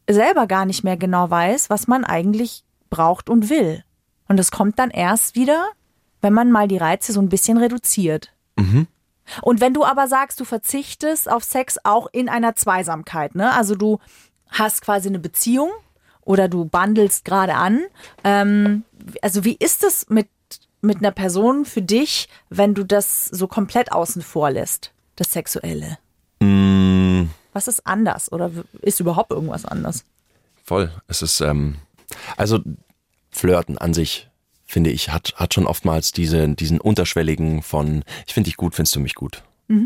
selber 0.09 0.47
gar 0.47 0.65
nicht 0.65 0.83
mehr 0.83 0.97
genau 0.97 1.31
weiß, 1.31 1.71
was 1.71 1.87
man 1.87 2.05
eigentlich 2.05 2.65
braucht 2.89 3.29
und 3.29 3.51
will. 3.51 3.85
Und 4.27 4.39
das 4.39 4.51
kommt 4.51 4.79
dann 4.79 4.91
erst 4.91 5.35
wieder, 5.35 5.69
wenn 6.23 6.33
man 6.33 6.51
mal 6.51 6.69
die 6.69 6.79
Reize 6.79 7.13
so 7.13 7.21
ein 7.21 7.29
bisschen 7.29 7.59
reduziert. 7.59 8.33
Und 9.43 9.61
wenn 9.61 9.75
du 9.75 9.85
aber 9.85 10.09
sagst, 10.09 10.41
du 10.41 10.45
verzichtest 10.45 11.31
auf 11.31 11.45
Sex 11.45 11.79
auch 11.85 12.09
in 12.13 12.29
einer 12.29 12.55
Zweisamkeit, 12.55 13.35
ne? 13.35 13.53
Also 13.53 13.75
du 13.75 13.99
hast 14.49 14.83
quasi 14.83 15.09
eine 15.09 15.19
Beziehung 15.21 15.71
oder 16.31 16.47
du 16.47 16.65
bandelst 16.65 17.25
gerade 17.25 17.57
an. 17.57 17.81
Ähm, 18.23 18.85
also 19.21 19.45
wie 19.45 19.57
ist 19.59 19.83
es 19.83 20.09
mit, 20.11 20.29
mit 20.81 20.99
einer 20.99 21.11
Person 21.11 21.65
für 21.65 21.83
dich, 21.83 22.29
wenn 22.51 22.73
du 22.73 22.85
das 22.85 23.25
so 23.27 23.49
komplett 23.49 23.91
außen 23.91 24.23
vor 24.23 24.53
lässt, 24.53 24.93
das 25.17 25.33
Sexuelle? 25.33 25.99
Mm, 26.39 27.25
Was 27.53 27.67
ist 27.67 27.85
anders 27.85 28.31
oder 28.31 28.53
ist 28.81 29.01
überhaupt 29.01 29.33
irgendwas 29.33 29.65
anders? 29.65 30.05
Voll. 30.63 30.93
Es 31.09 31.21
ist, 31.21 31.41
ähm, 31.41 31.79
also 32.37 32.61
Flirten 33.33 33.77
an 33.77 33.93
sich, 33.93 34.29
finde 34.67 34.91
ich, 34.91 35.09
hat, 35.09 35.35
hat 35.35 35.53
schon 35.53 35.67
oftmals 35.67 36.13
diese, 36.13 36.49
diesen 36.51 36.81
unterschwelligen 36.81 37.61
von, 37.61 38.05
ich 38.29 38.35
finde 38.35 38.47
dich 38.47 38.57
gut, 38.57 38.77
findest 38.77 38.95
du 38.95 39.01
mich 39.01 39.17
gut. 39.17 39.43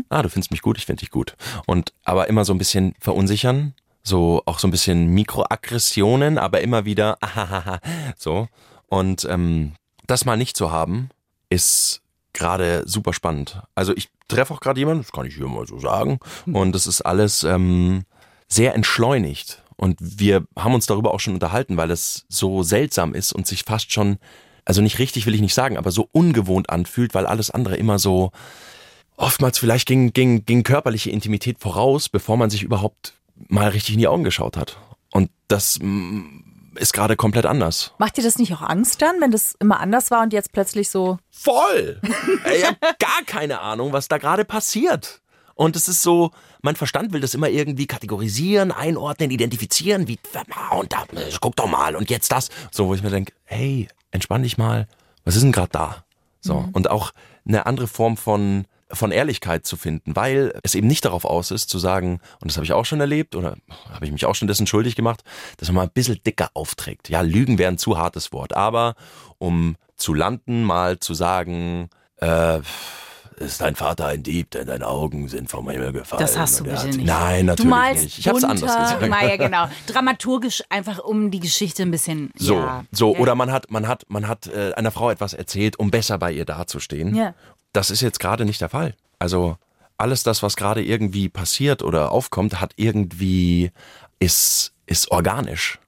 Ah, 0.09 0.23
du 0.23 0.29
findest 0.29 0.49
mich 0.49 0.63
gut, 0.63 0.79
ich 0.79 0.85
finde 0.87 1.01
dich 1.01 1.11
gut. 1.11 1.35
Und 1.67 1.93
aber 2.03 2.27
immer 2.27 2.43
so 2.43 2.53
ein 2.53 2.57
bisschen 2.57 2.95
verunsichern, 2.99 3.75
so 4.05 4.43
auch 4.45 4.59
so 4.59 4.67
ein 4.67 4.71
bisschen 4.71 5.07
Mikroaggressionen, 5.07 6.37
aber 6.37 6.61
immer 6.61 6.85
wieder 6.85 7.17
ahahaha, 7.21 7.79
so. 8.17 8.47
Und 8.87 9.25
ähm, 9.29 9.73
das 10.07 10.25
mal 10.25 10.37
nicht 10.37 10.55
zu 10.55 10.71
haben, 10.71 11.09
ist 11.49 12.01
gerade 12.33 12.83
super 12.85 13.13
spannend. 13.13 13.61
Also 13.73 13.93
ich 13.95 14.09
treffe 14.27 14.53
auch 14.53 14.59
gerade 14.59 14.79
jemanden, 14.79 15.03
das 15.03 15.11
kann 15.11 15.25
ich 15.25 15.35
hier 15.35 15.47
mal 15.47 15.65
so 15.65 15.79
sagen, 15.79 16.19
und 16.45 16.73
das 16.73 16.85
ist 16.85 17.01
alles 17.01 17.43
ähm, 17.43 18.03
sehr 18.47 18.75
entschleunigt. 18.75 19.63
Und 19.77 19.97
wir 19.99 20.45
haben 20.57 20.75
uns 20.75 20.85
darüber 20.85 21.13
auch 21.13 21.19
schon 21.19 21.33
unterhalten, 21.33 21.75
weil 21.75 21.91
es 21.91 22.25
so 22.29 22.63
seltsam 22.63 23.13
ist 23.13 23.33
und 23.33 23.47
sich 23.47 23.63
fast 23.63 23.91
schon, 23.91 24.17
also 24.63 24.81
nicht 24.81 24.99
richtig 24.99 25.25
will 25.25 25.35
ich 25.35 25.41
nicht 25.41 25.53
sagen, 25.53 25.77
aber 25.77 25.91
so 25.91 26.07
ungewohnt 26.11 26.69
anfühlt, 26.69 27.13
weil 27.13 27.25
alles 27.25 27.51
andere 27.51 27.75
immer 27.75 27.99
so, 27.99 28.31
oftmals 29.17 29.57
vielleicht 29.57 29.87
ging, 29.87 30.13
ging, 30.13 30.45
ging 30.45 30.63
körperliche 30.63 31.09
Intimität 31.09 31.59
voraus, 31.59 32.09
bevor 32.09 32.37
man 32.37 32.49
sich 32.49 32.63
überhaupt 32.63 33.13
mal 33.47 33.69
richtig 33.69 33.95
in 33.95 33.99
die 33.99 34.07
Augen 34.07 34.23
geschaut 34.23 34.57
hat. 34.57 34.77
Und 35.11 35.29
das 35.47 35.79
mm, 35.81 36.75
ist 36.75 36.93
gerade 36.93 37.15
komplett 37.15 37.45
anders. 37.45 37.93
Macht 37.97 38.17
dir 38.17 38.23
das 38.23 38.37
nicht 38.37 38.53
auch 38.53 38.61
Angst 38.61 39.01
dann, 39.01 39.21
wenn 39.21 39.31
das 39.31 39.55
immer 39.59 39.79
anders 39.79 40.11
war 40.11 40.23
und 40.23 40.33
jetzt 40.33 40.51
plötzlich 40.51 40.89
so, 40.89 41.17
Voll! 41.29 42.01
Ich 42.55 42.65
habe 42.65 42.77
gar 42.81 43.23
keine 43.25 43.59
Ahnung, 43.61 43.93
was 43.93 44.07
da 44.07 44.17
gerade 44.17 44.45
passiert. 44.45 45.21
Und 45.55 45.77
es 45.77 45.87
ist 45.87 46.01
so, 46.01 46.31
mein 46.61 46.75
Verstand 46.75 47.13
will 47.13 47.21
das 47.21 47.33
immer 47.33 47.47
irgendwie 47.47 47.87
kategorisieren, 47.87 48.73
einordnen, 48.73 49.31
identifizieren, 49.31 50.07
wie, 50.09 50.19
und 50.77 50.91
da, 50.91 51.05
guck 51.39 51.55
doch 51.55 51.67
mal, 51.67 51.95
und 51.95 52.09
jetzt 52.09 52.31
das. 52.31 52.49
So, 52.71 52.87
wo 52.87 52.93
ich 52.93 53.01
mir 53.01 53.09
denke, 53.09 53.31
hey, 53.45 53.87
entspann 54.11 54.43
dich 54.43 54.57
mal 54.57 54.87
Was 55.23 55.35
ist 55.35 55.43
denn 55.43 55.53
gerade 55.53 55.71
da? 55.71 56.05
So. 56.41 56.61
Mhm. 56.61 56.69
Und 56.69 56.89
auch 56.89 57.11
eine 57.47 57.65
andere 57.65 57.87
Form 57.87 58.17
von, 58.17 58.65
von 58.95 59.11
Ehrlichkeit 59.11 59.65
zu 59.65 59.77
finden, 59.77 60.15
weil 60.15 60.57
es 60.63 60.75
eben 60.75 60.87
nicht 60.87 61.05
darauf 61.05 61.25
aus 61.25 61.51
ist, 61.51 61.69
zu 61.69 61.79
sagen, 61.79 62.19
und 62.41 62.49
das 62.49 62.57
habe 62.57 62.65
ich 62.65 62.73
auch 62.73 62.85
schon 62.85 62.99
erlebt 62.99 63.35
oder 63.35 63.55
habe 63.91 64.05
ich 64.05 64.11
mich 64.11 64.25
auch 64.25 64.35
schon 64.35 64.47
dessen 64.47 64.67
schuldig 64.67 64.95
gemacht, 64.95 65.23
dass 65.57 65.69
man 65.69 65.75
mal 65.75 65.83
ein 65.83 65.91
bisschen 65.93 66.19
dicker 66.25 66.49
aufträgt. 66.53 67.09
Ja, 67.09 67.21
Lügen 67.21 67.57
wäre 67.57 67.71
ein 67.71 67.77
zu 67.77 67.97
hartes 67.97 68.31
Wort, 68.31 68.55
aber 68.55 68.95
um 69.37 69.75
zu 69.95 70.13
landen, 70.13 70.63
mal 70.63 70.99
zu 70.99 71.13
sagen, 71.13 71.89
äh, 72.17 72.59
ist 73.37 73.59
dein 73.61 73.75
Vater 73.75 74.05
ein 74.07 74.23
Dieb, 74.23 74.51
denn 74.51 74.67
deine 74.67 74.87
Augen 74.87 75.27
sind 75.27 75.49
vom 75.49 75.69
Himmel 75.69 75.91
gefallen. 75.91 76.21
Das 76.21 76.37
hast 76.37 76.59
du 76.59 76.63
bitte 76.63 76.77
hat- 76.77 76.85
nicht. 76.85 77.05
Nein, 77.05 77.47
natürlich 77.47 77.69
Du 77.69 77.75
malst 77.77 78.03
nicht. 78.03 78.19
Ich 78.19 78.27
habe 78.27 78.37
es 78.37 78.43
anders 78.43 78.73
gesagt. 78.73 79.07
Mal, 79.09 79.27
ja, 79.29 79.35
genau. 79.35 79.67
Dramaturgisch 79.87 80.63
einfach 80.69 80.99
um 80.99 81.31
die 81.31 81.41
Geschichte 81.41 81.83
ein 81.83 81.91
bisschen. 81.91 82.31
So, 82.37 82.55
ja. 82.55 82.85
so 82.91 83.13
Ja, 83.13 83.19
oder 83.19 83.35
man 83.35 83.51
hat, 83.51 83.69
man 83.71 83.87
hat, 83.87 84.05
man 84.07 84.27
hat 84.27 84.47
äh, 84.47 84.73
einer 84.75 84.91
Frau 84.91 85.09
etwas 85.11 85.33
erzählt, 85.33 85.77
um 85.77 85.91
besser 85.91 86.17
bei 86.17 86.31
ihr 86.31 86.45
dazustehen. 86.45 87.13
Ja. 87.13 87.33
Das 87.75 87.91
ist 87.91 88.01
jetzt 88.01 88.19
gerade 88.19 88.45
nicht 88.45 88.61
der 88.61 88.69
Fall. 88.69 88.95
Also 89.19 89.57
alles 89.97 90.23
das, 90.23 90.43
was 90.43 90.55
gerade 90.55 90.83
irgendwie 90.83 91.29
passiert 91.29 91.83
oder 91.83 92.11
aufkommt, 92.11 92.61
hat 92.61 92.73
irgendwie 92.77 93.71
ist 94.19 94.73
ist 94.87 95.11
organisch. 95.11 95.79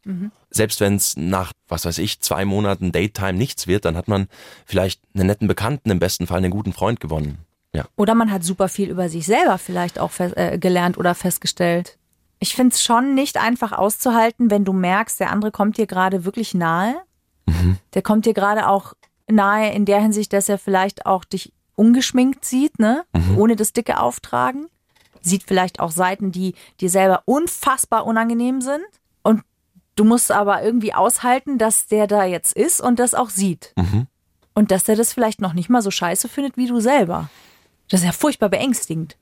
Selbst 0.50 0.82
wenn 0.82 0.95
es 0.95 1.15
nach, 1.17 1.54
was 1.67 1.86
weiß 1.86 2.00
ich, 2.00 2.19
zwei 2.19 2.45
Monaten 2.45 2.91
Date-Time 2.91 3.34
nichts 3.34 3.67
wird, 3.67 3.86
dann 3.86 3.95
hat 3.95 4.08
man 4.08 4.28
vielleicht 4.65 5.02
einen 5.13 5.28
netten 5.28 5.47
Bekannten, 5.47 5.91
im 5.91 6.00
besten 6.00 6.26
Fall 6.26 6.38
einen 6.38 6.52
guten 6.52 6.73
Freund 6.73 7.00
gewonnen. 7.00 7.38
Ja. 7.73 7.86
Oder 7.95 8.15
man 8.15 8.32
hat 8.32 8.43
super 8.43 8.69
viel 8.69 8.89
über 8.89 9.08
sich 9.08 9.26
selber 9.28 9.60
vielleicht 9.60 10.00
auch 10.00 10.12
äh, 10.19 10.58
gelernt 10.58 10.97
oder 10.97 11.13
festgestellt. 11.13 12.00
Ich 12.39 12.56
finde 12.56 12.73
es 12.73 12.84
schon 12.84 13.13
nicht 13.13 13.38
einfach 13.38 13.71
auszuhalten, 13.71 14.50
wenn 14.50 14.65
du 14.65 14.73
merkst, 14.73 15.19
der 15.19 15.32
andere 15.32 15.52
kommt 15.52 15.78
dir 15.78 15.88
gerade 15.88 16.26
wirklich 16.26 16.54
nahe. 16.54 16.95
Der 17.93 18.02
kommt 18.02 18.26
dir 18.26 18.34
gerade 18.34 18.67
auch 18.67 18.93
nahe 19.30 19.71
in 19.71 19.86
der 19.86 20.02
Hinsicht, 20.02 20.34
dass 20.34 20.50
er 20.50 20.58
vielleicht 20.58 21.06
auch 21.06 21.23
dich 21.23 21.54
ungeschminkt 21.77 22.43
sieht, 22.43 22.79
ne? 22.79 23.05
Ohne 23.37 23.55
das 23.55 23.71
dicke 23.71 23.99
Auftragen. 23.99 24.67
Sieht 25.21 25.43
vielleicht 25.43 25.79
auch 25.79 25.91
Seiten, 25.91 26.31
die 26.31 26.53
dir 26.81 26.89
selber 26.89 27.23
unfassbar 27.25 28.05
unangenehm 28.05 28.61
sind. 28.61 28.83
Und 29.23 29.43
du 29.95 30.03
musst 30.03 30.31
aber 30.31 30.63
irgendwie 30.63 30.93
aushalten, 30.93 31.57
dass 31.57 31.87
der 31.87 32.07
da 32.07 32.25
jetzt 32.25 32.53
ist 32.53 32.81
und 32.81 32.99
das 32.99 33.13
auch 33.13 33.29
sieht. 33.29 33.73
Und 34.53 34.71
dass 34.71 34.85
der 34.85 34.95
das 34.95 35.13
vielleicht 35.13 35.39
noch 35.39 35.53
nicht 35.53 35.69
mal 35.69 35.81
so 35.81 35.91
scheiße 35.91 36.27
findet 36.27 36.57
wie 36.57 36.67
du 36.67 36.79
selber. 36.79 37.29
Das 37.89 38.01
ist 38.01 38.05
ja 38.05 38.11
furchtbar 38.11 38.49
beängstigend. 38.49 39.17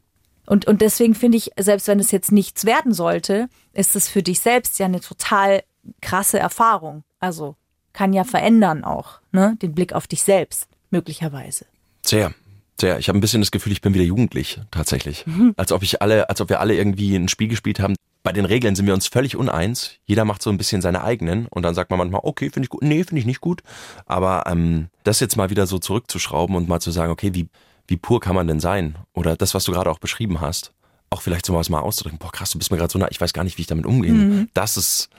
Und, 0.45 0.65
und 0.67 0.81
deswegen 0.81 1.15
finde 1.15 1.37
ich, 1.37 1.51
selbst 1.57 1.87
wenn 1.87 1.99
es 1.99 2.11
jetzt 2.11 2.31
nichts 2.31 2.65
werden 2.65 2.93
sollte, 2.93 3.49
ist 3.73 3.95
es 3.95 4.07
für 4.07 4.23
dich 4.23 4.39
selbst 4.39 4.79
ja 4.79 4.85
eine 4.85 5.01
total 5.01 5.63
krasse 6.01 6.39
Erfahrung. 6.39 7.03
Also 7.19 7.55
kann 7.93 8.13
ja 8.13 8.23
verändern 8.23 8.83
auch, 8.83 9.19
ne? 9.31 9.57
Den 9.61 9.73
Blick 9.73 9.93
auf 9.93 10.05
dich 10.07 10.23
selbst, 10.23 10.67
möglicherweise. 10.91 11.65
Sehr, 12.05 12.33
sehr. 12.79 12.99
Ich 12.99 13.07
habe 13.07 13.17
ein 13.17 13.21
bisschen 13.21 13.41
das 13.41 13.51
Gefühl, 13.51 13.71
ich 13.71 13.81
bin 13.81 13.93
wieder 13.93 14.03
jugendlich, 14.03 14.59
tatsächlich. 14.71 15.25
Als 15.57 15.71
ob 15.71 15.83
ich 15.83 16.01
alle, 16.01 16.29
als 16.29 16.41
ob 16.41 16.49
wir 16.49 16.59
alle 16.59 16.75
irgendwie 16.75 17.15
ein 17.15 17.27
Spiel 17.27 17.47
gespielt 17.47 17.79
haben. 17.79 17.95
Bei 18.23 18.31
den 18.31 18.45
Regeln 18.45 18.75
sind 18.75 18.87
wir 18.87 18.95
uns 18.95 19.07
völlig 19.07 19.35
uneins. 19.35 19.91
Jeder 20.05 20.25
macht 20.25 20.41
so 20.41 20.49
ein 20.49 20.57
bisschen 20.57 20.81
seine 20.81 21.03
eigenen 21.03 21.45
und 21.45 21.61
dann 21.61 21.75
sagt 21.75 21.91
man 21.91 21.99
manchmal, 21.99 22.21
okay, 22.23 22.49
finde 22.49 22.65
ich 22.65 22.69
gut, 22.69 22.81
nee, 22.81 23.03
finde 23.03 23.19
ich 23.19 23.27
nicht 23.27 23.39
gut. 23.39 23.61
Aber 24.07 24.45
ähm, 24.47 24.87
das 25.03 25.19
jetzt 25.19 25.37
mal 25.37 25.51
wieder 25.51 25.67
so 25.67 25.77
zurückzuschrauben 25.77 26.55
und 26.55 26.67
mal 26.67 26.79
zu 26.79 26.89
sagen, 26.89 27.11
okay, 27.11 27.35
wie, 27.35 27.47
wie 27.87 27.97
pur 27.97 28.19
kann 28.19 28.33
man 28.33 28.47
denn 28.47 28.59
sein? 28.59 28.95
Oder 29.13 29.35
das, 29.35 29.53
was 29.53 29.63
du 29.65 29.73
gerade 29.73 29.91
auch 29.91 29.99
beschrieben 29.99 30.41
hast, 30.41 30.73
auch 31.11 31.21
vielleicht 31.21 31.45
sowas 31.45 31.69
mal 31.69 31.81
auszudrücken, 31.81 32.17
boah 32.17 32.31
krass, 32.31 32.49
du 32.49 32.57
bist 32.57 32.71
mir 32.71 32.77
gerade 32.77 32.91
so 32.91 32.97
nah, 32.97 33.07
ich 33.11 33.21
weiß 33.21 33.31
gar 33.31 33.43
nicht, 33.43 33.59
wie 33.59 33.61
ich 33.61 33.67
damit 33.67 33.85
umgehe. 33.85 34.47
Das 34.55 34.75
ist 34.75 35.09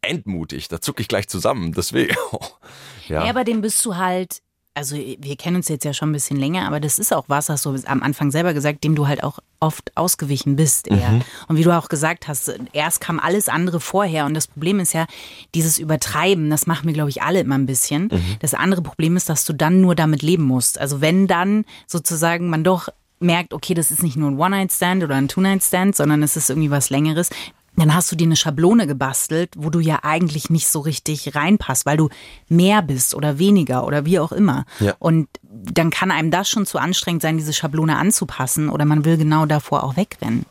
entmutig, 0.00 0.68
da 0.68 0.80
zucke 0.80 1.02
ich 1.02 1.08
gleich 1.08 1.28
zusammen. 1.28 1.72
Deswegen. 1.72 2.14
ja. 3.08 3.24
Ja, 3.24 3.30
aber 3.30 3.44
dem 3.44 3.60
bist 3.62 3.84
du 3.84 3.96
halt, 3.96 4.42
also 4.74 4.96
wir 4.96 5.36
kennen 5.36 5.56
uns 5.56 5.68
jetzt 5.68 5.84
ja 5.84 5.92
schon 5.92 6.10
ein 6.10 6.12
bisschen 6.12 6.36
länger, 6.36 6.66
aber 6.66 6.80
das 6.80 6.98
ist 6.98 7.12
auch 7.14 7.24
was, 7.28 7.48
hast 7.48 7.64
du 7.64 7.76
am 7.86 8.02
Anfang 8.02 8.32
selber 8.32 8.54
gesagt, 8.54 8.82
dem 8.82 8.96
du 8.96 9.06
halt 9.06 9.22
auch 9.22 9.38
oft 9.60 9.96
ausgewichen 9.96 10.56
bist 10.56 10.88
eher. 10.88 11.20
Und 11.46 11.56
wie 11.56 11.62
du 11.62 11.70
auch 11.70 11.88
gesagt 11.88 12.26
hast, 12.26 12.52
erst 12.72 13.00
kam 13.00 13.20
alles 13.20 13.48
andere 13.48 13.78
vorher 13.78 14.26
und 14.26 14.34
das 14.34 14.48
Problem 14.48 14.80
ist 14.80 14.92
ja, 14.92 15.06
dieses 15.54 15.78
Übertreiben, 15.78 16.50
das 16.50 16.66
machen 16.66 16.86
wir, 16.86 16.92
glaube 16.92 17.10
ich, 17.10 17.22
alle 17.22 17.40
immer 17.40 17.54
ein 17.54 17.66
bisschen. 17.66 18.08
Das 18.40 18.52
andere 18.52 18.82
Problem 18.82 19.16
ist, 19.16 19.28
dass 19.28 19.44
du 19.44 19.52
dann 19.52 19.80
nur 19.80 19.94
damit 19.94 20.22
leben 20.22 20.42
musst. 20.44 20.80
Also 20.80 21.00
wenn 21.00 21.28
dann 21.28 21.64
sozusagen 21.86 22.48
man 22.48 22.64
doch 22.64 22.88
merkt, 23.20 23.54
okay, 23.54 23.74
das 23.74 23.90
ist 23.90 24.02
nicht 24.02 24.16
nur 24.16 24.30
ein 24.30 24.38
One-Night-Stand 24.38 25.04
oder 25.04 25.14
ein 25.14 25.28
Two-Night-Stand, 25.28 25.96
sondern 25.96 26.22
es 26.22 26.36
ist 26.36 26.50
irgendwie 26.50 26.70
was 26.70 26.90
Längeres, 26.90 27.30
dann 27.76 27.94
hast 27.94 28.10
du 28.12 28.16
dir 28.16 28.26
eine 28.26 28.36
Schablone 28.36 28.86
gebastelt, 28.86 29.50
wo 29.56 29.70
du 29.70 29.80
ja 29.80 30.00
eigentlich 30.02 30.50
nicht 30.50 30.68
so 30.68 30.80
richtig 30.80 31.34
reinpasst, 31.34 31.86
weil 31.86 31.96
du 31.96 32.08
mehr 32.48 32.82
bist 32.82 33.14
oder 33.14 33.38
weniger 33.38 33.86
oder 33.86 34.04
wie 34.06 34.18
auch 34.18 34.32
immer. 34.32 34.64
Ja. 34.80 34.94
Und 34.98 35.28
dann 35.42 35.90
kann 35.90 36.10
einem 36.10 36.30
das 36.30 36.48
schon 36.48 36.66
zu 36.66 36.78
anstrengend 36.78 37.22
sein, 37.22 37.36
diese 37.36 37.52
Schablone 37.52 37.96
anzupassen 37.96 38.68
oder 38.68 38.84
man 38.84 39.04
will 39.04 39.16
genau 39.16 39.46
davor 39.46 39.84
auch 39.84 39.96
wegrennen. 39.96 40.46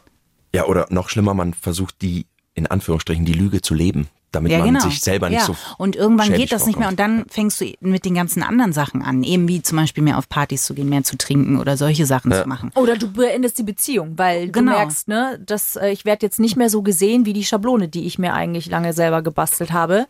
Ja, 0.54 0.66
oder 0.66 0.88
noch 0.90 1.10
schlimmer, 1.10 1.34
man 1.34 1.54
versucht 1.54 2.02
die, 2.02 2.28
in 2.54 2.68
Anführungsstrichen, 2.68 3.26
die 3.26 3.34
Lüge 3.34 3.62
zu 3.62 3.74
leben, 3.74 4.08
damit 4.36 4.52
Ja, 4.52 4.60
man 4.60 4.68
genau. 4.68 4.80
sich 4.82 5.00
selber 5.02 5.30
nicht 5.30 5.40
ja. 5.40 5.46
so. 5.46 5.56
Und 5.78 5.96
irgendwann 5.96 6.34
geht 6.34 6.52
das 6.52 6.66
nicht 6.66 6.78
mehr 6.80 6.88
und 6.90 7.00
dann 7.00 7.26
fängst 7.30 7.62
du 7.62 7.72
mit 7.82 8.06
den 8.06 8.16
ganzen 8.16 8.44
anderen 8.44 8.74
Sachen 8.74 9.02
an, 9.02 9.24
eben 9.24 9.48
wie 9.48 9.62
zum 9.62 9.78
Beispiel 9.78 10.04
mehr 10.04 10.18
auf 10.18 10.28
Partys 10.30 10.66
zu 10.66 10.74
gehen, 10.74 10.90
mehr 10.90 11.04
zu 11.04 11.18
trinken 11.18 11.60
oder 11.60 11.78
solche 11.78 12.06
Sachen 12.06 12.32
zu 12.32 12.48
machen. 12.48 12.72
Oder 12.76 12.98
du 12.98 13.12
beendest 13.12 13.58
die 13.60 13.64
Beziehung, 13.64 14.14
weil 14.18 14.50
Genau. 14.50 14.72
du 14.72 14.78
merkst, 14.78 15.08
ne, 15.08 15.40
dass 15.46 15.76
äh, 15.76 15.90
ich 15.90 16.06
werde 16.06 16.26
jetzt 16.26 16.40
nicht 16.40 16.56
mehr 16.58 16.70
so 16.70 16.82
gesehen 16.82 17.26
wie 17.26 17.34
die 17.34 17.44
Schablone, 17.46 17.88
die 17.88 18.06
ich 18.06 18.20
mir 18.20 18.34
eigentlich 18.34 18.68
lange 18.68 18.94
selber 18.94 19.22
gebastelt 19.22 19.72
habe. 19.72 20.08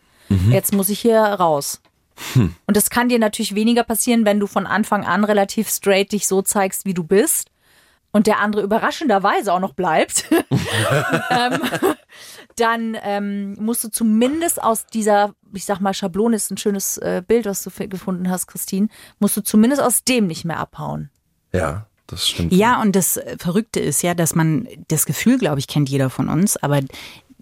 Jetzt 0.50 0.72
muss 0.72 0.88
ich 0.88 1.00
hier 1.00 1.18
raus. 1.20 1.80
Und 2.34 2.76
das 2.76 2.88
kann 2.90 3.08
dir 3.10 3.18
natürlich 3.18 3.54
weniger 3.54 3.82
passieren, 3.82 4.24
wenn 4.24 4.40
du 4.40 4.46
von 4.46 4.66
Anfang 4.66 5.04
an 5.04 5.24
relativ 5.24 5.68
straight 5.68 6.12
dich 6.12 6.26
so 6.26 6.40
zeigst, 6.42 6.86
wie 6.86 6.94
du 6.94 7.04
bist. 7.04 7.48
Und 8.14 8.28
der 8.28 8.38
andere 8.38 8.62
überraschenderweise 8.62 9.52
auch 9.52 9.58
noch 9.58 9.72
bleibt, 9.72 10.30
ähm, 11.30 11.60
dann 12.54 12.96
ähm, 13.02 13.54
musst 13.54 13.82
du 13.82 13.88
zumindest 13.90 14.62
aus 14.62 14.86
dieser, 14.86 15.34
ich 15.52 15.64
sag 15.64 15.80
mal, 15.80 15.92
Schablone 15.92 16.36
ist 16.36 16.48
ein 16.52 16.56
schönes 16.56 16.96
äh, 16.98 17.24
Bild, 17.26 17.44
was 17.44 17.64
du 17.64 17.70
gefunden 17.88 18.30
hast, 18.30 18.46
Christine, 18.46 18.86
musst 19.18 19.36
du 19.36 19.40
zumindest 19.42 19.82
aus 19.82 20.04
dem 20.04 20.28
nicht 20.28 20.44
mehr 20.44 20.60
abhauen. 20.60 21.10
Ja, 21.52 21.88
das 22.06 22.28
stimmt. 22.28 22.52
Ja, 22.52 22.80
und 22.80 22.94
das 22.94 23.16
äh, 23.16 23.36
Verrückte 23.36 23.80
ist 23.80 24.00
ja, 24.02 24.14
dass 24.14 24.36
man 24.36 24.68
das 24.86 25.06
Gefühl, 25.06 25.36
glaube 25.36 25.58
ich, 25.58 25.66
kennt 25.66 25.88
jeder 25.88 26.08
von 26.08 26.28
uns, 26.28 26.56
aber 26.56 26.82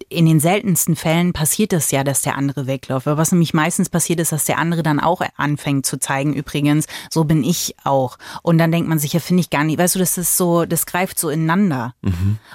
in 0.09 0.25
den 0.25 0.39
seltensten 0.39 0.95
Fällen 0.95 1.33
passiert 1.33 1.73
es 1.73 1.91
ja, 1.91 2.03
dass 2.03 2.21
der 2.21 2.37
andere 2.37 2.67
wegläuft. 2.67 3.07
Aber 3.07 3.17
was 3.17 3.31
nämlich 3.31 3.53
meistens 3.53 3.89
passiert 3.89 4.19
ist, 4.19 4.31
dass 4.31 4.45
der 4.45 4.57
andere 4.57 4.83
dann 4.83 4.99
auch 4.99 5.21
anfängt 5.37 5.85
zu 5.85 5.97
zeigen, 5.99 6.33
übrigens, 6.33 6.85
so 7.09 7.23
bin 7.23 7.43
ich 7.43 7.75
auch. 7.83 8.17
Und 8.41 8.57
dann 8.57 8.71
denkt 8.71 8.89
man 8.89 8.99
sich, 8.99 9.13
ja, 9.13 9.19
finde 9.19 9.41
ich 9.41 9.49
gar 9.49 9.63
nicht, 9.63 9.77
weißt 9.77 9.95
du, 9.95 9.99
das 9.99 10.17
ist 10.17 10.37
so, 10.37 10.65
das 10.65 10.85
greift 10.85 11.19
so 11.19 11.29
ineinander. 11.29 11.95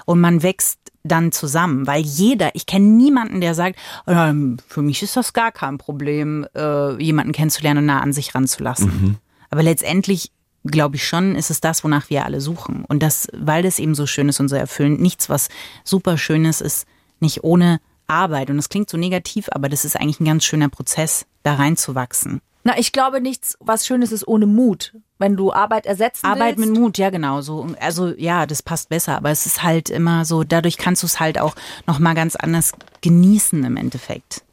Und 0.05 0.19
man 0.21 0.43
wächst 0.43 0.79
dann 1.03 1.31
zusammen, 1.31 1.87
weil 1.87 2.01
jeder, 2.01 2.53
ich 2.55 2.65
kenne 2.65 2.85
niemanden, 2.85 3.41
der 3.41 3.55
sagt, 3.55 3.79
ähm, 4.05 4.57
für 4.67 4.81
mich 4.81 5.01
ist 5.01 5.15
das 5.15 5.33
gar 5.33 5.51
kein 5.51 5.77
Problem, 5.77 6.45
äh, 6.55 7.01
jemanden 7.01 7.31
kennenzulernen 7.31 7.79
und 7.79 7.85
nah 7.85 8.01
an 8.01 8.13
sich 8.13 8.35
ranzulassen. 8.35 9.17
Aber 9.49 9.63
letztendlich 9.63 10.31
glaube 10.65 10.97
ich 10.97 11.07
schon, 11.07 11.35
ist 11.35 11.49
es 11.49 11.61
das, 11.61 11.83
wonach 11.83 12.09
wir 12.09 12.25
alle 12.25 12.41
suchen. 12.41 12.83
Und 12.85 13.01
das, 13.01 13.27
weil 13.33 13.63
das 13.63 13.79
eben 13.79 13.95
so 13.95 14.05
schön 14.05 14.29
ist 14.29 14.39
und 14.39 14.49
so 14.49 14.55
erfüllend, 14.55 14.99
nichts, 14.99 15.29
was 15.29 15.49
super 15.83 16.17
Schönes 16.17 16.61
ist, 16.61 16.85
nicht 17.21 17.43
ohne 17.43 17.79
Arbeit. 18.07 18.49
Und 18.49 18.57
das 18.57 18.69
klingt 18.69 18.89
so 18.89 18.97
negativ, 18.97 19.49
aber 19.51 19.69
das 19.69 19.85
ist 19.85 19.95
eigentlich 19.95 20.19
ein 20.19 20.25
ganz 20.25 20.43
schöner 20.43 20.69
Prozess, 20.69 21.25
da 21.43 21.55
reinzuwachsen. 21.55 22.41
Na, 22.63 22.77
ich 22.77 22.91
glaube 22.91 23.21
nichts, 23.21 23.57
was 23.61 23.87
Schönes 23.87 24.11
ist 24.11 24.27
ohne 24.27 24.45
Mut. 24.45 24.93
Wenn 25.17 25.35
du 25.35 25.51
Arbeit 25.51 25.85
ersetzen 25.85 26.25
Arbeit 26.25 26.57
willst. 26.57 26.71
mit 26.71 26.79
Mut, 26.79 26.97
ja 26.97 27.09
genau. 27.09 27.41
So, 27.41 27.67
also 27.79 28.09
ja, 28.09 28.45
das 28.45 28.63
passt 28.63 28.89
besser, 28.89 29.17
aber 29.17 29.31
es 29.31 29.45
ist 29.45 29.63
halt 29.63 29.89
immer 29.89 30.25
so, 30.25 30.43
dadurch 30.43 30.77
kannst 30.77 31.03
du 31.03 31.07
es 31.07 31.19
halt 31.19 31.39
auch 31.39 31.55
nochmal 31.87 32.15
ganz 32.15 32.35
anders 32.35 32.73
genießen 33.01 33.63
im 33.63 33.77
Endeffekt. 33.77 34.43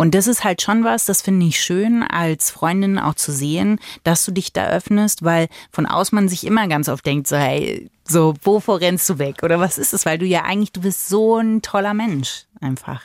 Und 0.00 0.14
das 0.14 0.28
ist 0.28 0.44
halt 0.44 0.62
schon 0.62 0.84
was, 0.84 1.06
das 1.06 1.22
finde 1.22 1.46
ich 1.46 1.60
schön, 1.60 2.04
als 2.04 2.52
Freundin 2.52 3.00
auch 3.00 3.14
zu 3.14 3.32
sehen, 3.32 3.80
dass 4.04 4.24
du 4.24 4.30
dich 4.30 4.52
da 4.52 4.68
öffnest, 4.68 5.24
weil 5.24 5.48
von 5.72 5.86
außen 5.86 6.14
man 6.14 6.28
sich 6.28 6.46
immer 6.46 6.68
ganz 6.68 6.88
oft 6.88 7.04
denkt, 7.04 7.26
so, 7.26 7.36
hey, 7.36 7.90
so, 8.04 8.34
wovor 8.44 8.80
rennst 8.80 9.10
du 9.10 9.18
weg? 9.18 9.42
Oder 9.42 9.58
was 9.58 9.76
ist 9.76 9.92
es? 9.92 10.06
Weil 10.06 10.18
du 10.18 10.24
ja 10.24 10.44
eigentlich, 10.44 10.70
du 10.70 10.82
bist 10.82 11.08
so 11.08 11.38
ein 11.38 11.62
toller 11.62 11.94
Mensch, 11.94 12.46
einfach. 12.60 13.02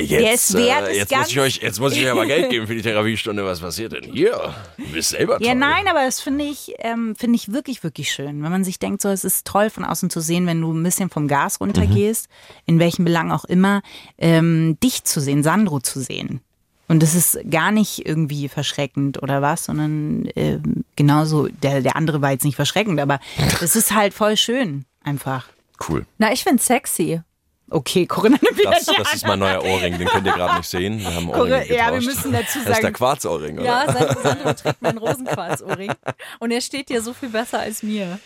Jetzt, 0.00 0.50
ist 0.50 0.56
wert, 0.56 0.88
äh, 0.88 0.96
jetzt, 0.96 1.14
muss 1.14 1.28
ich 1.28 1.40
euch, 1.40 1.56
jetzt 1.62 1.78
muss 1.78 1.94
ich 1.94 2.04
euch 2.04 2.10
aber 2.10 2.24
Geld 2.24 2.48
geben 2.50 2.66
für 2.66 2.74
die 2.74 2.82
Therapiestunde. 2.82 3.44
Was 3.44 3.60
passiert 3.60 3.92
denn 3.92 4.04
hier? 4.04 4.54
Du 4.78 4.84
bist 4.92 5.10
selber 5.10 5.38
toll. 5.38 5.46
Ja, 5.46 5.54
nein, 5.54 5.86
aber 5.86 6.04
das 6.04 6.20
finde 6.20 6.44
ich, 6.44 6.74
ähm, 6.78 7.14
finde 7.14 7.36
ich 7.36 7.52
wirklich, 7.52 7.84
wirklich 7.84 8.10
schön. 8.10 8.42
Wenn 8.42 8.50
man 8.50 8.64
sich 8.64 8.78
denkt, 8.78 9.02
so, 9.02 9.10
es 9.10 9.24
ist 9.24 9.46
toll 9.46 9.68
von 9.68 9.84
außen 9.84 10.08
zu 10.08 10.20
sehen, 10.20 10.46
wenn 10.46 10.60
du 10.60 10.72
ein 10.72 10.82
bisschen 10.82 11.10
vom 11.10 11.28
Gas 11.28 11.60
runtergehst, 11.60 12.28
in 12.64 12.78
welchem 12.78 13.04
Belang 13.04 13.30
auch 13.30 13.44
immer, 13.44 13.82
ähm, 14.16 14.78
dich 14.82 15.04
zu 15.04 15.20
sehen, 15.20 15.42
Sandro 15.42 15.80
zu 15.80 16.00
sehen. 16.00 16.40
Und 16.88 17.02
das 17.02 17.14
ist 17.14 17.38
gar 17.50 17.70
nicht 17.70 18.06
irgendwie 18.06 18.48
verschreckend 18.48 19.22
oder 19.22 19.40
was, 19.40 19.64
sondern 19.64 20.28
ähm, 20.36 20.84
genauso, 20.96 21.48
der, 21.48 21.80
der 21.80 21.96
andere 21.96 22.22
war 22.22 22.32
jetzt 22.32 22.44
nicht 22.44 22.56
verschreckend, 22.56 22.98
aber 22.98 23.20
es 23.60 23.76
ist 23.76 23.94
halt 23.94 24.14
voll 24.14 24.36
schön, 24.36 24.84
einfach. 25.02 25.48
Cool. 25.88 26.06
Na, 26.18 26.32
ich 26.32 26.44
find's 26.44 26.66
sexy. 26.66 27.20
Okay, 27.72 28.06
Corinna 28.06 28.38
nimmt 28.42 28.64
Das, 28.64 28.84
das 28.86 29.14
ist 29.14 29.26
mein 29.26 29.38
neuer 29.38 29.62
Ohrring, 29.64 29.98
den 29.98 30.06
könnt 30.08 30.26
ihr 30.26 30.32
gerade 30.32 30.58
nicht 30.58 30.68
sehen. 30.68 30.98
Wir 30.98 31.14
haben 31.14 31.28
Ohrringe 31.28 31.50
ja, 31.68 31.86
wir 31.90 31.98
getauscht. 32.00 32.06
müssen 32.06 32.32
dazu 32.32 32.46
Das 32.46 32.56
ist 32.56 32.66
der 32.66 32.74
sagen, 32.76 32.92
Quarzohrring, 32.94 33.58
oder? 33.58 33.64
Ja, 33.66 33.92
Sandro 34.22 34.52
trägt 34.52 34.82
meinen 34.82 34.98
Rosenquarzohrring. 34.98 35.92
Und 36.38 36.50
er 36.50 36.60
steht 36.60 36.88
dir 36.88 37.02
so 37.02 37.12
viel 37.12 37.30
besser 37.30 37.60
als 37.60 37.82
mir. 37.82 38.18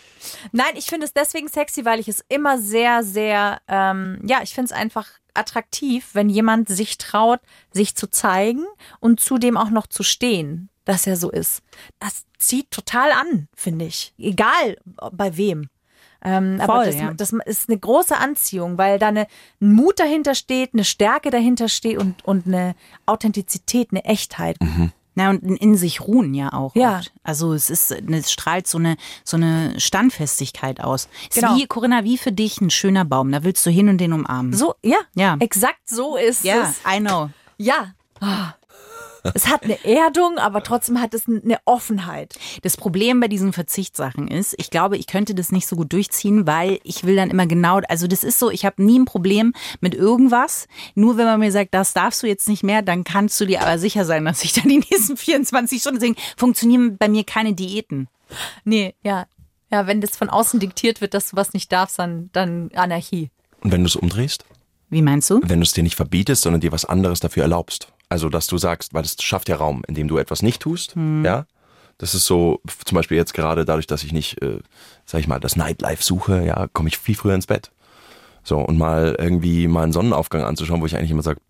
Nein, 0.51 0.73
ich 0.75 0.85
finde 0.85 1.05
es 1.05 1.13
deswegen 1.13 1.47
sexy, 1.47 1.85
weil 1.85 1.99
ich 1.99 2.07
es 2.07 2.23
immer 2.29 2.59
sehr, 2.59 3.03
sehr, 3.03 3.59
ähm, 3.67 4.19
ja, 4.25 4.39
ich 4.43 4.53
finde 4.53 4.65
es 4.65 4.71
einfach 4.71 5.07
attraktiv, 5.33 6.09
wenn 6.13 6.29
jemand 6.29 6.67
sich 6.67 6.97
traut, 6.97 7.39
sich 7.71 7.95
zu 7.95 8.07
zeigen 8.09 8.65
und 8.99 9.19
zudem 9.19 9.55
auch 9.55 9.69
noch 9.69 9.87
zu 9.87 10.03
stehen, 10.03 10.69
dass 10.85 11.05
er 11.07 11.15
so 11.15 11.29
ist. 11.29 11.61
Das 11.99 12.25
zieht 12.39 12.71
total 12.71 13.11
an, 13.11 13.47
finde 13.55 13.85
ich. 13.85 14.13
Egal 14.17 14.77
bei 15.11 15.37
wem. 15.37 15.69
Ähm, 16.23 16.59
aber 16.61 16.75
Voll, 16.75 16.85
das, 16.85 16.95
ja. 16.95 17.13
das 17.13 17.33
ist 17.45 17.69
eine 17.69 17.77
große 17.77 18.17
Anziehung, 18.17 18.77
weil 18.77 18.99
da 18.99 19.09
eine, 19.09 19.27
ein 19.61 19.73
Mut 19.73 19.99
dahinter 19.99 20.35
steht, 20.35 20.73
eine 20.73 20.83
Stärke 20.83 21.29
dahinter 21.29 21.69
steht 21.69 21.97
und, 21.97 22.25
und 22.25 22.47
eine 22.47 22.75
Authentizität, 23.05 23.89
eine 23.91 24.03
Echtheit. 24.05 24.57
Na, 25.15 25.31
und 25.31 25.41
in 25.43 25.75
sich 25.75 26.01
ruhen 26.01 26.35
ja 26.35 26.53
auch. 26.53 26.75
Ja. 26.75 26.99
Oft. 26.99 27.11
Also 27.23 27.53
es 27.53 27.71
ist, 27.71 27.89
es 27.91 28.31
strahlt 28.31 28.67
so 28.67 28.77
eine, 28.77 28.97
so 29.23 29.35
eine 29.35 29.79
Standfestigkeit 29.79 30.79
aus. 30.79 31.09
Ist 31.29 31.35
Genau. 31.39 31.55
wie, 31.55 31.65
Corinna, 31.65 32.03
wie 32.03 32.19
für 32.19 32.31
dich 32.31 32.61
ein 32.61 32.69
schöner 32.69 33.03
Baum. 33.03 33.31
Da 33.31 33.43
willst 33.43 33.65
du 33.65 33.71
hin 33.71 33.89
und 33.89 33.97
den 33.97 34.13
umarmen. 34.13 34.53
So, 34.53 34.75
ja, 34.83 34.97
Ja. 35.15 35.35
exakt 35.39 35.89
so 35.89 36.17
ist 36.17 36.43
ja, 36.43 36.69
es. 36.69 36.79
I 36.87 36.99
know. 36.99 37.29
Ja. 37.57 37.93
Ah. 38.21 38.53
Es 39.33 39.47
hat 39.47 39.63
eine 39.63 39.83
Erdung, 39.85 40.37
aber 40.37 40.63
trotzdem 40.63 41.01
hat 41.01 41.13
es 41.13 41.27
eine 41.27 41.59
Offenheit. 41.65 42.37
Das 42.61 42.77
Problem 42.77 43.19
bei 43.19 43.27
diesen 43.27 43.53
Verzichtssachen 43.53 44.27
ist, 44.27 44.55
ich 44.57 44.69
glaube, 44.69 44.97
ich 44.97 45.07
könnte 45.07 45.35
das 45.35 45.51
nicht 45.51 45.67
so 45.67 45.75
gut 45.75 45.93
durchziehen, 45.93 46.47
weil 46.47 46.79
ich 46.83 47.03
will 47.03 47.15
dann 47.15 47.29
immer 47.29 47.45
genau, 47.45 47.79
also 47.87 48.07
das 48.07 48.23
ist 48.23 48.39
so, 48.39 48.49
ich 48.49 48.65
habe 48.65 48.83
nie 48.83 48.99
ein 48.99 49.05
Problem 49.05 49.53
mit 49.81 49.95
irgendwas. 49.95 50.67
Nur 50.95 51.17
wenn 51.17 51.25
man 51.25 51.39
mir 51.39 51.51
sagt, 51.51 51.73
das 51.73 51.93
darfst 51.93 52.23
du 52.23 52.27
jetzt 52.27 52.47
nicht 52.47 52.63
mehr, 52.63 52.81
dann 52.81 53.03
kannst 53.03 53.39
du 53.39 53.45
dir 53.45 53.61
aber 53.61 53.79
sicher 53.79 54.05
sein, 54.05 54.25
dass 54.25 54.43
ich 54.43 54.53
dann 54.53 54.69
die 54.69 54.79
nächsten 54.79 55.17
24 55.17 55.81
Stunden, 55.81 55.99
deswegen 55.99 56.17
funktionieren 56.35 56.97
bei 56.97 57.09
mir 57.09 57.23
keine 57.23 57.53
Diäten. 57.53 58.07
Nee, 58.63 58.95
ja. 59.03 59.25
Ja, 59.69 59.85
wenn 59.85 59.99
das 59.99 60.15
von 60.15 60.29
außen 60.29 60.61
diktiert 60.61 61.01
wird, 61.01 61.13
dass 61.13 61.31
du 61.31 61.35
was 61.35 61.53
nicht 61.53 61.71
darfst, 61.71 61.99
dann, 61.99 62.29
dann 62.31 62.71
Anarchie. 62.73 63.31
Und 63.61 63.71
wenn 63.71 63.81
du 63.81 63.87
es 63.87 63.97
umdrehst? 63.97 64.45
Wie 64.89 65.01
meinst 65.01 65.29
du? 65.29 65.41
Wenn 65.43 65.59
du 65.59 65.63
es 65.63 65.73
dir 65.73 65.83
nicht 65.83 65.95
verbietest, 65.97 66.43
sondern 66.43 66.61
dir 66.61 66.71
was 66.71 66.85
anderes 66.85 67.19
dafür 67.19 67.43
erlaubst. 67.43 67.91
Also, 68.09 68.29
dass 68.29 68.47
du 68.47 68.57
sagst, 68.57 68.93
weil 68.93 69.03
das 69.03 69.15
schafft 69.21 69.49
ja 69.49 69.57
Raum, 69.57 69.83
indem 69.87 70.07
du 70.07 70.17
etwas 70.17 70.41
nicht 70.41 70.61
tust, 70.61 70.95
ja. 70.95 71.45
Das 71.97 72.13
ist 72.13 72.25
so, 72.25 72.61
zum 72.85 72.95
Beispiel 72.95 73.17
jetzt 73.17 73.33
gerade 73.33 73.65
dadurch, 73.65 73.87
dass 73.87 74.03
ich 74.03 74.13
nicht, 74.13 74.41
äh, 74.41 74.59
sag 75.05 75.19
ich 75.19 75.27
mal, 75.27 75.39
das 75.39 75.55
Nightlife 75.55 76.03
suche, 76.03 76.43
ja, 76.45 76.67
komme 76.67 76.89
ich 76.89 76.97
viel 76.97 77.15
früher 77.15 77.33
ins 77.33 77.47
Bett. 77.47 77.71
So, 78.43 78.59
und 78.59 78.77
mal 78.77 79.15
irgendwie 79.17 79.67
mal 79.67 79.83
einen 79.83 79.93
Sonnenaufgang 79.93 80.43
anzuschauen, 80.43 80.79
wo 80.79 80.85
ich 80.85 80.95
eigentlich 80.95 81.11
immer 81.11 81.23
sage, 81.23 81.41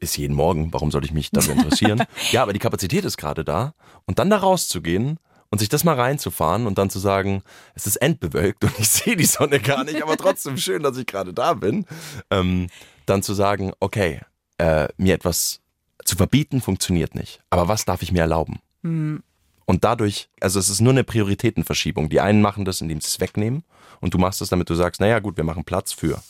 ist 0.00 0.18
jeden 0.18 0.34
Morgen, 0.34 0.72
warum 0.72 0.90
soll 0.90 1.04
ich 1.04 1.12
mich 1.12 1.30
dafür 1.30 1.54
interessieren? 1.58 2.02
ja, 2.32 2.42
aber 2.42 2.52
die 2.52 2.58
Kapazität 2.58 3.04
ist 3.04 3.16
gerade 3.16 3.44
da. 3.44 3.74
Und 4.04 4.18
dann 4.18 4.30
da 4.30 4.38
rauszugehen 4.38 5.18
und 5.50 5.58
sich 5.58 5.68
das 5.68 5.84
mal 5.84 5.94
reinzufahren 5.94 6.66
und 6.66 6.76
dann 6.76 6.90
zu 6.90 6.98
sagen, 6.98 7.42
es 7.74 7.86
ist 7.86 7.96
endbewölkt 7.96 8.64
und 8.64 8.78
ich 8.78 8.88
sehe 8.90 9.16
die 9.16 9.24
Sonne 9.24 9.60
gar 9.60 9.84
nicht, 9.84 10.02
aber 10.02 10.16
trotzdem 10.16 10.56
schön, 10.56 10.82
dass 10.82 10.98
ich 10.98 11.06
gerade 11.06 11.32
da 11.32 11.54
bin. 11.54 11.86
Ähm, 12.30 12.66
dann 13.06 13.22
zu 13.22 13.32
sagen, 13.32 13.72
okay, 13.78 14.20
äh, 14.58 14.88
mir 14.96 15.14
etwas 15.14 15.60
zu 16.04 16.16
verbieten 16.16 16.60
funktioniert 16.60 17.14
nicht. 17.14 17.40
Aber 17.50 17.68
was 17.68 17.84
darf 17.84 18.02
ich 18.02 18.12
mir 18.12 18.20
erlauben? 18.20 18.60
Und 19.66 19.84
dadurch, 19.84 20.28
also 20.40 20.58
es 20.58 20.68
ist 20.68 20.80
nur 20.80 20.92
eine 20.92 21.04
Prioritätenverschiebung. 21.04 22.10
Die 22.10 22.20
einen 22.20 22.42
machen 22.42 22.64
das, 22.64 22.80
indem 22.80 23.00
sie 23.00 23.08
es 23.08 23.20
wegnehmen 23.20 23.64
und 24.00 24.12
du 24.12 24.18
machst 24.18 24.42
es, 24.42 24.50
damit 24.50 24.68
du 24.68 24.74
sagst, 24.74 25.00
naja 25.00 25.18
gut, 25.20 25.36
wir 25.36 25.44
machen 25.44 25.64
Platz 25.64 25.92
für. 25.92 26.20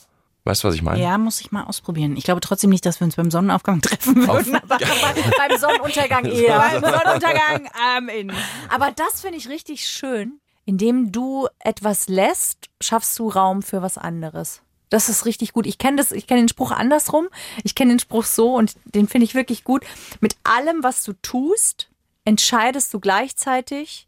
Weißt 0.44 0.62
du, 0.62 0.68
was 0.68 0.74
ich 0.74 0.82
meine? 0.82 1.02
Ja, 1.02 1.16
muss 1.16 1.40
ich 1.40 1.52
mal 1.52 1.64
ausprobieren. 1.64 2.16
Ich 2.18 2.24
glaube 2.24 2.42
trotzdem 2.42 2.68
nicht, 2.68 2.84
dass 2.84 3.00
wir 3.00 3.06
uns 3.06 3.16
beim 3.16 3.30
Sonnenaufgang 3.30 3.80
treffen 3.80 4.14
würden. 4.26 4.54
Aber 4.56 4.78
Beim 5.48 5.58
Sonnenuntergang 5.58 6.26
eher. 6.26 6.58
beim 6.80 6.82
Sonnenuntergang 6.82 7.68
am 7.96 8.08
in. 8.10 8.30
Aber 8.68 8.92
das 8.92 9.22
finde 9.22 9.38
ich 9.38 9.48
richtig 9.48 9.86
schön. 9.88 10.40
Indem 10.66 11.12
du 11.12 11.48
etwas 11.60 12.08
lässt, 12.08 12.68
schaffst 12.80 13.18
du 13.18 13.28
Raum 13.28 13.62
für 13.62 13.82
was 13.82 13.98
anderes. 13.98 14.62
Das 14.94 15.08
ist 15.08 15.26
richtig 15.26 15.52
gut. 15.52 15.66
Ich 15.66 15.78
kenne 15.78 15.96
das, 15.96 16.12
ich 16.12 16.28
kenne 16.28 16.42
den 16.42 16.48
Spruch 16.48 16.70
andersrum. 16.70 17.26
Ich 17.64 17.74
kenne 17.74 17.94
den 17.94 17.98
Spruch 17.98 18.24
so 18.24 18.54
und 18.54 18.76
den 18.84 19.08
finde 19.08 19.24
ich 19.24 19.34
wirklich 19.34 19.64
gut. 19.64 19.82
Mit 20.20 20.36
allem, 20.44 20.84
was 20.84 21.02
du 21.02 21.14
tust, 21.14 21.88
entscheidest 22.24 22.94
du 22.94 23.00
gleichzeitig, 23.00 24.06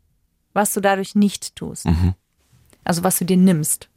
was 0.53 0.73
du 0.73 0.81
dadurch 0.81 1.17
nicht 1.17 1.57
tust. 1.57 1.87
Also 2.85 3.03
was 3.03 3.19
du 3.19 3.25
dir 3.25 3.37
nimmst. 3.37 3.89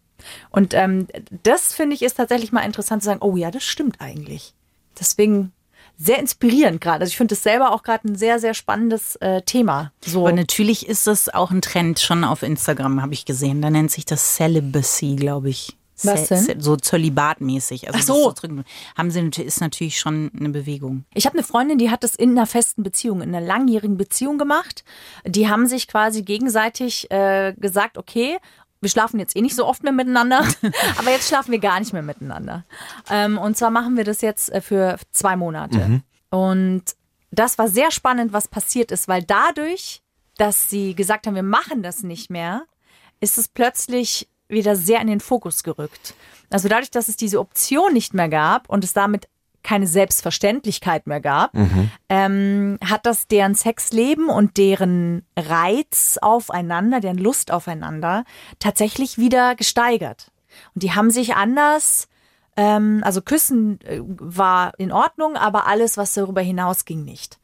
Und 0.49 0.73
ähm, 0.73 1.07
das 1.43 1.75
finde 1.75 1.95
ich 1.95 2.01
ist 2.01 2.15
tatsächlich 2.15 2.51
mal 2.51 2.61
interessant 2.61 3.03
zu 3.03 3.05
sagen, 3.05 3.21
oh 3.21 3.37
ja, 3.37 3.51
das 3.51 3.63
stimmt 3.63 4.01
eigentlich. 4.01 4.55
Deswegen 4.99 5.51
sehr 5.95 6.17
inspirierend 6.17 6.81
gerade. 6.81 7.01
Also 7.01 7.11
ich 7.11 7.17
finde 7.17 7.35
das 7.35 7.43
selber 7.43 7.71
auch 7.71 7.83
gerade 7.83 8.07
ein 8.07 8.15
sehr, 8.15 8.39
sehr 8.39 8.55
spannendes 8.55 9.15
äh, 9.17 9.43
Thema. 9.43 9.91
So. 10.03 10.21
Aber 10.21 10.35
natürlich 10.35 10.89
ist 10.89 11.05
das 11.05 11.29
auch 11.29 11.51
ein 11.51 11.61
Trend 11.61 11.99
schon 11.99 12.23
auf 12.23 12.41
Instagram, 12.41 12.99
habe 12.99 13.13
ich 13.13 13.25
gesehen. 13.25 13.61
Da 13.61 13.69
nennt 13.69 13.91
sich 13.91 14.05
das 14.05 14.37
Celibacy, 14.37 15.15
glaube 15.15 15.49
ich. 15.49 15.77
Was 16.05 16.27
denn? 16.27 16.61
So 16.61 16.75
zölibatmäßig. 16.75 17.87
Also 17.93 17.99
Ach 17.99 18.03
so. 18.03 18.31
drin- 18.33 18.63
haben 18.97 19.11
sie 19.11 19.21
natürlich- 19.21 19.47
ist 19.47 19.61
natürlich 19.61 19.99
schon 19.99 20.31
eine 20.37 20.49
Bewegung. 20.49 21.05
Ich 21.13 21.25
habe 21.25 21.37
eine 21.37 21.45
Freundin, 21.45 21.77
die 21.77 21.89
hat 21.89 22.03
das 22.03 22.15
in 22.15 22.31
einer 22.31 22.45
festen 22.47 22.83
Beziehung, 22.83 23.21
in 23.21 23.33
einer 23.35 23.45
langjährigen 23.45 23.97
Beziehung 23.97 24.37
gemacht. 24.37 24.83
Die 25.25 25.49
haben 25.49 25.67
sich 25.67 25.87
quasi 25.87 26.21
gegenseitig 26.23 27.09
äh, 27.11 27.53
gesagt, 27.57 27.97
okay, 27.97 28.37
wir 28.81 28.89
schlafen 28.89 29.19
jetzt 29.19 29.35
eh 29.35 29.41
nicht 29.41 29.55
so 29.55 29.65
oft 29.65 29.83
mehr 29.83 29.91
miteinander, 29.91 30.39
aber 30.97 31.11
jetzt 31.11 31.27
schlafen 31.27 31.51
wir 31.51 31.59
gar 31.59 31.79
nicht 31.79 31.91
mehr 31.91 32.01
miteinander. 32.01 32.63
Ähm, 33.09 33.37
und 33.37 33.57
zwar 33.57 33.71
machen 33.71 33.97
wir 33.97 34.05
das 34.05 34.21
jetzt 34.21 34.49
äh, 34.53 34.61
für 34.61 34.97
zwei 35.11 35.35
Monate. 35.35 36.01
Und 36.29 36.83
das 37.31 37.57
war 37.57 37.67
sehr 37.67 37.91
spannend, 37.91 38.31
was 38.33 38.47
passiert 38.47 38.91
ist, 38.91 39.07
weil 39.07 39.23
dadurch, 39.23 40.01
dass 40.37 40.69
sie 40.69 40.95
gesagt 40.95 41.27
haben, 41.27 41.35
wir 41.35 41.43
machen 41.43 41.83
das 41.83 42.03
nicht 42.03 42.29
mehr, 42.29 42.63
ist 43.19 43.37
es 43.37 43.49
plötzlich 43.49 44.29
wieder 44.49 44.75
sehr 44.75 44.99
in 45.01 45.07
den 45.07 45.19
Fokus 45.19 45.63
gerückt. 45.63 46.15
Also 46.49 46.67
dadurch, 46.67 46.91
dass 46.91 47.07
es 47.07 47.15
diese 47.15 47.39
Option 47.39 47.93
nicht 47.93 48.13
mehr 48.13 48.29
gab 48.29 48.67
und 48.69 48.83
es 48.83 48.93
damit 48.93 49.27
keine 49.61 49.87
Selbstverständlichkeit 49.87 51.05
mehr 51.05 51.19
gab, 51.19 51.53
ähm, 52.07 52.77
hat 52.83 53.05
das 53.05 53.27
deren 53.27 53.55
Sexleben 53.55 54.29
und 54.29 54.57
deren 54.57 55.25
Reiz 55.37 56.17
aufeinander, 56.21 56.99
deren 57.01 57.17
Lust 57.17 57.51
aufeinander 57.51 58.23
tatsächlich 58.59 59.17
wieder 59.17 59.55
gesteigert. 59.55 60.31
Und 60.73 60.83
die 60.83 60.93
haben 60.93 61.11
sich 61.11 61.35
anders, 61.35 62.07
ähm, 62.55 63.01
also 63.03 63.21
Küssen 63.21 63.79
äh, 63.81 63.99
war 64.01 64.73
in 64.77 64.91
Ordnung, 64.91 65.35
aber 65.35 65.67
alles, 65.67 65.97
was 65.97 66.13
darüber 66.13 66.41
hinaus 66.41 66.85
ging, 66.85 67.03
nicht. 67.03 67.39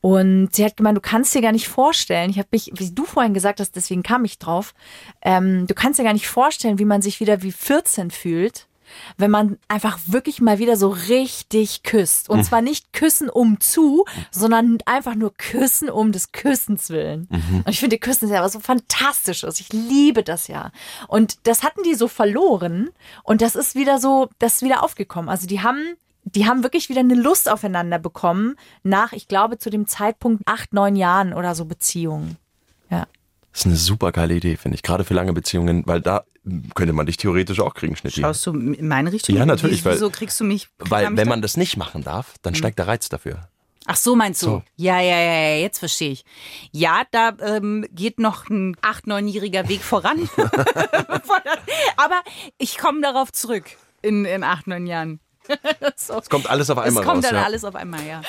Und 0.00 0.54
sie 0.54 0.64
hat 0.64 0.76
gemeint, 0.76 0.96
du 0.96 1.00
kannst 1.00 1.34
dir 1.34 1.42
gar 1.42 1.52
nicht 1.52 1.68
vorstellen, 1.68 2.30
ich 2.30 2.38
habe 2.38 2.48
mich, 2.52 2.70
wie 2.74 2.90
du 2.90 3.04
vorhin 3.04 3.34
gesagt 3.34 3.60
hast, 3.60 3.74
deswegen 3.76 4.02
kam 4.02 4.24
ich 4.24 4.38
drauf, 4.38 4.74
ähm, 5.22 5.66
du 5.66 5.74
kannst 5.74 5.98
dir 5.98 6.04
gar 6.04 6.12
nicht 6.12 6.28
vorstellen, 6.28 6.78
wie 6.78 6.84
man 6.84 7.02
sich 7.02 7.18
wieder 7.20 7.42
wie 7.42 7.52
14 7.52 8.10
fühlt, 8.10 8.68
wenn 9.16 9.30
man 9.30 9.58
einfach 9.68 9.98
wirklich 10.06 10.40
mal 10.40 10.58
wieder 10.58 10.76
so 10.76 10.88
richtig 10.88 11.82
küsst. 11.82 12.28
Und 12.28 12.44
zwar 12.44 12.62
nicht 12.62 12.92
küssen 12.92 13.28
um 13.28 13.60
zu, 13.60 14.04
sondern 14.30 14.78
einfach 14.86 15.14
nur 15.14 15.34
küssen 15.34 15.90
um 15.90 16.12
des 16.12 16.32
Küssens 16.32 16.90
willen. 16.90 17.28
Und 17.64 17.68
ich 17.68 17.80
finde 17.80 17.98
Küssen 17.98 18.26
ist 18.26 18.30
ja 18.30 18.42
was 18.42 18.52
so 18.52 18.60
Fantastisches. 18.60 19.60
Ich 19.60 19.72
liebe 19.72 20.22
das 20.22 20.48
ja. 20.48 20.70
Und 21.08 21.46
das 21.48 21.62
hatten 21.62 21.82
die 21.82 21.94
so 21.94 22.08
verloren. 22.08 22.90
Und 23.22 23.42
das 23.42 23.56
ist 23.56 23.74
wieder 23.74 23.98
so, 23.98 24.28
das 24.38 24.56
ist 24.56 24.62
wieder 24.62 24.82
aufgekommen. 24.82 25.28
Also 25.28 25.46
die 25.46 25.62
haben 25.62 25.96
die 26.26 26.46
haben 26.46 26.62
wirklich 26.62 26.88
wieder 26.88 27.00
eine 27.00 27.14
Lust 27.14 27.48
aufeinander 27.48 27.98
bekommen 27.98 28.56
nach, 28.82 29.12
ich 29.12 29.28
glaube, 29.28 29.58
zu 29.58 29.70
dem 29.70 29.86
Zeitpunkt 29.86 30.42
acht, 30.46 30.72
neun 30.72 30.96
Jahren 30.96 31.32
oder 31.32 31.54
so 31.54 31.64
Beziehungen. 31.64 32.36
Ja. 32.90 33.06
Das 33.52 33.60
ist 33.60 33.66
eine 33.66 33.76
super 33.76 34.12
geile 34.12 34.34
Idee, 34.34 34.56
finde 34.56 34.74
ich. 34.74 34.82
Gerade 34.82 35.04
für 35.04 35.14
lange 35.14 35.32
Beziehungen, 35.32 35.84
weil 35.86 36.00
da 36.00 36.24
könnte 36.74 36.92
man 36.92 37.06
dich 37.06 37.16
theoretisch 37.16 37.60
auch 37.60 37.74
kriegen, 37.74 37.96
Schnitti. 37.96 38.20
Schaust 38.20 38.44
du 38.46 38.52
in 38.52 38.88
meine 38.88 39.12
Richtung? 39.12 39.36
Ja, 39.36 39.46
natürlich, 39.46 39.80
Wie, 39.80 39.86
weil- 39.86 39.94
wieso 39.94 40.10
kriegst 40.10 40.38
du 40.40 40.44
mich? 40.44 40.68
Weil 40.78 41.16
wenn 41.16 41.28
man 41.28 41.42
das 41.42 41.56
nicht 41.56 41.76
machen 41.76 42.02
darf, 42.02 42.34
dann 42.42 42.54
steigt 42.54 42.78
der 42.78 42.88
Reiz 42.88 43.08
dafür. 43.08 43.48
Ach 43.88 43.96
so, 43.96 44.16
meinst 44.16 44.42
du? 44.42 44.46
So. 44.46 44.62
Ja, 44.74 45.00
ja, 45.00 45.16
ja, 45.16 45.32
ja, 45.50 45.56
jetzt 45.58 45.78
verstehe 45.78 46.10
ich. 46.10 46.24
Ja, 46.72 47.02
da 47.12 47.34
ähm, 47.40 47.86
geht 47.92 48.18
noch 48.18 48.48
ein 48.50 48.76
acht-, 48.82 49.06
neunjähriger 49.06 49.68
Weg 49.68 49.80
voran. 49.80 50.28
Aber 51.96 52.20
ich 52.58 52.78
komme 52.78 53.00
darauf 53.00 53.32
zurück 53.32 53.64
in, 54.02 54.24
in 54.24 54.42
acht, 54.42 54.66
neun 54.66 54.88
Jahren. 54.88 55.20
so. 55.96 56.18
Es 56.18 56.28
kommt 56.30 56.48
alles 56.48 56.70
auf 56.70 56.78
Es 56.78 56.84
einmal 56.84 57.04
kommt 57.04 57.18
raus. 57.18 57.30
dann 57.30 57.34
ja. 57.36 57.44
alles 57.44 57.64
auf 57.64 57.74
einmal, 57.74 58.04
ja. 58.06 58.22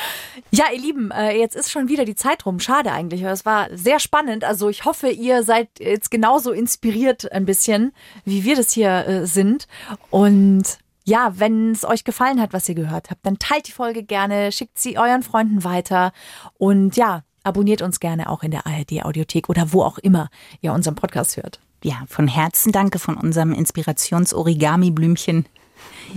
Ja, 0.52 0.66
ihr 0.74 0.80
Lieben, 0.80 1.12
äh, 1.12 1.38
jetzt 1.38 1.56
ist 1.56 1.72
schon 1.72 1.88
wieder 1.88 2.06
die 2.06 2.16
Zeit 2.16 2.46
rum. 2.46 2.60
Schade 2.60 2.92
eigentlich. 2.92 3.24
aber 3.24 3.34
Es 3.34 3.46
war 3.46 3.68
sehr 3.72 4.00
spannend. 4.00 4.44
Also 4.44 4.70
ich 4.70 4.86
hoffe, 4.86 5.10
ihr 5.10 5.44
seid 5.44 5.70
jetzt 5.80 6.12
genauso 6.12 6.52
inspiriert 6.52 7.32
ein 7.32 7.46
bisschen, 7.46 7.94
wie 8.26 8.44
wir 8.44 8.56
das 8.56 8.72
hier 8.72 9.08
äh, 9.08 9.26
sind. 9.26 9.68
Und 10.10 10.80
ja, 11.04 11.32
wenn 11.38 11.72
es 11.72 11.86
euch 11.86 12.04
gefallen 12.04 12.42
hat, 12.42 12.52
was 12.54 12.68
ihr 12.68 12.76
gehört 12.76 13.10
habt, 13.10 13.26
dann 13.26 13.40
teilt 13.40 13.68
die 13.68 13.72
Folge 13.72 14.04
gerne, 14.04 14.52
schickt 14.52 14.78
sie 14.78 14.98
euren 14.98 15.24
Freunden 15.24 15.64
weiter 15.64 16.12
und 16.58 16.98
ja, 16.98 17.24
abonniert 17.44 17.82
uns 17.82 18.02
gerne 18.02 18.30
auch 18.30 18.44
in 18.44 18.52
der 18.52 18.68
ARD 18.68 19.06
Audiothek 19.06 19.48
oder 19.48 19.72
wo 19.72 19.84
auch 19.84 19.98
immer 19.98 20.30
ihr 20.60 20.74
unseren 20.74 20.96
Podcast 20.96 21.38
hört. 21.38 21.62
Ja, 21.82 22.04
von 22.08 22.28
Herzen 22.28 22.74
danke 22.74 23.00
von 23.00 23.16
unserem 23.16 23.54
Inspirations-Origami-Blümchen. 23.54 25.46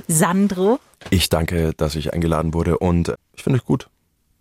Sandro. 0.08 0.80
Ich 1.08 1.28
danke, 1.28 1.72
dass 1.74 1.94
ich 1.96 2.12
eingeladen 2.12 2.52
wurde 2.52 2.78
und 2.78 3.14
ich 3.32 3.42
finde 3.42 3.58
euch 3.58 3.64
gut. 3.64 3.88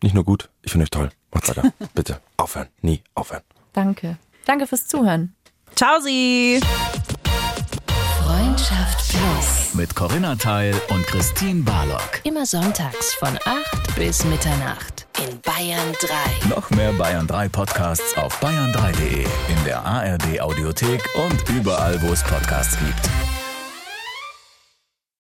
Nicht 0.04 0.16
nur 0.16 0.24
gut, 0.26 0.50
ich 0.62 0.72
finde 0.72 0.84
euch 0.84 0.92
toll. 0.92 1.10
Macht 1.34 1.48
weiter. 1.50 1.72
Bitte. 1.94 2.20
Aufhören. 2.38 2.68
Nie 2.82 3.02
aufhören. 3.16 3.44
Danke. 3.74 4.18
Danke 4.46 4.68
fürs 4.68 4.88
Zuhören. 4.88 5.36
Ciao, 5.76 6.00
Sie. 6.00 6.60
Freundschaft 8.24 9.10
Plus. 9.10 9.74
Mit 9.74 9.96
Corinna 9.96 10.36
Teil 10.36 10.76
und 10.90 11.06
Christine 11.08 11.64
Barlock. 11.64 12.22
Immer 12.24 12.46
sonntags 12.46 13.14
von 13.14 13.38
8 13.46 13.96
bis 13.96 14.24
Mitternacht 14.26 15.08
in 15.20 15.40
Bayern 15.42 15.94
3. 16.00 16.50
Noch 16.50 16.70
mehr 16.72 16.94
Bayern 16.94 17.28
3 17.28 17.50
Podcasts 17.50 18.16
auf 18.18 18.42
bayern3.de, 18.42 19.24
in 19.24 19.64
der 19.66 19.84
ARD 19.86 20.40
Audiothek 20.42 21.04
und 21.16 21.50
überall, 21.50 22.02
wo 22.02 22.14
es 22.14 22.24
Podcasts 22.24 22.78
gibt. 22.80 23.39